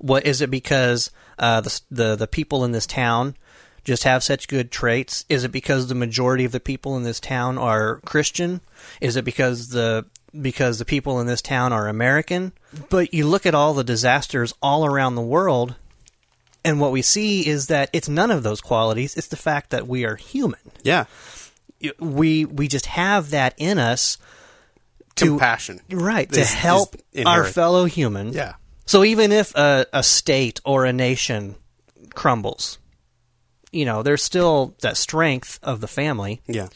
what 0.00 0.26
is 0.26 0.42
it 0.42 0.50
because 0.50 1.10
uh, 1.38 1.62
the, 1.62 1.80
the 1.90 2.16
the 2.16 2.26
people 2.26 2.62
in 2.62 2.72
this 2.72 2.86
town 2.86 3.34
just 3.84 4.04
have 4.04 4.22
such 4.22 4.48
good 4.48 4.70
traits 4.70 5.24
is 5.30 5.44
it 5.44 5.50
because 5.50 5.86
the 5.86 5.94
majority 5.94 6.44
of 6.44 6.52
the 6.52 6.60
people 6.60 6.94
in 6.98 7.04
this 7.04 7.20
town 7.20 7.56
are 7.56 8.00
christian 8.04 8.60
is 9.00 9.16
it 9.16 9.24
because 9.24 9.70
the 9.70 10.04
because 10.40 10.78
the 10.78 10.84
people 10.84 11.20
in 11.20 11.26
this 11.26 11.40
town 11.42 11.72
are 11.72 11.88
american 11.88 12.52
but 12.90 13.12
you 13.14 13.26
look 13.26 13.46
at 13.46 13.54
all 13.54 13.74
the 13.74 13.84
disasters 13.84 14.52
all 14.62 14.84
around 14.84 15.14
the 15.14 15.22
world 15.22 15.74
and 16.64 16.80
what 16.80 16.92
we 16.92 17.00
see 17.02 17.46
is 17.46 17.68
that 17.68 17.88
it's 17.92 18.08
none 18.08 18.30
of 18.30 18.42
those 18.42 18.60
qualities 18.60 19.16
it's 19.16 19.28
the 19.28 19.36
fact 19.36 19.70
that 19.70 19.86
we 19.86 20.04
are 20.04 20.16
human 20.16 20.60
yeah, 20.82 21.04
we 21.98 22.44
we 22.44 22.66
just 22.68 22.86
have 22.86 23.30
that 23.30 23.54
in 23.56 23.78
us 23.78 24.18
to 25.16 25.26
compassion. 25.26 25.80
right 25.90 26.30
to 26.30 26.40
is- 26.40 26.48
is 26.48 26.54
help 26.54 26.96
our 27.26 27.44
fellow 27.44 27.84
human. 27.86 28.32
Yeah, 28.32 28.54
So 28.86 29.04
even 29.04 29.32
if 29.32 29.54
a, 29.54 29.86
a 29.92 30.02
state 30.02 30.60
or 30.64 30.84
a 30.86 30.92
nation 30.92 31.56
crumbles, 32.14 32.78
you 33.72 33.84
know, 33.84 34.02
there's 34.02 34.22
still 34.22 34.74
that 34.80 34.96
strength 34.96 35.58
of 35.62 35.80
the 35.80 35.88
family. 35.88 36.40
yeah, 36.46 36.68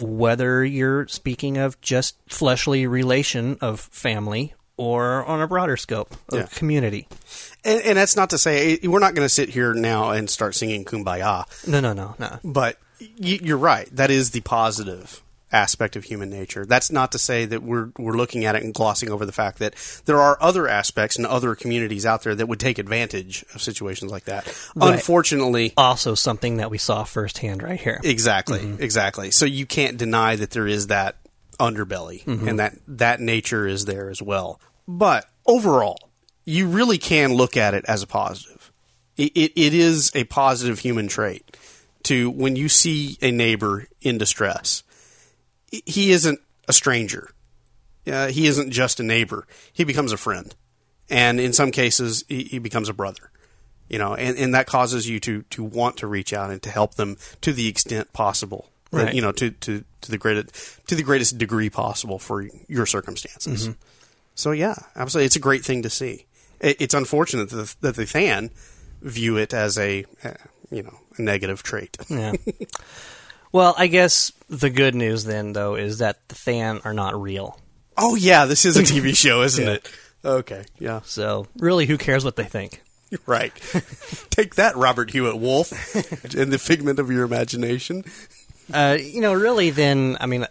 Whether 0.00 0.64
you're 0.64 1.06
speaking 1.08 1.56
of 1.58 1.80
just 1.80 2.16
fleshly 2.28 2.86
relation 2.86 3.58
of 3.60 3.80
family 3.80 4.54
or 4.76 5.24
on 5.26 5.40
a 5.40 5.46
broader 5.46 5.76
scope 5.76 6.14
of 6.30 6.38
Yeah. 6.38 6.46
community. 6.46 7.06
and, 7.64 7.80
and 7.82 7.98
that's 7.98 8.16
not 8.16 8.30
to 8.30 8.38
say 8.38 8.74
eh, 8.82 8.88
we're 8.88 8.98
not 8.98 9.14
going 9.14 9.24
to 9.24 9.32
sit 9.32 9.50
here 9.50 9.72
now 9.72 10.10
and 10.10 10.28
start 10.28 10.54
singing 10.56 10.84
"Kumbaya," 10.84 11.44
No, 11.66 11.80
no, 11.80 11.92
no, 11.92 12.16
no. 12.18 12.38
but 12.42 12.78
y- 13.00 13.38
you're 13.42 13.56
right. 13.56 13.88
That 13.94 14.10
is 14.10 14.32
the 14.32 14.40
positive 14.40 15.22
aspect 15.52 15.96
of 15.96 16.04
human 16.04 16.30
nature. 16.30 16.66
That's 16.66 16.90
not 16.90 17.12
to 17.12 17.18
say 17.18 17.44
that 17.44 17.62
we're 17.62 17.90
we're 17.98 18.16
looking 18.16 18.44
at 18.44 18.56
it 18.56 18.62
and 18.62 18.74
glossing 18.74 19.10
over 19.10 19.24
the 19.24 19.32
fact 19.32 19.58
that 19.58 19.74
there 20.04 20.20
are 20.20 20.36
other 20.40 20.68
aspects 20.68 21.16
and 21.16 21.26
other 21.26 21.54
communities 21.54 22.04
out 22.04 22.22
there 22.22 22.34
that 22.34 22.46
would 22.46 22.60
take 22.60 22.78
advantage 22.78 23.44
of 23.54 23.62
situations 23.62 24.10
like 24.10 24.24
that. 24.24 24.46
Right. 24.74 24.94
Unfortunately, 24.94 25.72
Also, 25.76 26.14
something 26.14 26.56
that 26.56 26.70
we 26.70 26.78
saw 26.78 27.04
firsthand 27.04 27.62
right 27.62 27.80
here. 27.80 28.00
Exactly, 28.02 28.60
mm-hmm. 28.60 28.82
exactly. 28.82 29.30
So 29.30 29.46
you 29.46 29.66
can't 29.66 29.96
deny 29.96 30.36
that 30.36 30.50
there 30.50 30.66
is 30.66 30.88
that 30.88 31.16
underbelly, 31.60 32.24
mm-hmm. 32.24 32.48
and 32.48 32.58
that 32.58 32.74
that 32.88 33.20
nature 33.20 33.66
is 33.66 33.84
there 33.84 34.10
as 34.10 34.20
well. 34.20 34.60
But 34.88 35.26
overall, 35.46 36.10
you 36.44 36.68
really 36.68 36.98
can 36.98 37.32
look 37.34 37.56
at 37.56 37.74
it 37.74 37.84
as 37.86 38.02
a 38.02 38.06
positive. 38.06 38.72
It, 39.16 39.32
it, 39.36 39.52
it 39.54 39.74
is 39.74 40.10
a 40.14 40.24
positive 40.24 40.80
human 40.80 41.06
trait 41.06 41.56
to 42.04 42.30
when 42.30 42.56
you 42.56 42.68
see 42.68 43.16
a 43.22 43.30
neighbor 43.30 43.86
in 44.02 44.18
distress. 44.18 44.82
He 45.86 46.12
isn't 46.12 46.40
a 46.68 46.72
stranger. 46.72 47.30
Uh, 48.06 48.28
he 48.28 48.46
isn't 48.46 48.70
just 48.70 49.00
a 49.00 49.02
neighbor. 49.02 49.46
He 49.72 49.84
becomes 49.84 50.12
a 50.12 50.16
friend, 50.16 50.54
and 51.08 51.40
in 51.40 51.52
some 51.52 51.70
cases, 51.70 52.24
he, 52.28 52.44
he 52.44 52.58
becomes 52.58 52.88
a 52.88 52.94
brother. 52.94 53.30
You 53.88 53.98
know, 53.98 54.14
and, 54.14 54.38
and 54.38 54.54
that 54.54 54.66
causes 54.66 55.08
you 55.08 55.20
to 55.20 55.42
to 55.50 55.62
want 55.62 55.98
to 55.98 56.06
reach 56.06 56.32
out 56.32 56.50
and 56.50 56.62
to 56.62 56.70
help 56.70 56.94
them 56.94 57.16
to 57.42 57.52
the 57.52 57.68
extent 57.68 58.12
possible. 58.12 58.70
Right. 58.90 59.12
You 59.12 59.22
know, 59.22 59.32
to, 59.32 59.50
to, 59.50 59.84
to 60.02 60.10
the 60.10 60.18
greatest 60.18 60.86
to 60.86 60.94
the 60.94 61.02
greatest 61.02 61.36
degree 61.36 61.68
possible 61.68 62.18
for 62.18 62.48
your 62.68 62.86
circumstances. 62.86 63.70
So 64.34 64.50
yeah, 64.52 64.74
absolutely, 64.96 65.26
it's 65.26 65.36
a 65.36 65.40
great 65.40 65.64
thing 65.64 65.82
to 65.82 65.90
see. 65.90 66.26
It, 66.60 66.80
it's 66.80 66.94
unfortunate 66.94 67.50
that 67.50 67.56
the, 67.56 67.76
that 67.80 67.96
the 67.96 68.04
Than 68.04 68.50
view 69.02 69.36
it 69.36 69.52
as 69.52 69.78
a 69.78 70.04
uh, 70.22 70.30
you 70.70 70.82
know 70.82 70.98
a 71.16 71.22
negative 71.22 71.62
trait. 71.62 71.96
Yeah. 72.08 72.32
well, 73.54 73.74
I 73.78 73.86
guess 73.86 74.32
the 74.50 74.68
good 74.68 74.94
news 74.96 75.24
then, 75.24 75.52
though, 75.52 75.76
is 75.76 75.98
that 75.98 76.26
the 76.28 76.34
Than 76.44 76.80
are 76.84 76.92
not 76.92 77.14
real. 77.20 77.58
Oh 77.96 78.16
yeah, 78.16 78.44
this 78.46 78.64
is 78.64 78.76
a 78.76 78.82
TV 78.92 79.16
show, 79.16 79.42
isn't 79.42 79.64
Yeah. 79.64 79.74
it? 79.74 79.90
Okay, 80.24 80.64
yeah, 80.78 81.00
So 81.04 81.46
really, 81.56 81.86
who 81.86 81.96
cares 81.98 82.24
what 82.24 82.34
they 82.36 82.44
think? 82.44 82.82
right. 83.26 83.52
Take 84.30 84.54
that, 84.56 84.74
Robert 84.76 85.10
Hewitt 85.12 85.38
Wolfe, 85.38 85.94
and 86.34 86.52
the 86.52 86.58
figment 86.58 86.98
of 86.98 87.10
your 87.10 87.24
imagination. 87.24 88.04
Uh, 88.72 88.96
you 89.00 89.20
know, 89.20 89.34
really, 89.34 89.70
then 89.70 90.16
I 90.20 90.26
mean, 90.26 90.46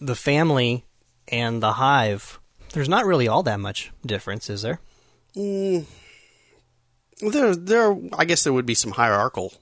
the 0.00 0.16
family 0.16 0.84
and 1.28 1.62
the 1.62 1.74
hive. 1.74 2.40
There's 2.72 2.88
not 2.88 3.04
really 3.06 3.28
all 3.28 3.42
that 3.44 3.60
much 3.60 3.92
difference, 4.04 4.48
is 4.50 4.62
there? 4.62 4.80
There, 7.20 7.54
there. 7.54 7.96
I 8.16 8.24
guess 8.24 8.44
there 8.44 8.52
would 8.52 8.66
be 8.66 8.74
some 8.74 8.92
hierarchical 8.92 9.52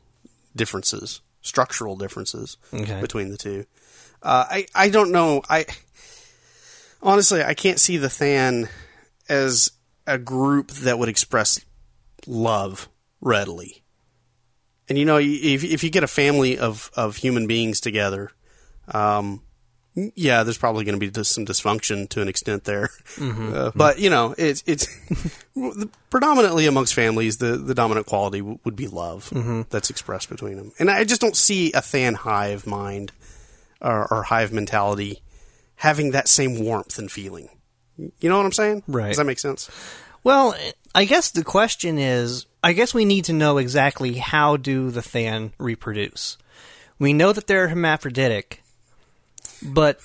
differences, 0.54 1.20
structural 1.46 1.96
differences 1.96 2.56
Okay. 2.72 3.00
between 3.00 3.30
the 3.30 3.36
two. 3.36 3.64
Uh, 4.22 4.44
I, 4.50 4.66
I 4.74 4.88
don't 4.88 5.12
know. 5.12 5.42
I 5.48 5.66
honestly, 7.02 7.42
I 7.42 7.54
can't 7.54 7.78
see 7.80 7.96
the 7.96 8.08
Than 8.08 8.68
as 9.28 9.70
a 10.06 10.18
group 10.18 10.70
that 10.70 10.98
would 10.98 11.08
express 11.08 11.60
love 12.26 12.88
readily. 13.20 13.82
And 14.88 14.96
you 14.98 15.04
know, 15.04 15.18
if 15.18 15.64
if 15.64 15.82
you 15.82 15.90
get 15.90 16.04
a 16.04 16.08
family 16.08 16.58
of 16.58 16.90
of 16.94 17.16
human 17.16 17.46
beings 17.46 17.80
together, 17.80 18.30
um, 18.88 19.42
yeah, 20.14 20.42
there's 20.42 20.58
probably 20.58 20.84
going 20.84 20.98
to 20.98 21.10
be 21.10 21.24
some 21.24 21.46
dysfunction 21.46 22.08
to 22.10 22.20
an 22.20 22.28
extent 22.28 22.64
there. 22.64 22.90
Mm-hmm. 23.16 23.54
Uh, 23.54 23.56
mm-hmm. 23.56 23.78
but 23.78 23.98
you 23.98 24.10
know, 24.10 24.34
it's 24.36 24.62
it's 24.66 24.86
predominantly 26.10 26.66
amongst 26.66 26.94
families, 26.94 27.38
the 27.38 27.56
the 27.56 27.74
dominant 27.74 28.06
quality 28.06 28.40
w- 28.40 28.58
would 28.64 28.76
be 28.76 28.88
love 28.88 29.30
mm-hmm. 29.30 29.62
that's 29.70 29.88
expressed 29.90 30.28
between 30.28 30.56
them. 30.56 30.72
And 30.78 30.90
I 30.90 31.04
just 31.04 31.20
don't 31.20 31.36
see 31.36 31.72
a 31.72 31.80
Than 31.80 32.14
hive 32.14 32.66
mind 32.66 33.12
or, 33.80 34.12
or 34.12 34.22
hive 34.22 34.52
mentality 34.52 35.22
having 35.76 36.10
that 36.10 36.28
same 36.28 36.62
warmth 36.62 36.98
and 36.98 37.10
feeling. 37.10 37.48
You 37.96 38.28
know 38.28 38.36
what 38.36 38.46
I'm 38.46 38.52
saying? 38.52 38.82
Right. 38.86 39.08
Does 39.08 39.16
that 39.16 39.24
make 39.24 39.38
sense? 39.38 39.70
Well, 40.22 40.54
I 40.94 41.04
guess 41.04 41.30
the 41.30 41.44
question 41.44 41.98
is, 41.98 42.46
I 42.62 42.72
guess 42.72 42.92
we 42.92 43.04
need 43.04 43.26
to 43.26 43.32
know 43.32 43.58
exactly 43.58 44.14
how 44.14 44.56
do 44.56 44.90
the 44.90 45.00
Than 45.00 45.52
reproduce. 45.58 46.36
We 46.98 47.12
know 47.12 47.32
that 47.32 47.46
they're 47.46 47.68
hermaphroditic, 47.68 48.62
but 49.62 49.98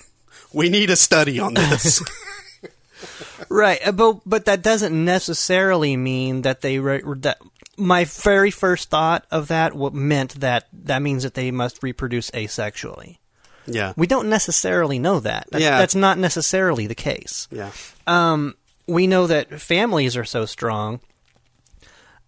We 0.54 0.70
need 0.70 0.90
a 0.90 0.96
study 0.96 1.40
on 1.40 1.54
this. 1.54 2.02
right, 3.50 3.80
uh, 3.86 3.92
but 3.92 4.20
but 4.26 4.46
that 4.46 4.62
doesn't 4.62 4.94
necessarily 5.06 5.98
mean 5.98 6.42
that 6.44 6.62
they 6.62 6.80
re- 6.80 7.04
that. 7.18 7.38
My 7.78 8.04
very 8.06 8.52
first 8.52 8.90
thought 8.90 9.26
of 9.32 9.48
that 9.48 9.74
what 9.74 9.94
meant 9.94 10.40
that 10.42 10.68
that 10.74 11.02
means 11.02 11.24
that 11.24 11.34
they 11.34 11.50
must 11.52 11.82
reproduce 11.82 12.30
asexually. 12.32 13.18
yeah. 13.66 13.94
We 13.96 14.08
don't 14.08 14.30
necessarily 14.30 15.00
know 15.00 15.20
that. 15.22 15.48
That's, 15.52 15.64
Yeah. 15.64 15.78
that's 15.80 15.96
not 15.96 16.18
necessarily 16.20 16.86
the 16.86 16.96
case. 16.96 17.48
yeah. 17.52 17.72
um, 18.06 18.56
we 18.88 19.08
know 19.08 19.26
that 19.28 19.60
families 19.62 20.18
are 20.18 20.26
so 20.26 20.46
strong 20.46 21.00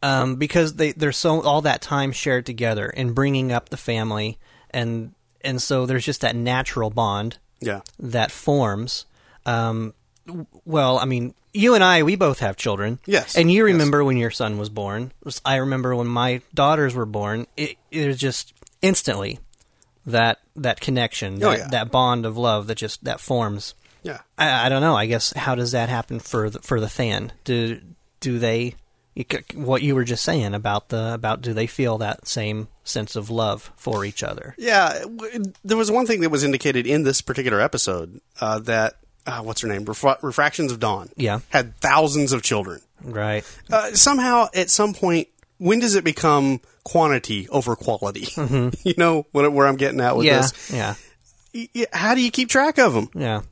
um, 0.02 0.38
because 0.38 0.76
they, 0.76 0.92
they're 0.94 1.12
so 1.12 1.42
all 1.42 1.62
that 1.62 1.82
time 1.82 2.12
shared 2.12 2.46
together 2.46 2.88
in 2.88 3.14
bringing 3.14 3.52
up 3.52 3.70
the 3.70 3.78
family, 3.78 4.38
and 4.72 5.14
and 5.44 5.62
so 5.62 5.86
there's 5.86 6.06
just 6.06 6.22
that 6.22 6.36
natural 6.36 6.90
bond 6.90 7.38
Yeah. 7.60 7.82
that 8.00 8.32
forms. 8.32 9.06
Um, 9.46 9.94
well, 10.66 11.00
I 11.00 11.06
mean, 11.06 11.34
you 11.54 11.76
and 11.76 11.84
I, 11.84 12.04
we 12.04 12.16
both 12.16 12.40
have 12.40 12.56
children. 12.58 13.00
Yes, 13.06 13.36
and 13.36 13.52
you 13.52 13.66
yes. 13.66 13.74
remember 13.74 14.04
when 14.04 14.18
your 14.18 14.32
son 14.32 14.58
was 14.58 14.70
born. 14.70 15.12
I 15.46 15.58
remember 15.58 15.96
when 15.96 16.08
my 16.08 16.42
daughters 16.54 16.96
were 16.96 17.06
born. 17.06 17.46
It, 17.58 17.78
it 17.92 18.08
was 18.08 18.18
just 18.18 18.54
instantly 18.82 19.40
that 20.06 20.40
that 20.56 20.80
connection, 20.82 21.36
Oh, 21.44 21.50
that, 21.52 21.58
yeah. 21.58 21.68
that 21.70 21.92
bond 21.92 22.26
of 22.26 22.38
love 22.38 22.68
that 22.68 22.76
just 22.76 23.04
that 23.04 23.20
forms. 23.20 23.76
Yeah. 24.02 24.20
I, 24.38 24.66
I 24.66 24.70
don't 24.70 24.82
know. 24.82 24.96
I 24.96 25.06
guess 25.06 25.32
how 25.34 25.56
does 25.56 25.72
that 25.72 25.90
happen 25.90 26.20
for 26.20 26.50
the, 26.50 26.60
for 26.60 26.80
the 26.80 26.88
Than? 26.88 27.32
Do 27.44 27.80
do 28.20 28.40
they 28.40 28.76
what 29.56 29.82
you 29.82 29.96
were 29.96 30.04
just 30.04 30.24
saying 30.24 30.54
about 30.54 30.90
the 30.90 31.14
about 31.14 31.42
do 31.42 31.54
they 31.54 31.68
feel 31.68 31.98
that 32.00 32.28
same 32.28 32.68
sense 32.84 33.16
of 33.16 33.30
love 33.30 33.72
for 33.76 34.04
each 34.06 34.24
other? 34.24 34.56
Yeah, 34.58 35.04
there 35.64 35.78
was 35.78 35.92
one 35.92 36.06
thing 36.06 36.22
that 36.22 36.30
was 36.30 36.44
indicated 36.44 36.88
in 36.88 37.04
this 37.04 37.22
particular 37.22 37.62
episode 37.62 38.20
uh, 38.42 38.60
that 38.60 38.96
uh, 39.26 39.40
what's 39.42 39.62
her 39.62 39.68
name, 39.68 39.86
Refra- 39.86 40.22
Refractions 40.22 40.72
of 40.72 40.80
Dawn, 40.80 41.10
Yeah. 41.16 41.40
had 41.50 41.78
thousands 41.78 42.34
of 42.34 42.42
children. 42.44 42.82
Right. 43.04 43.46
Uh, 43.72 43.92
somehow, 43.94 44.48
at 44.54 44.70
some 44.70 44.94
point, 44.94 45.28
when 45.60 45.80
does 45.80 45.96
it 45.96 46.04
become 46.04 46.60
quantity 46.84 47.48
over 47.50 47.76
quality? 47.78 48.28
you 48.84 48.94
know 48.98 49.26
what, 49.32 49.50
where 49.54 49.66
I'm 49.68 49.78
getting 49.78 50.02
at 50.02 50.18
with 50.18 50.26
yeah. 50.26 50.42
this. 50.42 50.72
Yeah. 50.74 50.96
Y- 51.54 51.70
y- 51.74 51.86
How 51.94 52.16
do 52.16 52.22
you 52.22 52.32
keep 52.32 52.50
track 52.50 52.78
of 52.80 52.94
them? 52.94 53.10
Yeah. 53.16 53.44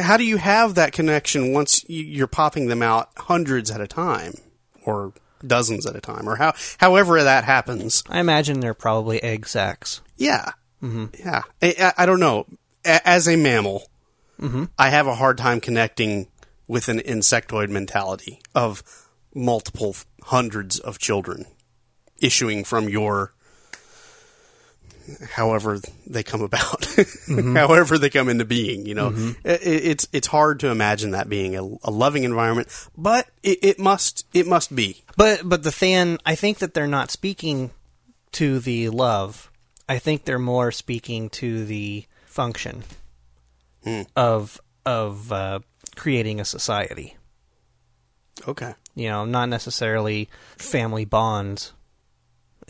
How 0.00 0.16
do 0.16 0.24
you 0.24 0.36
have 0.36 0.74
that 0.76 0.92
connection 0.92 1.52
once 1.52 1.84
you- 1.88 2.04
you're 2.04 2.26
popping 2.26 2.66
them 2.66 2.82
out 2.82 3.10
hundreds 3.16 3.70
at 3.70 3.80
a 3.80 3.86
time, 3.86 4.34
or 4.84 5.12
dozens 5.46 5.86
at 5.86 5.96
a 5.96 6.00
time, 6.00 6.28
or 6.28 6.36
how 6.36 6.52
however 6.78 7.22
that 7.22 7.44
happens? 7.44 8.02
I 8.08 8.20
imagine 8.20 8.60
they're 8.60 8.74
probably 8.74 9.22
egg 9.22 9.46
sacs. 9.46 10.00
Yeah, 10.16 10.52
mm-hmm. 10.82 11.06
yeah. 11.18 11.42
I, 11.62 11.92
I- 11.96 12.06
don't 12.06 12.20
know. 12.20 12.46
A- 12.84 13.06
As 13.08 13.26
a 13.28 13.36
mammal, 13.36 13.88
mm-hmm. 14.40 14.64
I 14.78 14.90
have 14.90 15.06
a 15.06 15.14
hard 15.14 15.38
time 15.38 15.60
connecting 15.60 16.28
with 16.68 16.88
an 16.88 16.98
insectoid 17.00 17.68
mentality 17.68 18.40
of 18.54 18.82
multiple 19.34 19.96
hundreds 20.24 20.78
of 20.78 20.98
children 20.98 21.46
issuing 22.20 22.64
from 22.64 22.88
your. 22.88 23.32
However 25.32 25.80
they 26.06 26.22
come 26.22 26.42
about, 26.42 26.80
mm-hmm. 26.80 27.56
however 27.56 27.98
they 27.98 28.10
come 28.10 28.28
into 28.28 28.44
being, 28.44 28.86
you 28.86 28.94
know, 28.94 29.10
mm-hmm. 29.10 29.30
I- 29.44 29.52
I- 29.52 29.58
it's 29.62 30.08
it's 30.12 30.26
hard 30.26 30.60
to 30.60 30.68
imagine 30.70 31.12
that 31.12 31.28
being 31.28 31.56
a, 31.56 31.62
a 31.62 31.90
loving 31.90 32.24
environment, 32.24 32.68
but 32.96 33.28
it, 33.42 33.58
it 33.62 33.78
must 33.78 34.26
it 34.34 34.46
must 34.46 34.74
be. 34.74 35.04
But 35.16 35.42
but 35.44 35.62
the 35.62 35.70
Than, 35.70 36.18
I 36.24 36.34
think 36.34 36.58
that 36.58 36.74
they're 36.74 36.86
not 36.86 37.10
speaking 37.10 37.70
to 38.32 38.58
the 38.60 38.88
love. 38.90 39.50
I 39.88 39.98
think 39.98 40.24
they're 40.24 40.38
more 40.38 40.70
speaking 40.70 41.30
to 41.30 41.64
the 41.64 42.04
function 42.26 42.84
hmm. 43.82 44.02
of 44.14 44.60
of 44.86 45.32
uh, 45.32 45.60
creating 45.96 46.40
a 46.40 46.44
society. 46.44 47.16
Okay, 48.48 48.74
You 48.94 49.08
know, 49.08 49.24
not 49.26 49.48
necessarily 49.48 50.30
family 50.56 51.04
bonds. 51.04 51.72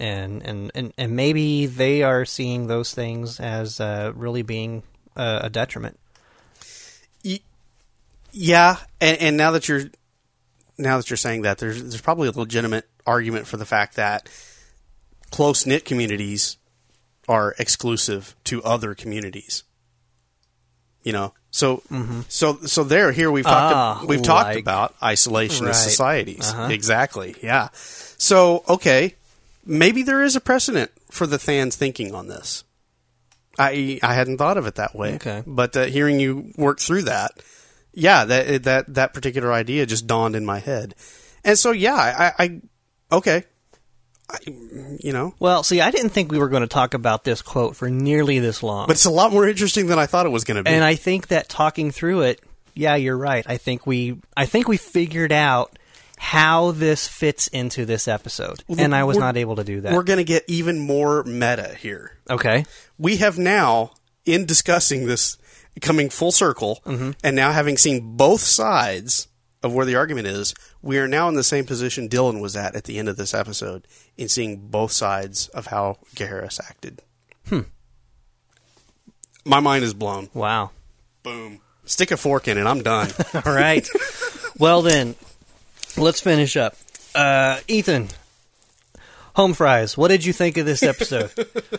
And, 0.00 0.42
and, 0.42 0.70
and, 0.74 0.92
and 0.96 1.14
maybe 1.14 1.66
they 1.66 2.02
are 2.02 2.24
seeing 2.24 2.66
those 2.66 2.94
things 2.94 3.38
as 3.38 3.80
uh, 3.80 4.12
really 4.16 4.42
being 4.42 4.82
uh, 5.16 5.40
a 5.44 5.50
detriment. 5.50 5.98
Yeah, 8.32 8.76
and, 9.00 9.18
and 9.18 9.36
now 9.36 9.50
that 9.52 9.68
you're 9.68 9.84
now 10.78 10.96
that 10.98 11.10
you're 11.10 11.16
saying 11.16 11.42
that, 11.42 11.58
there's 11.58 11.80
there's 11.82 12.00
probably 12.00 12.28
a 12.28 12.32
legitimate 12.32 12.88
argument 13.06 13.46
for 13.46 13.56
the 13.56 13.66
fact 13.66 13.96
that 13.96 14.28
close 15.30 15.66
knit 15.66 15.84
communities 15.84 16.56
are 17.28 17.54
exclusive 17.58 18.36
to 18.44 18.62
other 18.62 18.94
communities. 18.94 19.64
You 21.02 21.12
know, 21.12 21.34
so 21.50 21.82
so 22.28 22.58
so 22.58 22.84
there 22.84 23.10
here 23.10 23.32
we've 23.32 23.44
talked 23.44 23.74
Ah, 23.74 24.04
we've 24.06 24.22
talked 24.22 24.50
like- 24.50 24.58
about 24.58 24.98
isolationist 25.00 25.66
Right. 25.66 25.74
societies 25.74 26.52
Uh-huh. 26.52 26.68
exactly. 26.70 27.34
Yeah, 27.42 27.70
so 27.72 28.62
okay, 28.68 29.16
maybe 29.64 30.02
there 30.02 30.22
is 30.22 30.36
a 30.36 30.40
precedent 30.40 30.90
for 31.10 31.26
the 31.26 31.38
Than's 31.38 31.76
thinking 31.76 32.14
on 32.14 32.28
this. 32.28 32.64
I 33.58 33.98
I 34.02 34.14
hadn't 34.14 34.38
thought 34.38 34.56
of 34.56 34.66
it 34.66 34.76
that 34.76 34.94
way. 34.94 35.14
Okay. 35.14 35.42
but 35.46 35.76
uh, 35.76 35.84
hearing 35.84 36.20
you 36.20 36.52
work 36.56 36.80
through 36.80 37.02
that, 37.02 37.32
yeah, 37.92 38.24
that 38.24 38.62
that 38.64 38.94
that 38.94 39.14
particular 39.14 39.52
idea 39.52 39.86
just 39.86 40.06
dawned 40.06 40.36
in 40.36 40.46
my 40.46 40.60
head, 40.60 40.94
and 41.44 41.58
so 41.58 41.72
yeah, 41.72 41.94
I, 41.94 42.32
I 42.38 42.60
okay, 43.12 43.44
I, 44.30 44.38
you 44.46 45.12
know. 45.12 45.34
Well, 45.38 45.62
see, 45.62 45.80
I 45.80 45.90
didn't 45.90 46.10
think 46.10 46.30
we 46.30 46.38
were 46.38 46.48
going 46.48 46.62
to 46.62 46.68
talk 46.68 46.94
about 46.94 47.24
this 47.24 47.42
quote 47.42 47.76
for 47.76 47.90
nearly 47.90 48.38
this 48.38 48.62
long. 48.62 48.86
But 48.86 48.96
it's 48.96 49.04
a 49.04 49.10
lot 49.10 49.32
more 49.32 49.46
interesting 49.46 49.86
than 49.88 49.98
I 49.98 50.06
thought 50.06 50.26
it 50.26 50.30
was 50.30 50.44
going 50.44 50.56
to 50.56 50.62
be. 50.62 50.70
and 50.70 50.84
I 50.84 50.94
think 50.94 51.28
that 51.28 51.48
talking 51.48 51.90
through 51.90 52.22
it, 52.22 52.40
yeah, 52.74 52.94
you're 52.94 53.18
right. 53.18 53.44
I 53.48 53.56
think 53.56 53.86
we 53.86 54.20
I 54.36 54.46
think 54.46 54.68
we 54.68 54.76
figured 54.76 55.32
out 55.32 55.76
how 56.22 56.70
this 56.72 57.08
fits 57.08 57.48
into 57.48 57.86
this 57.86 58.06
episode. 58.06 58.62
and 58.68 58.94
I 58.94 59.04
was 59.04 59.16
we're- 59.16 59.26
not 59.26 59.36
able 59.38 59.56
to 59.56 59.64
do 59.64 59.80
that. 59.80 59.94
We're 59.94 60.02
going 60.02 60.18
to 60.18 60.24
get 60.24 60.44
even 60.48 60.78
more 60.78 61.24
meta 61.24 61.74
here. 61.80 62.18
okay. 62.28 62.66
We 62.98 63.16
have 63.16 63.38
now, 63.38 63.92
in 64.26 64.44
discussing 64.44 65.06
this, 65.06 65.38
coming 65.80 66.10
full 66.10 66.30
circle, 66.30 66.80
Mm-hmm. 66.84 67.12
and 67.24 67.34
now 67.34 67.52
having 67.52 67.78
seen 67.78 68.16
both 68.18 68.42
sides 68.42 69.28
of 69.62 69.72
where 69.72 69.86
the 69.86 69.94
argument 69.96 70.26
is, 70.26 70.54
we 70.82 70.98
are 70.98 71.08
now 71.08 71.26
in 71.30 71.36
the 71.36 71.42
same 71.42 71.64
position 71.64 72.06
Dylan 72.08 72.40
was 72.42 72.54
at 72.54 72.74
at 72.76 72.84
the 72.84 72.98
end 72.98 73.08
of 73.08 73.16
this 73.16 73.32
episode 73.32 73.86
in 74.18 74.28
seeing 74.28 74.68
both 74.68 74.92
sides 74.92 75.48
of 75.48 75.68
how 75.68 75.96
Gaheris 76.16 76.60
acted. 76.60 77.00
Hmm. 77.48 77.60
My 79.44 79.60
mind 79.60 79.84
is 79.84 79.94
blown. 79.94 80.28
Wow. 80.34 80.70
Boom. 81.22 81.60
Stick 81.86 82.10
a 82.10 82.16
fork 82.18 82.46
in 82.46 82.58
it. 82.58 82.66
I'm 82.66 82.82
done. 82.82 83.10
All 83.46 83.52
right. 83.54 83.88
well 84.58 84.82
then, 84.82 85.14
let's 85.96 86.20
finish 86.20 86.56
up. 86.56 86.76
Uh, 87.14 87.60
Ethan, 87.68 88.08
home 89.34 89.54
fries. 89.54 89.96
What 89.96 90.08
did 90.08 90.24
you 90.24 90.32
think 90.32 90.56
of 90.56 90.66
this 90.66 90.82
episode? 90.82 91.30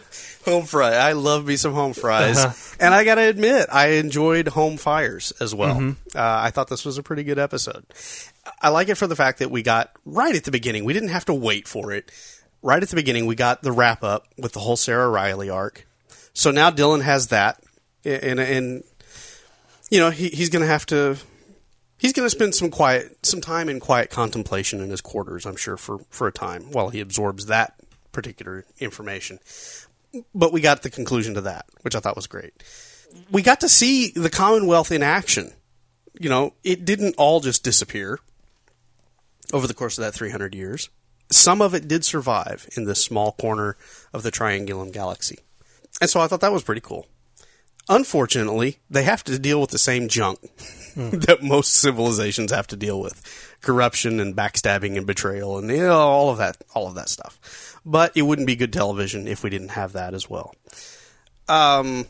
home 0.46 0.66
fry. 0.66 0.94
I 0.96 1.14
love 1.14 1.46
me 1.46 1.56
some 1.56 1.74
home 1.74 1.94
fries, 1.94 2.38
Uh-huh. 2.38 2.76
and 2.80 2.94
I 2.94 3.04
got 3.04 3.16
to 3.16 3.22
admit, 3.22 3.68
I 3.72 3.92
enjoyed 3.94 4.48
home 4.50 4.78
fires 4.78 5.32
as 5.40 5.54
well. 5.56 5.76
Mm-hmm. 5.76 6.18
Uh, 6.18 6.22
I 6.22 6.52
thought 6.52 6.68
this 6.70 6.84
was 6.86 6.98
a 6.98 7.04
pretty 7.04 7.24
good 7.24 7.40
episode. 7.40 7.86
I 8.62 8.70
like 8.70 8.90
it 8.90 8.96
for 8.96 9.08
the 9.08 9.16
fact 9.16 9.40
that 9.40 9.52
we 9.52 9.62
got 9.64 9.92
right 10.06 10.36
at 10.36 10.44
the 10.44 10.52
beginning. 10.52 10.84
We 10.84 10.94
didn't 10.94 11.10
have 11.10 11.26
to 11.26 11.34
wait 11.34 11.68
for 11.68 11.92
it. 11.92 12.12
Right 12.64 12.82
at 12.84 12.90
the 12.90 12.96
beginning, 12.96 13.26
we 13.26 13.36
got 13.36 13.62
the 13.64 13.72
wrap 13.72 14.04
up 14.04 14.26
with 14.38 14.52
the 14.54 14.60
whole 14.60 14.76
Sara 14.78 15.10
Riley 15.10 15.50
arc. 15.50 15.88
So 16.34 16.52
now 16.52 16.70
Dylan 16.72 17.02
has 17.02 17.28
that, 17.28 17.62
and 18.06 18.40
and 18.40 18.84
you 19.90 20.00
know 20.00 20.12
he, 20.12 20.30
he's 20.30 20.50
going 20.50 20.62
to 20.62 20.68
have 20.68 20.86
to. 20.88 21.18
He's 22.02 22.14
going 22.14 22.26
to 22.26 22.32
spend 22.32 22.56
some 22.56 22.72
quiet, 22.72 23.26
some 23.26 23.42
time 23.42 23.70
in 23.70 23.80
quiet 23.80 24.10
contemplation 24.10 24.82
in 24.82 24.90
his 24.90 25.02
quarters. 25.02 25.46
I'm 25.46 25.56
sure 25.56 25.78
for 25.78 26.00
for 26.10 26.28
a 26.28 26.32
time 26.32 26.72
while 26.72 26.90
he 26.90 27.00
absorbs 27.00 27.46
that 27.46 27.76
particular 28.12 28.66
information 28.80 29.40
but 30.34 30.52
we 30.52 30.62
got 30.62 30.82
the 30.82 30.90
conclusion 30.90 31.34
to 31.36 31.42
that, 31.42 31.66
which 31.82 31.96
I 31.96 32.00
thought 32.00 32.16
was 32.16 32.28
great. 32.28 32.54
We 33.32 33.42
got 33.42 33.62
to 33.62 33.70
see 33.70 34.12
the 34.12 34.30
Commonwealth 34.30 34.92
in 34.92 35.04
action. 35.04 35.54
You 36.20 36.30
know, 36.30 36.54
it 36.64 36.86
didn't 36.86 37.16
all 37.18 37.40
just 37.40 37.64
disappear 37.64 38.20
over 39.54 39.68
the 39.68 39.74
course 39.74 39.98
of 39.98 40.04
that 40.04 40.14
300 40.14 40.56
years. 40.56 40.90
Some 41.30 41.62
of 41.62 41.74
it 41.74 41.88
did 41.88 42.04
survive 42.04 42.68
in 42.76 42.86
this 42.86 43.04
small 43.04 43.34
corner 43.34 43.78
of 44.14 44.24
the 44.24 44.32
Triangulum 44.32 44.92
Galaxy. 44.92 45.40
And 46.00 46.10
so 46.10 46.20
I 46.20 46.28
thought 46.28 46.42
that 46.42 46.52
was 46.52 46.64
pretty 46.64 46.82
cool. 46.82 47.08
Unfortunately, 47.90 48.80
they 48.90 49.04
have 49.04 49.24
to 49.26 49.40
deal 49.40 49.60
with 49.60 49.72
the 49.72 49.80
same 49.80 50.08
junk 50.08 50.40
that 50.96 51.40
most 51.42 51.74
civilizations 51.74 52.52
have 52.52 52.68
to 52.68 52.76
deal 52.76 53.00
with. 53.00 53.58
Corruption 53.62 54.20
and 54.20 54.36
backstabbing 54.36 54.98
and 54.98 55.06
betrayal 55.06 55.58
and 55.58 55.70
you 55.70 55.78
know, 55.78 56.00
all 56.00 56.30
of 56.30 56.38
that 56.38 56.58
all 56.74 56.88
of 56.88 56.96
that 56.96 57.10
stuff. 57.10 57.80
But 57.86 58.16
it 58.16 58.24
wouldn't 58.24 58.48
be 58.48 58.56
good 58.56 58.74
television 58.74 59.28
if 59.28 59.44
we 59.44 59.50
didn't 59.50 59.70
have 59.70 59.94
that 59.94 60.14
as 60.14 60.30
well. 60.30 60.54
Um 61.48 62.06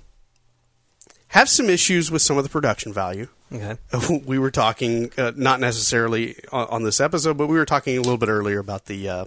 have 1.31 1.47
some 1.47 1.69
issues 1.69 2.11
with 2.11 2.21
some 2.21 2.37
of 2.37 2.43
the 2.43 2.49
production 2.49 2.91
value. 2.91 3.27
Okay. 3.53 3.77
we 4.25 4.37
were 4.37 4.51
talking 4.51 5.11
uh, 5.17 5.31
not 5.35 5.59
necessarily 5.59 6.35
on, 6.51 6.67
on 6.67 6.83
this 6.83 6.99
episode, 6.99 7.37
but 7.37 7.47
we 7.47 7.57
were 7.57 7.65
talking 7.65 7.97
a 7.97 8.01
little 8.01 8.17
bit 8.17 8.29
earlier 8.29 8.59
about 8.59 8.85
the 8.85 9.07
uh, 9.07 9.25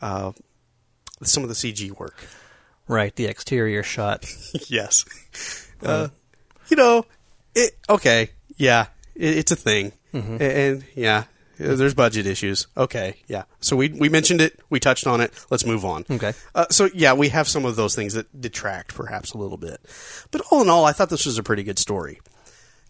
uh, 0.00 0.32
some 1.22 1.42
of 1.42 1.48
the 1.48 1.54
CG 1.54 1.90
work. 1.98 2.24
Right, 2.88 3.14
the 3.14 3.26
exterior 3.26 3.82
shot. 3.82 4.26
yes. 4.68 5.04
Uh, 5.82 6.08
you 6.68 6.76
know, 6.76 7.06
it 7.54 7.76
okay, 7.88 8.30
yeah, 8.62 8.86
it, 9.14 9.38
it's 9.38 9.50
a 9.52 9.56
thing, 9.56 9.92
Mm-hmm. 10.14 10.32
and, 10.32 10.42
and 10.42 10.84
yeah, 10.94 11.24
there's 11.58 11.94
budget 11.94 12.26
issues. 12.26 12.66
Okay, 12.76 13.16
yeah. 13.28 13.44
So 13.60 13.76
we 13.76 13.88
we 13.88 14.08
mentioned 14.08 14.40
it, 14.40 14.60
we 14.70 14.78
touched 14.80 15.06
on 15.06 15.20
it. 15.20 15.32
Let's 15.50 15.64
move 15.66 15.84
on. 15.84 16.04
Okay. 16.10 16.32
Uh, 16.54 16.66
so 16.70 16.88
yeah, 16.94 17.14
we 17.14 17.28
have 17.30 17.48
some 17.48 17.64
of 17.64 17.76
those 17.76 17.94
things 17.94 18.14
that 18.14 18.26
detract 18.40 18.94
perhaps 18.94 19.32
a 19.32 19.38
little 19.38 19.56
bit, 19.58 19.80
but 20.30 20.42
all 20.50 20.62
in 20.62 20.68
all, 20.70 20.84
I 20.84 20.92
thought 20.92 21.08
this 21.10 21.26
was 21.26 21.38
a 21.38 21.42
pretty 21.42 21.62
good 21.62 21.78
story. 21.78 22.20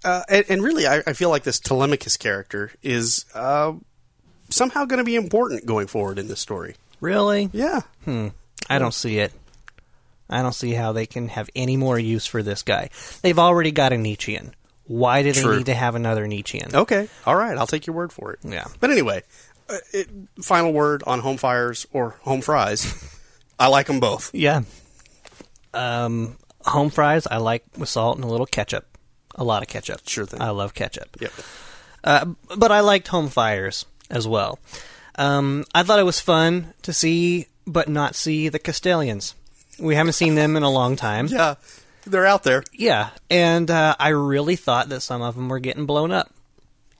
Uh, 0.04 0.22
and, 0.28 0.44
and 0.48 0.62
really, 0.64 0.84
I, 0.86 1.02
I 1.06 1.12
feel 1.12 1.30
like 1.30 1.44
this 1.44 1.60
Telemachus 1.60 2.16
character 2.16 2.72
is 2.82 3.24
uh, 3.34 3.72
somehow 4.50 4.84
going 4.84 4.98
to 4.98 5.04
be 5.04 5.14
important 5.14 5.64
going 5.64 5.86
forward 5.86 6.18
in 6.18 6.26
this 6.26 6.40
story. 6.40 6.74
Really? 7.00 7.50
Yeah. 7.52 7.82
Hmm. 8.04 8.28
I 8.68 8.78
don't 8.80 8.94
see 8.94 9.18
it. 9.20 9.32
I 10.28 10.42
don't 10.42 10.54
see 10.54 10.72
how 10.72 10.90
they 10.92 11.06
can 11.06 11.28
have 11.28 11.48
any 11.54 11.76
more 11.76 11.98
use 12.00 12.26
for 12.26 12.42
this 12.42 12.62
guy. 12.64 12.90
They've 13.22 13.38
already 13.38 13.70
got 13.70 13.92
a 13.92 13.96
Nietzschean. 13.98 14.54
Why 14.86 15.22
do 15.22 15.32
they 15.32 15.40
True. 15.40 15.58
need 15.58 15.66
to 15.66 15.74
have 15.74 15.94
another 15.94 16.26
Nietzschean? 16.26 16.74
Okay. 16.74 17.08
All 17.26 17.36
right. 17.36 17.56
I'll 17.56 17.66
take 17.66 17.86
your 17.86 17.94
word 17.94 18.12
for 18.12 18.32
it. 18.32 18.40
Yeah. 18.42 18.66
But 18.80 18.90
anyway, 18.90 19.22
uh, 19.68 19.78
it, 19.92 20.08
final 20.40 20.72
word 20.72 21.02
on 21.06 21.20
home 21.20 21.36
fires 21.36 21.86
or 21.92 22.16
home 22.22 22.40
fries. 22.40 22.92
I 23.58 23.68
like 23.68 23.86
them 23.86 24.00
both. 24.00 24.34
Yeah. 24.34 24.62
Um, 25.72 26.36
home 26.64 26.90
fries 26.90 27.26
I 27.30 27.38
like 27.38 27.64
with 27.76 27.88
salt 27.88 28.16
and 28.16 28.24
a 28.24 28.28
little 28.28 28.46
ketchup. 28.46 28.86
A 29.34 29.44
lot 29.44 29.62
of 29.62 29.68
ketchup. 29.68 30.00
Sure 30.06 30.26
thing. 30.26 30.42
I 30.42 30.50
love 30.50 30.74
ketchup. 30.74 31.16
Yep. 31.20 31.32
Uh, 32.04 32.26
but 32.56 32.72
I 32.72 32.80
liked 32.80 33.08
home 33.08 33.28
fires 33.28 33.86
as 34.10 34.26
well. 34.26 34.58
Um, 35.14 35.64
I 35.74 35.82
thought 35.82 36.00
it 36.00 36.04
was 36.04 36.20
fun 36.20 36.74
to 36.82 36.92
see, 36.92 37.46
but 37.66 37.88
not 37.88 38.14
see 38.14 38.48
the 38.48 38.58
Castalians. 38.58 39.34
We 39.78 39.94
haven't 39.94 40.14
seen 40.14 40.34
them 40.34 40.56
in 40.56 40.62
a 40.62 40.70
long 40.70 40.96
time. 40.96 41.28
Yeah. 41.28 41.54
They're 42.04 42.26
out 42.26 42.42
there. 42.42 42.62
Yeah, 42.72 43.10
and 43.30 43.70
uh, 43.70 43.94
I 43.98 44.08
really 44.08 44.56
thought 44.56 44.88
that 44.90 45.00
some 45.00 45.22
of 45.22 45.34
them 45.34 45.48
were 45.48 45.60
getting 45.60 45.86
blown 45.86 46.10
up 46.12 46.32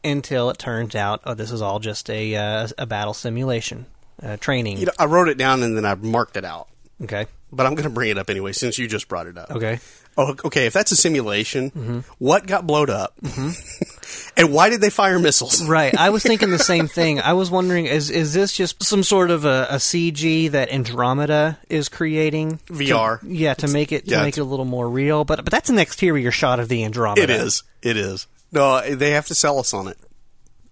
until 0.05 0.51
it 0.51 0.59
turns 0.59 0.95
out, 0.95 1.21
oh, 1.25 1.35
this 1.35 1.51
is 1.51 1.63
all 1.63 1.79
just 1.79 2.09
a 2.11 2.35
uh, 2.37 2.69
a 2.79 2.87
battle 2.87 3.15
simulation, 3.15 3.87
uh, 4.23 4.37
training. 4.37 4.79
You 4.79 4.87
know, 4.87 4.93
I 4.99 5.05
wrote 5.07 5.29
it 5.29 5.39
down 5.39 5.63
and 5.63 5.77
then 5.77 5.85
I 5.85 5.95
marked 5.95 6.37
it 6.37 6.45
out. 6.45 6.69
okay, 7.03 7.27
But 7.53 7.67
I'm 7.67 7.75
going 7.75 7.85
to 7.89 7.91
bring 7.95 8.11
it 8.11 8.19
up 8.19 8.31
anyway 8.31 8.53
since 8.53 8.79
you 8.79 8.87
just 8.89 9.09
brought 9.09 9.27
it 9.27 9.37
up. 9.39 9.51
okay. 9.51 9.81
Oh, 10.17 10.35
okay. 10.45 10.67
If 10.67 10.73
that's 10.75 10.93
a 10.93 10.97
simulation, 10.97 11.71
Mm-hmm. 11.71 12.01
what 12.19 12.47
got 12.47 12.67
blowed 12.67 12.91
up? 12.91 13.15
and 14.37 14.53
why 14.53 14.71
did 14.71 14.81
they 14.81 14.91
fire 14.91 15.19
missiles? 15.19 15.65
Right, 15.67 15.97
I 15.97 16.11
was 16.11 16.23
thinking 16.23 16.51
the 16.51 16.59
same 16.73 16.89
thing. 16.89 17.21
I 17.21 17.33
was 17.33 17.51
wondering, 17.51 17.87
is 17.87 18.11
is 18.11 18.33
this 18.35 18.53
just 18.53 18.83
some 18.83 19.03
sort 19.03 19.31
of 19.31 19.45
a, 19.45 19.67
a 19.71 19.77
CG 19.77 20.51
that 20.51 20.71
Andromeda 20.71 21.59
is 21.69 21.89
creating? 21.89 22.59
To- 22.67 22.73
VR. 22.75 23.21
yeah, 23.25 23.55
to 23.55 23.69
make 23.69 23.93
it 23.93 24.05
to 24.07 24.11
Yeah, 24.13 24.23
make 24.23 24.37
it 24.37 24.41
a 24.41 24.45
little 24.45 24.65
more 24.67 24.89
real. 24.89 25.25
But 25.25 25.45
but 25.45 25.51
that's 25.51 25.71
an 25.71 25.79
exterior 25.79 26.31
shot 26.31 26.61
of 26.61 26.69
the 26.69 26.85
Andromeda. 26.85 27.23
It 27.23 27.31
is. 27.31 27.63
It 27.83 27.97
is. 27.97 28.27
No, 28.53 28.81
they 28.83 29.13
have 29.13 29.27
to 29.27 29.35
sell 29.35 29.59
us 29.59 29.73
on 29.73 29.89
it. 29.89 29.99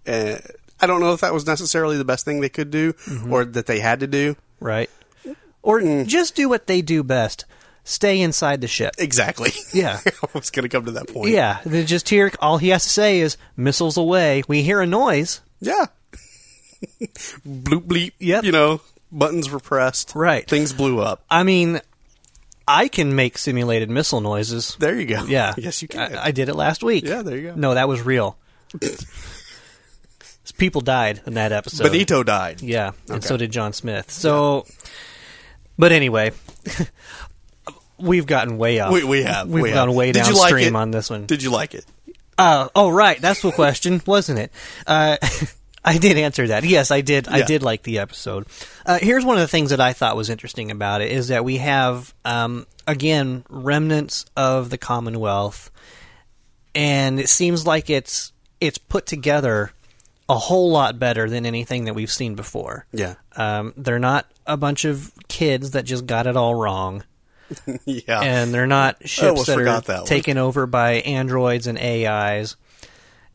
Uh, 0.07 0.39
I 0.81 0.87
don't 0.87 1.01
know 1.01 1.13
if 1.15 1.21
that 1.23 1.33
was 1.33 1.47
necessarily 1.47 1.97
the 1.97 2.05
best 2.05 2.25
thing 2.25 2.41
they 2.41 2.49
could 2.51 2.71
do 2.71 2.93
Mm-hmm. 2.93 3.33
or 3.33 3.45
that 3.45 3.67
they 3.67 3.81
had 3.81 4.01
to 4.01 4.07
do. 4.07 4.37
right. 4.61 4.91
Or 5.63 5.81
just 6.05 6.35
do 6.35 6.49
what 6.49 6.67
they 6.67 6.81
do 6.81 7.03
best: 7.03 7.45
stay 7.85 8.21
inside 8.21 8.61
the 8.61 8.69
ship. 8.69 8.95
Exactly. 8.99 9.51
Yeah. 9.73 10.01
I 10.07 10.11
was 10.35 10.51
going 10.51 10.65
to 10.65 10.69
come 10.69 10.85
to 10.87 10.91
that 10.93 11.09
point. 11.09 11.31
Yeah, 11.33 11.61
they 11.65 11.85
just 11.85 12.09
hear 12.09 12.31
all 12.41 12.59
he 12.59 12.69
has 12.71 12.83
to 12.85 12.89
say 12.91 13.21
is 13.21 13.37
missiles 13.57 13.97
away. 13.97 14.43
We 14.49 14.63
hear 14.63 14.81
a 14.81 14.87
noise. 14.87 15.41
Yeah. 15.61 15.87
Bloop 17.47 17.83
bleep. 17.87 18.13
Yep. 18.19 18.45
You 18.45 18.53
know, 18.53 18.81
buttons 19.13 19.51
were 19.51 19.61
pressed. 19.61 20.13
Right. 20.15 20.49
Things 20.49 20.73
blew 20.73 21.01
up. 21.01 21.23
I 21.31 21.43
mean, 21.45 21.81
I 22.67 22.89
can 22.89 23.15
make 23.15 23.37
simulated 23.39 23.91
missile 23.91 24.21
noises. 24.21 24.77
There 24.79 24.99
you 24.99 25.07
go. 25.07 25.25
Yeah. 25.25 25.55
Yes, 25.59 25.83
you 25.83 25.89
can. 25.89 26.17
I, 26.17 26.27
I 26.27 26.31
did 26.31 26.49
it 26.49 26.55
last 26.55 26.83
week. 26.83 27.05
Yeah, 27.05 27.23
there 27.23 27.37
you 27.37 27.49
go. 27.51 27.55
No, 27.55 27.75
that 27.75 27.89
was 27.89 28.01
real. 28.03 28.37
People 30.59 30.81
died 30.81 31.21
in 31.27 31.35
that 31.35 31.53
episode. 31.53 31.85
Benito 31.85 32.23
died. 32.23 32.61
Yeah, 32.61 32.91
and 33.09 33.19
Okay. 33.19 33.27
so 33.27 33.37
did 33.37 33.51
John 33.53 33.73
Smith. 33.73 34.11
So, 34.11 34.67
but 35.79 35.93
anyway, 35.93 36.33
we've 38.01 38.27
gotten 38.27 38.59
way 38.59 38.81
off. 38.81 38.93
We, 38.93 39.05
we 39.05 39.23
have. 39.23 39.49
We've 39.49 39.63
we 39.63 39.71
gone 39.71 39.89
have. 39.89 39.97
way 39.97 40.13
Did 40.13 40.27
you 40.27 40.35
like 40.35 40.51
downstream 40.51 40.77
on 40.77 40.91
this 40.91 41.11
one. 41.11 41.27
Did 41.27 41.43
you 41.43 41.51
like 41.51 41.75
it? 41.75 41.85
Uh, 42.39 42.69
oh, 42.75 42.91
right. 42.91 43.21
That's 43.21 43.43
the 43.43 43.53
question, 43.53 44.01
wasn't 44.07 44.39
it? 44.39 44.53
Uh, 44.87 45.17
I 45.85 45.99
did 45.99 46.19
answer 46.19 46.49
that. 46.49 46.65
Yes, 46.65 46.91
I 46.91 47.01
did. 47.01 47.27
I 47.27 47.43
did 47.43 47.63
like 47.63 47.83
the 47.83 48.01
episode. 48.01 48.47
Uh, 48.85 48.99
here's 49.01 49.25
one 49.25 49.37
of 49.37 49.41
the 49.41 49.49
things 49.49 49.71
that 49.71 49.81
I 49.81 49.95
thought 49.95 50.15
was 50.17 50.29
interesting 50.29 50.71
about 50.71 51.01
it 51.01 51.11
is 51.11 51.29
that 51.29 51.43
we 51.43 51.57
have, 51.57 52.13
um, 52.25 52.67
again, 52.87 53.45
remnants 53.49 54.27
of 54.37 54.69
the 54.69 54.77
Commonwealth, 54.77 55.71
and 56.75 57.19
it 57.19 57.31
seems 57.31 57.67
like 57.67 57.89
it's 57.89 58.33
it's 58.61 58.77
put 58.77 59.07
together 59.07 59.73
a 60.29 60.39
whole 60.39 60.71
lot 60.71 60.99
better 60.99 61.29
than 61.29 61.47
anything 61.47 61.87
that 61.87 61.95
we've 61.95 62.13
seen 62.13 62.35
before. 62.35 62.87
Yeah. 62.93 63.15
Um, 63.35 63.73
they're 63.77 63.99
not 63.99 64.31
a 64.47 64.57
bunch 64.57 64.85
of 64.85 65.13
kids 65.29 65.73
that 65.73 65.85
just 65.85 66.07
got 66.07 66.27
it 66.27 66.37
all 66.37 66.55
wrong 66.55 67.05
Yeah. 67.85 68.21
and 68.21 68.55
they're 68.55 68.67
not 68.67 69.09
ships 69.09 69.47
that 69.47 69.59
are 69.59 69.65
that 69.65 69.89
one. 69.89 70.07
taken 70.07 70.39
over 70.39 70.67
by 70.67 70.95
androids 70.95 71.67
and 71.67 71.79
AIs. 71.79 72.57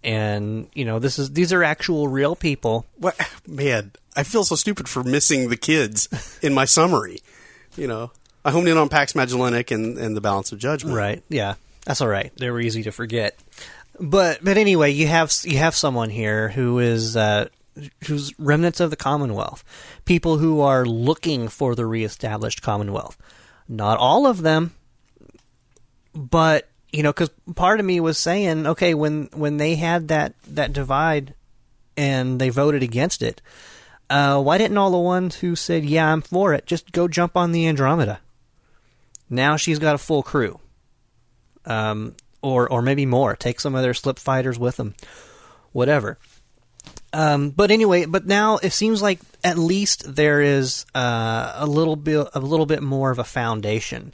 And 0.04 0.70
you 0.74 0.86
know, 0.86 1.00
this 1.00 1.18
is 1.18 1.32
these 1.32 1.52
are 1.52 1.64
actual 1.64 2.08
real 2.08 2.36
people. 2.36 2.86
What 2.98 3.20
man? 3.48 3.92
I 4.16 4.24
feel 4.24 4.44
so 4.44 4.56
stupid 4.56 4.88
for 4.88 5.04
missing 5.04 5.50
the 5.50 5.58
kids 5.58 6.08
in 6.42 6.54
my 6.54 6.66
summary. 6.66 7.20
You 7.76 7.88
know, 7.88 8.12
I 8.46 8.52
homed 8.52 8.68
in 8.68 8.78
on 8.78 8.88
Pax 8.88 9.16
Magellanic 9.16 9.72
and, 9.72 9.98
and 9.98 10.16
the 10.16 10.22
Balance 10.22 10.52
of 10.52 10.60
Judgment. 10.60 10.96
Right. 10.96 11.24
Yeah. 11.28 11.56
That's 11.86 12.02
all 12.02 12.08
right. 12.08 12.32
They 12.38 12.50
were 12.52 12.60
easy 12.60 12.84
to 12.84 12.92
forget. 12.92 13.38
But 14.00 14.44
but 14.44 14.58
anyway, 14.58 14.92
you 14.92 15.08
have 15.08 15.34
you 15.44 15.58
have 15.58 15.76
someone 15.76 16.10
here 16.10 16.50
who 16.50 16.80
is 16.80 17.16
uh, 17.18 17.48
who's 18.06 18.38
remnants 18.40 18.80
of 18.80 18.90
the 18.90 18.96
Commonwealth, 18.96 19.64
people 20.06 20.38
who 20.38 20.62
are 20.62 20.86
looking 20.86 21.48
for 21.48 21.76
the 21.76 21.86
reestablished 21.86 22.62
Commonwealth. 22.62 23.18
Not 23.68 23.98
all 23.98 24.28
of 24.28 24.42
them, 24.42 24.74
but 26.14 26.70
you 26.92 27.04
know, 27.04 27.12
because 27.12 27.30
part 27.56 27.80
of 27.80 27.86
me 27.86 28.00
was 28.00 28.18
saying, 28.18 28.68
okay, 28.68 28.94
when 28.94 29.30
when 29.34 29.58
they 29.58 29.76
had 29.76 30.08
that 30.10 30.34
that 30.48 30.74
divide 30.74 31.34
and 31.98 32.40
they 32.40 32.50
voted 32.50 32.84
against 32.84 33.22
it, 33.22 33.42
uh, 34.10 34.42
why 34.42 34.58
didn't 34.58 34.78
all 34.78 34.92
the 34.92 34.98
ones 34.98 35.36
who 35.38 35.56
said, 35.56 35.86
yeah, 35.86 36.12
I'm 36.12 36.22
for 36.22 36.54
it, 36.54 36.66
just 36.66 36.92
go 36.92 37.08
jump 37.08 37.36
on 37.36 37.52
the 37.52 37.68
Andromeda? 37.68 38.20
Now 39.30 39.56
she's 39.56 39.80
got 39.80 39.96
a 39.96 40.00
full 40.00 40.24
crew. 40.24 40.60
Um, 41.66 42.16
or 42.46 42.72
or 42.72 42.82
maybe 42.84 43.08
more. 43.08 43.36
Take 43.36 43.60
some 43.60 43.74
of 43.74 43.82
their 43.82 43.96
slip 43.96 44.20
fighters 44.20 44.60
with 44.60 44.78
them, 44.78 44.94
whatever. 45.72 46.20
Um, 47.16 47.52
but 47.52 47.72
anyway, 47.72 48.06
but 48.06 48.26
now 48.26 48.58
it 48.58 48.74
seems 48.74 49.02
like 49.02 49.22
at 49.42 49.58
least 49.58 50.16
there 50.16 50.42
is 50.42 50.86
uh, 50.94 51.54
a 51.56 51.66
little 51.66 51.96
bit 51.96 52.28
a 52.34 52.42
little 52.42 52.66
bit 52.66 52.84
more 52.84 53.10
of 53.10 53.20
a 53.20 53.24
foundation 53.24 54.14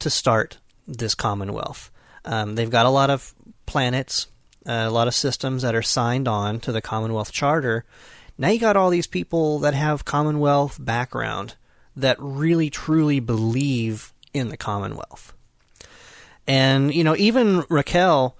to 0.00 0.10
start 0.10 0.58
this 0.86 1.14
Commonwealth. 1.14 1.90
Um, 2.26 2.56
they've 2.56 2.68
got 2.68 2.84
a 2.84 2.90
lot 2.90 3.08
of 3.08 3.32
planets, 3.64 4.26
uh, 4.66 4.84
a 4.86 4.90
lot 4.90 5.08
of 5.08 5.14
systems 5.14 5.62
that 5.62 5.74
are 5.74 5.80
signed 5.80 6.28
on 6.28 6.60
to 6.60 6.72
the 6.72 6.82
Commonwealth 6.82 7.32
Charter. 7.32 7.86
Now 8.36 8.48
you 8.48 8.60
got 8.60 8.76
all 8.76 8.90
these 8.90 9.06
people 9.06 9.60
that 9.60 9.72
have 9.72 10.04
Commonwealth 10.04 10.76
background 10.78 11.54
that 11.96 12.18
really 12.20 12.68
truly 12.68 13.18
believe 13.18 14.12
in 14.34 14.50
the 14.50 14.58
Commonwealth. 14.58 15.32
And, 16.46 16.94
you 16.94 17.02
know, 17.02 17.16
even 17.16 17.64
Raquel, 17.70 18.36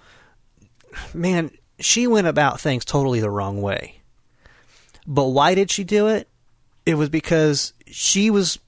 man, 1.15 1.51
she 1.81 2.07
went 2.07 2.27
about 2.27 2.61
things 2.61 2.85
totally 2.85 3.21
the 3.21 3.31
wrong 3.31 3.61
way. 3.61 4.01
But 5.07 5.29
why 5.29 5.55
did 5.55 5.71
she 5.71 5.85
do 5.85 6.09
it? 6.09 6.29
It 6.85 6.95
was 6.95 7.09
because 7.09 7.73
she 7.87 8.31
was 8.31 8.59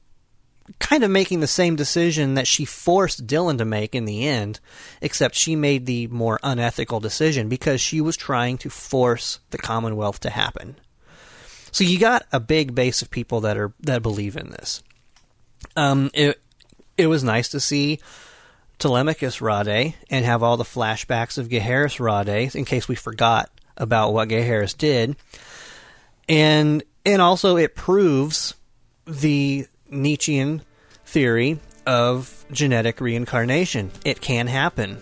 kind 0.79 1.03
of 1.03 1.11
making 1.11 1.41
the 1.41 1.47
same 1.47 1.77
decision 1.77 2.35
that 2.35 2.47
she 2.47 2.65
forced 2.65 3.27
Dylan 3.27 3.59
to 3.59 3.65
make 3.65 3.95
in 3.95 4.05
the 4.05 4.27
end, 4.27 4.61
except 5.01 5.35
she 5.35 5.57
made 5.57 5.87
the 5.87 6.07
more 6.09 6.39
unethical 6.43 7.01
decision 7.01 7.49
because 7.49 7.81
she 7.81 8.01
was 8.01 8.17
trying 8.17 8.59
to 8.59 8.71
force 8.71 9.41
the 9.51 9.59
Commonwealth 9.59 10.21
to 10.21 10.31
happen. 10.31 10.77
So 11.73 11.85
you 11.85 11.99
got 11.99 12.27
a 12.33 12.41
big 12.41 12.75
base 12.75 13.03
of 13.03 13.11
people 13.11 13.41
that 13.43 13.57
are 13.57 13.73
that 13.81 14.03
believe 14.03 14.37
in 14.37 14.51
this. 14.51 14.83
Um, 15.77 16.11
it 16.15 16.41
it 16.97 17.07
was 17.07 17.23
nice 17.23 17.49
to 17.51 17.61
see 17.61 18.01
Telemachus 18.81 19.41
Rhade 19.41 19.95
and 20.11 20.25
have 20.25 20.43
all 20.43 20.57
the 20.57 20.65
flashbacks 20.65 21.39
of 21.39 21.49
Gaheris 21.49 21.99
Rhade 22.01 22.55
in 22.57 22.65
case 22.65 22.89
we 22.89 22.97
forgot 22.97 23.51
about 23.77 24.13
what 24.13 24.29
Gaheris 24.29 24.77
did. 24.77 25.17
And 26.29 26.83
and 27.07 27.23
also 27.23 27.57
it 27.57 27.75
proves 27.75 28.55
the 29.07 29.67
Nietzschean 29.89 30.63
theory 31.05 31.59
of 31.87 32.45
genetic 32.53 33.01
reincarnation. 33.01 33.91
It 34.05 34.21
can 34.21 34.47
happen. 34.47 34.99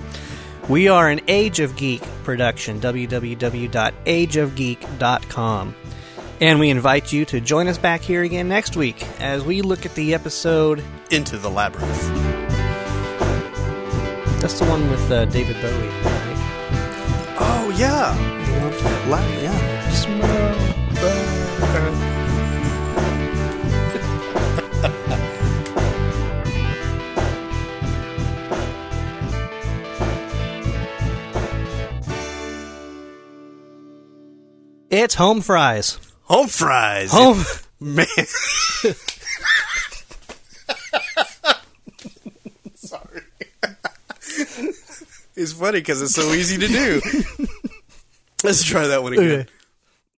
We 0.69 0.89
are 0.89 1.09
an 1.09 1.21
Age 1.29 1.61
of 1.61 1.77
Geek 1.77 2.01
production, 2.23 2.81
www.ageofgeek.com. 2.81 5.75
And 6.39 6.59
we 6.59 6.69
invite 6.69 7.11
you 7.11 7.25
to 7.25 7.41
join 7.41 7.67
us 7.67 7.79
back 7.79 8.01
here 8.01 8.21
again 8.21 8.47
next 8.47 8.75
week 8.75 9.03
as 9.19 9.43
we 9.43 9.63
look 9.63 9.87
at 9.87 9.95
the 9.95 10.13
episode. 10.13 10.83
Into 11.09 11.37
the 11.37 11.49
labyrinth. 11.49 12.07
That's 14.39 14.59
the 14.59 14.65
one 14.65 14.87
with 14.91 15.11
uh, 15.11 15.25
David 15.25 15.55
Bowie, 15.61 15.71
right? 15.71 17.35
Oh, 17.39 17.75
yeah. 17.77 18.15
La- 19.09 19.27
yeah. 19.41 19.77
It's 34.89 35.15
home 35.15 35.41
fries. 35.41 36.06
Home 36.27 36.47
fries. 36.47 37.11
Home. 37.11 37.43
Man. 37.79 38.05
Sorry. 42.75 43.21
it's 45.35 45.53
funny 45.53 45.79
because 45.79 46.01
it's 46.01 46.13
so 46.13 46.33
easy 46.33 46.57
to 46.57 46.67
do. 46.67 47.01
Let's 48.43 48.63
try 48.63 48.87
that 48.87 49.03
one 49.03 49.13
again. 49.13 49.25
Okay. 49.41 49.49